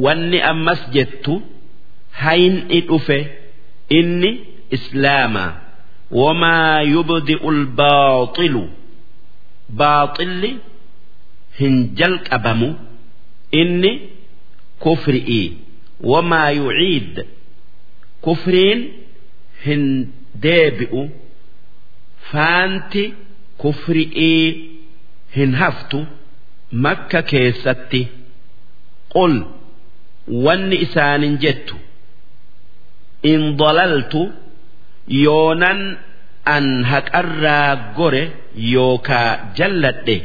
Wanni 0.05 0.39
ammas 0.51 0.81
jettu 0.95 1.35
hayni 2.23 2.81
dhufe 2.89 3.19
inni 3.99 4.31
islaamaa 4.77 5.53
wamaa 6.21 6.83
yubdi'u 6.95 7.49
albaaxilu 7.55 8.63
baaxilli 9.79 10.51
hin 11.61 11.75
jalqabamu 11.99 12.69
inni 13.61 13.91
kufri'ii 14.85 15.47
wamaa 16.11 16.51
yuciid 16.59 17.15
kufriin 18.25 18.81
hin 19.67 19.83
deebi'u 20.45 21.03
faanti 22.31 23.05
kufri'ii 23.63 24.45
hin 25.37 25.53
haftu 25.63 25.99
makka 26.85 27.21
keessatti. 27.31 28.03
Qul 29.15 29.35
wanni 30.45 30.77
isaanin 30.87 31.35
jettu 31.45 31.77
in 33.33 33.43
dalaltu 33.61 34.23
yoonan 35.25 35.81
an 36.55 36.67
haqarraa 36.91 37.71
gore 37.97 38.23
yookaa 38.75 39.31
jalladhe 39.59 40.17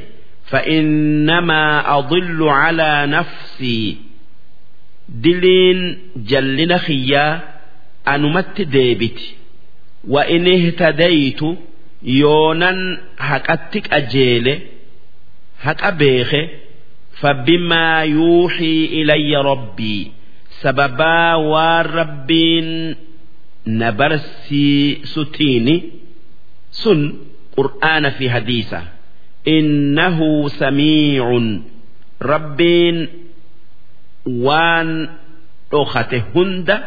فإنما 0.49 1.99
أضل 1.99 2.49
على 2.49 3.07
نفسي 3.07 3.97
دلين 5.09 5.99
جلنا 6.17 6.79
خيا 6.79 7.41
أنمت 8.09 8.61
ديبت 8.61 9.21
وإن 10.09 10.49
اهتديت 10.49 11.43
yoonan 12.05 12.79
haqatti 13.17 13.81
qajeele 13.89 14.55
haqa 15.65 15.91
beeke 16.01 16.43
فبما 17.15 18.03
يوحي 18.03 18.85
إلي 18.85 19.37
ربي 19.37 20.13
سببا 20.61 21.35
والربين 21.35 22.97
نبرسي 23.67 25.01
ستيني 25.05 25.83
سن 26.71 27.15
قرآن 27.57 28.11
في 28.11 28.31
حديثة 29.39 29.59
إنه 29.59 30.49
سميع 30.49 31.41
ربين 32.23 33.09
وان 34.27 35.09
أخته 35.73 36.23
هند 36.37 36.81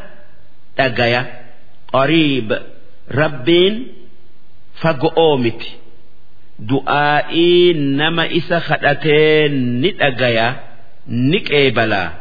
أجايا 0.80 1.26
قريب 1.94 2.60
ربين 3.12 3.88
فقومت 4.82 5.64
دعائي 6.60 7.74
نما 7.74 8.38
إسا 8.38 8.60
خدتين 8.60 9.82
نتأجايا 9.82 10.56
نكيبلا 11.08 12.12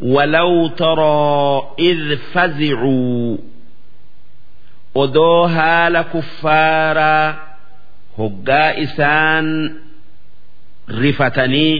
ولو 0.00 0.68
ترى 0.68 1.62
إذ 1.78 2.16
فزعوا 2.16 3.36
odoo 4.94 5.46
haala 5.46 6.04
kuffaaraa 6.04 7.51
hoggaa 8.18 8.70
isaan 8.84 9.46
rifatanii 11.02 11.74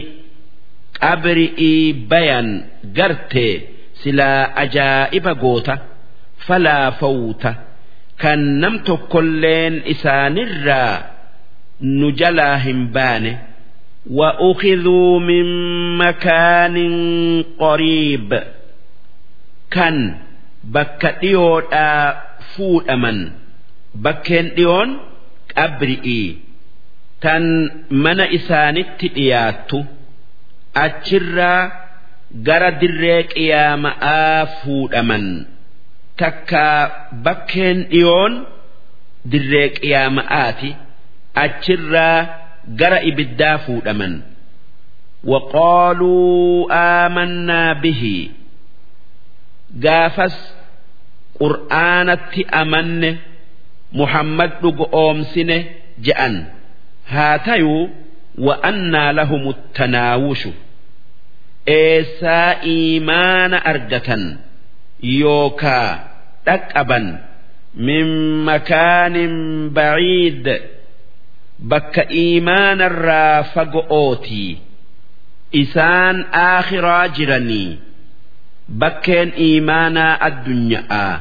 qabri'ii 0.99 1.93
bayan 2.11 2.47
garte 2.97 3.47
silaa 4.01 4.41
ajaa'iba 4.63 5.33
goota 5.43 5.75
falaa 6.47 6.87
fawta 7.01 7.51
kan 8.21 8.41
nam 8.61 8.75
tokkolleen 8.87 9.75
isaanirraa 9.93 10.95
nu 11.99 12.07
jalaa 12.21 12.57
hin 12.65 12.81
baane 12.97 13.33
وأخذوا 14.19 15.19
من 15.19 15.45
مكان 15.97 16.77
قريب 17.59 18.29
كان 19.71 19.97
بكتيودا 20.63 21.89
fuudhaman 22.55 23.17
bakkeen 24.03 24.47
dhiyoon 24.57 24.89
qabri'ii 25.55 26.27
tan 27.23 27.43
mana 28.03 28.25
isaanitti 28.37 29.07
dhiyaattu 29.15 29.77
achirraa 30.85 31.61
gara 32.47 32.69
dirree 32.81 33.21
qiyaama'aa 33.33 34.39
fuudhaman 34.61 35.25
takka 36.21 36.65
bakkeen 37.25 37.77
dhiyoon 37.91 38.33
dirree 39.31 39.67
qiyaama'aati 39.79 40.69
achirraa 41.45 42.17
gara 42.81 42.99
ibiddaa 43.11 43.57
fuudhaman 43.67 44.13
وقالوا 45.23 46.67
آمنا 47.05 47.73
به 47.83 48.03
قافس 49.85 50.35
qur'aanatti 51.39 52.41
amanne 52.61 53.09
muhammad 54.00 54.52
dhugo 54.62 54.84
oomsine 55.02 55.56
je'an. 56.06 56.34
Haa 57.12 57.38
tayuu 57.46 57.82
wa'annaa 58.46 59.10
lahumu 59.18 59.50
tanaawushu 59.78 60.50
eessaa 61.78 62.50
iimaana 62.74 63.58
argatan 63.72 64.22
yookaa 65.20 65.90
dhaqqaban 66.46 67.06
min 67.88 68.08
makaanin 68.48 69.34
baciid 69.76 70.46
bakka 71.72 72.02
iimaanarraa 72.22 73.38
fago'ootii 73.54 74.52
isaan 75.62 76.16
aakhiraa 76.48 77.04
jiranii 77.18 77.68
bakkeen 78.82 79.30
iimaanaa 79.46 80.12
addunyaa 80.28 81.12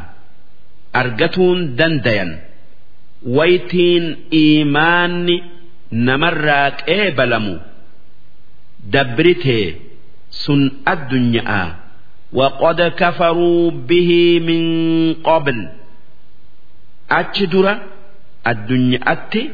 argatuun 1.02 1.60
dandayan 1.80 2.32
waytiin 3.36 4.05
iimaanni 4.43 5.36
namarraa 6.06 6.70
qeebalamu 6.70 7.55
dabritee 8.94 9.66
sun 10.44 10.62
addunyaa 10.94 11.66
وقد 12.32 12.81
كفروا 12.82 13.70
به 13.70 14.10
من 14.48 14.62
قبل 15.24 15.69
أتشدر 17.10 17.78
الدنيا 18.47 19.01
أتي 19.12 19.51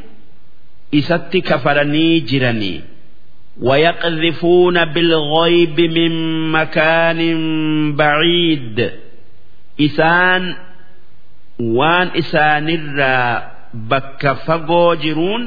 إسات 0.95 1.37
كفرني 1.37 2.21
جرني 2.21 2.81
ويقذفون 3.61 4.85
بالغيب 4.85 5.81
من 5.81 6.13
مكان 6.53 7.21
بعيد 7.97 8.91
إسان 9.81 10.55
وان 11.61 12.07
إسان 12.19 12.69
bakka 13.74 14.32
fagoo 14.46 14.96
jiruun 15.04 15.44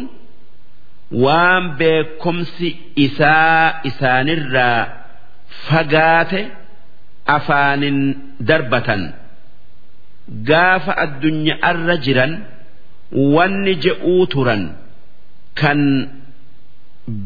waan 1.25 1.65
beekumsi 1.79 2.69
isaa 3.07 3.81
isaanirraa 3.91 4.81
fagaate 5.67 6.41
afaanin 7.37 7.99
darbatan 8.49 9.03
gaafa 10.51 10.93
addunyaa 11.05 11.59
arra 11.71 11.97
jiran 12.07 12.33
wanni 13.35 13.75
je'uu 13.85 14.27
turan 14.35 14.63
kan 15.61 15.81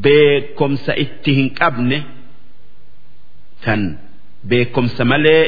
beekumsa 0.05 0.93
itti 1.05 1.31
hin 1.39 1.48
qabne 1.60 1.98
kan 3.64 3.82
beekumsa 4.51 5.02
malee 5.12 5.44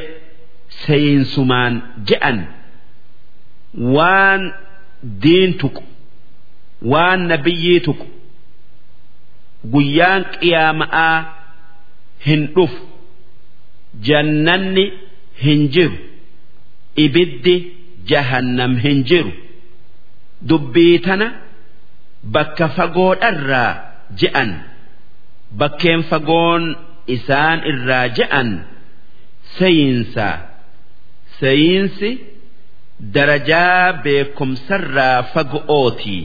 seeyinsumaan 0.84 1.74
je'an 2.08 2.38
waan. 3.96 4.42
Diin 5.22 5.52
tuqu 5.60 5.82
waan 6.92 7.20
nabiyyii 7.30 7.80
tuqu 7.86 8.06
guyyaan 9.72 10.22
qiyaama'aa 10.34 11.16
hin 12.26 12.42
dhufu 12.54 12.82
jannanni 14.08 14.84
hin 15.44 15.60
jiru 15.74 15.98
ibiddi 17.04 17.54
jahannam 18.10 18.72
hin 18.84 18.98
jiru. 19.10 19.32
Dubbii 20.48 20.98
tana 21.06 21.28
bakka 22.34 22.66
fagoodharraa 22.76 23.72
je'an 24.20 24.50
bakkeen 25.60 26.02
fagoon 26.10 26.64
isaan 27.14 27.58
irraa 27.70 28.06
je'an 28.18 28.48
sayinsa 29.58 30.28
sayinsi 31.40 32.10
darajaa 33.15 33.93
beekumsarraa 34.03 35.23
fago'ooti 35.33 36.19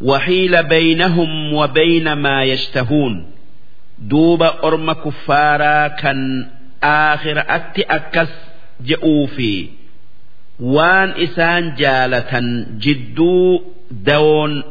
وحيل 0.00 0.62
بينهم 0.62 1.52
وبين 1.54 2.12
ما 2.12 2.44
يشتهون 2.44 3.26
دوب 3.98 4.42
أرم 4.42 4.92
كفارا 4.92 5.88
كان 5.88 6.46
آخر 6.82 7.44
أتي 7.48 7.82
أكس 7.82 8.28
جئوفي 8.84 9.68
وان 10.60 11.10
إسان 11.22 11.74
جالة 11.74 12.32
جدو 12.78 13.62
دون 13.90 14.62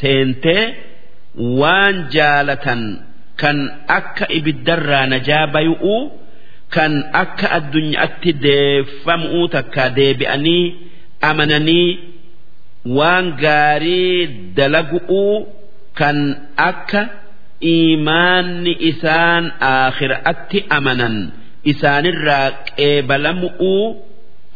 سينتي 0.00 0.74
waan 1.60 2.08
jaalatan 2.14 2.82
kan 3.40 3.58
akka 3.98 4.24
ibiddarraa 4.38 5.06
najaa 5.12 5.46
bay'uu 5.54 6.00
kan 6.75 6.93
akka 7.21 7.47
addunyaatti 7.57 8.31
deeffamuu 8.45 9.45
takka 9.55 9.83
deebi'anii 9.97 10.65
amananii 11.29 11.89
waan 12.97 13.25
gaarii 13.43 14.53
dalagu'uu 14.57 15.35
kan 15.99 16.17
akka 16.69 17.01
iimaanni 17.73 18.73
isaan 18.89 19.43
akhiraatti 19.71 20.59
amanan 20.77 21.15
isaanirraa 21.71 22.47
qeebalamu'uu 22.69 23.85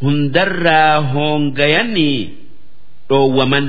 hundarraa 0.02 0.94
hoongayanii 1.12 2.18
dhoowwaman. 3.08 3.66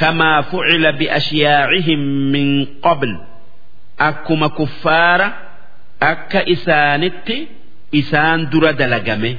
Kamaa 0.00 0.42
fucila 0.50 0.90
biashyaa'ihim 1.00 2.00
min 2.32 2.48
qabl. 2.84 3.10
Akkuma 4.08 4.48
kuffaara 4.58 5.28
akka 6.00 6.40
isaanitti 6.54 7.36
isaan 8.00 8.40
dura 8.52 8.72
dalagame. 8.80 9.32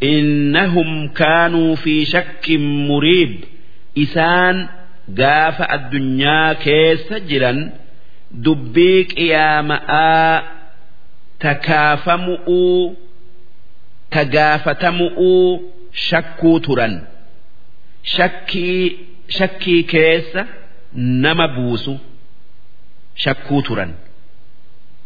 Innahum 0.00 0.90
kaanuu 1.18 1.76
fi 1.82 1.94
shakkin 2.12 2.64
muriib 2.88 3.32
isaan 4.04 4.56
gaafa 5.20 5.64
addunyaa 5.76 6.54
keessa 6.64 7.16
jiran 7.30 7.60
dubbii 8.44 9.00
qiyaama'aa 9.12 10.42
takaafamu'uu 11.44 12.96
tagaafatamu'uu 14.14 15.48
shakkuu 16.08 16.60
turan. 16.66 16.94
Shakkii 18.14 18.82
shakkii 19.38 19.82
keessa 19.92 20.42
nama 21.24 21.46
buusu 21.56 21.94
shakkuu 23.24 23.62
turan. 23.68 23.90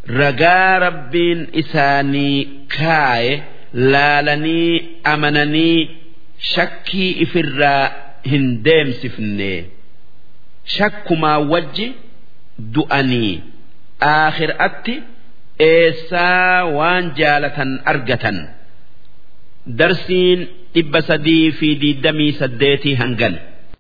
Ragaa 0.06 0.78
rabbiin 0.78 1.40
isaanii 1.62 2.36
kaaye 2.78 3.42
laalanii 3.74 4.88
amananii 5.04 5.90
shakkii 6.52 7.10
ifirraa 7.24 7.90
hin 8.30 8.46
deemsifne. 8.64 9.50
Shakkumaa 10.76 11.38
wajji 11.52 11.86
du'anii 12.74 13.32
aakhiraatti 14.12 14.94
eessaa 15.68 16.64
waan 16.78 17.04
jaalatan 17.20 17.70
argatan. 17.92 18.38
Darsiin 19.78 20.40
dhibba 20.74 21.00
sadii 21.08 21.50
fi 21.60 21.68
diidamii 21.82 22.32
saddeetii 22.40 22.94
hangan. 23.02 23.34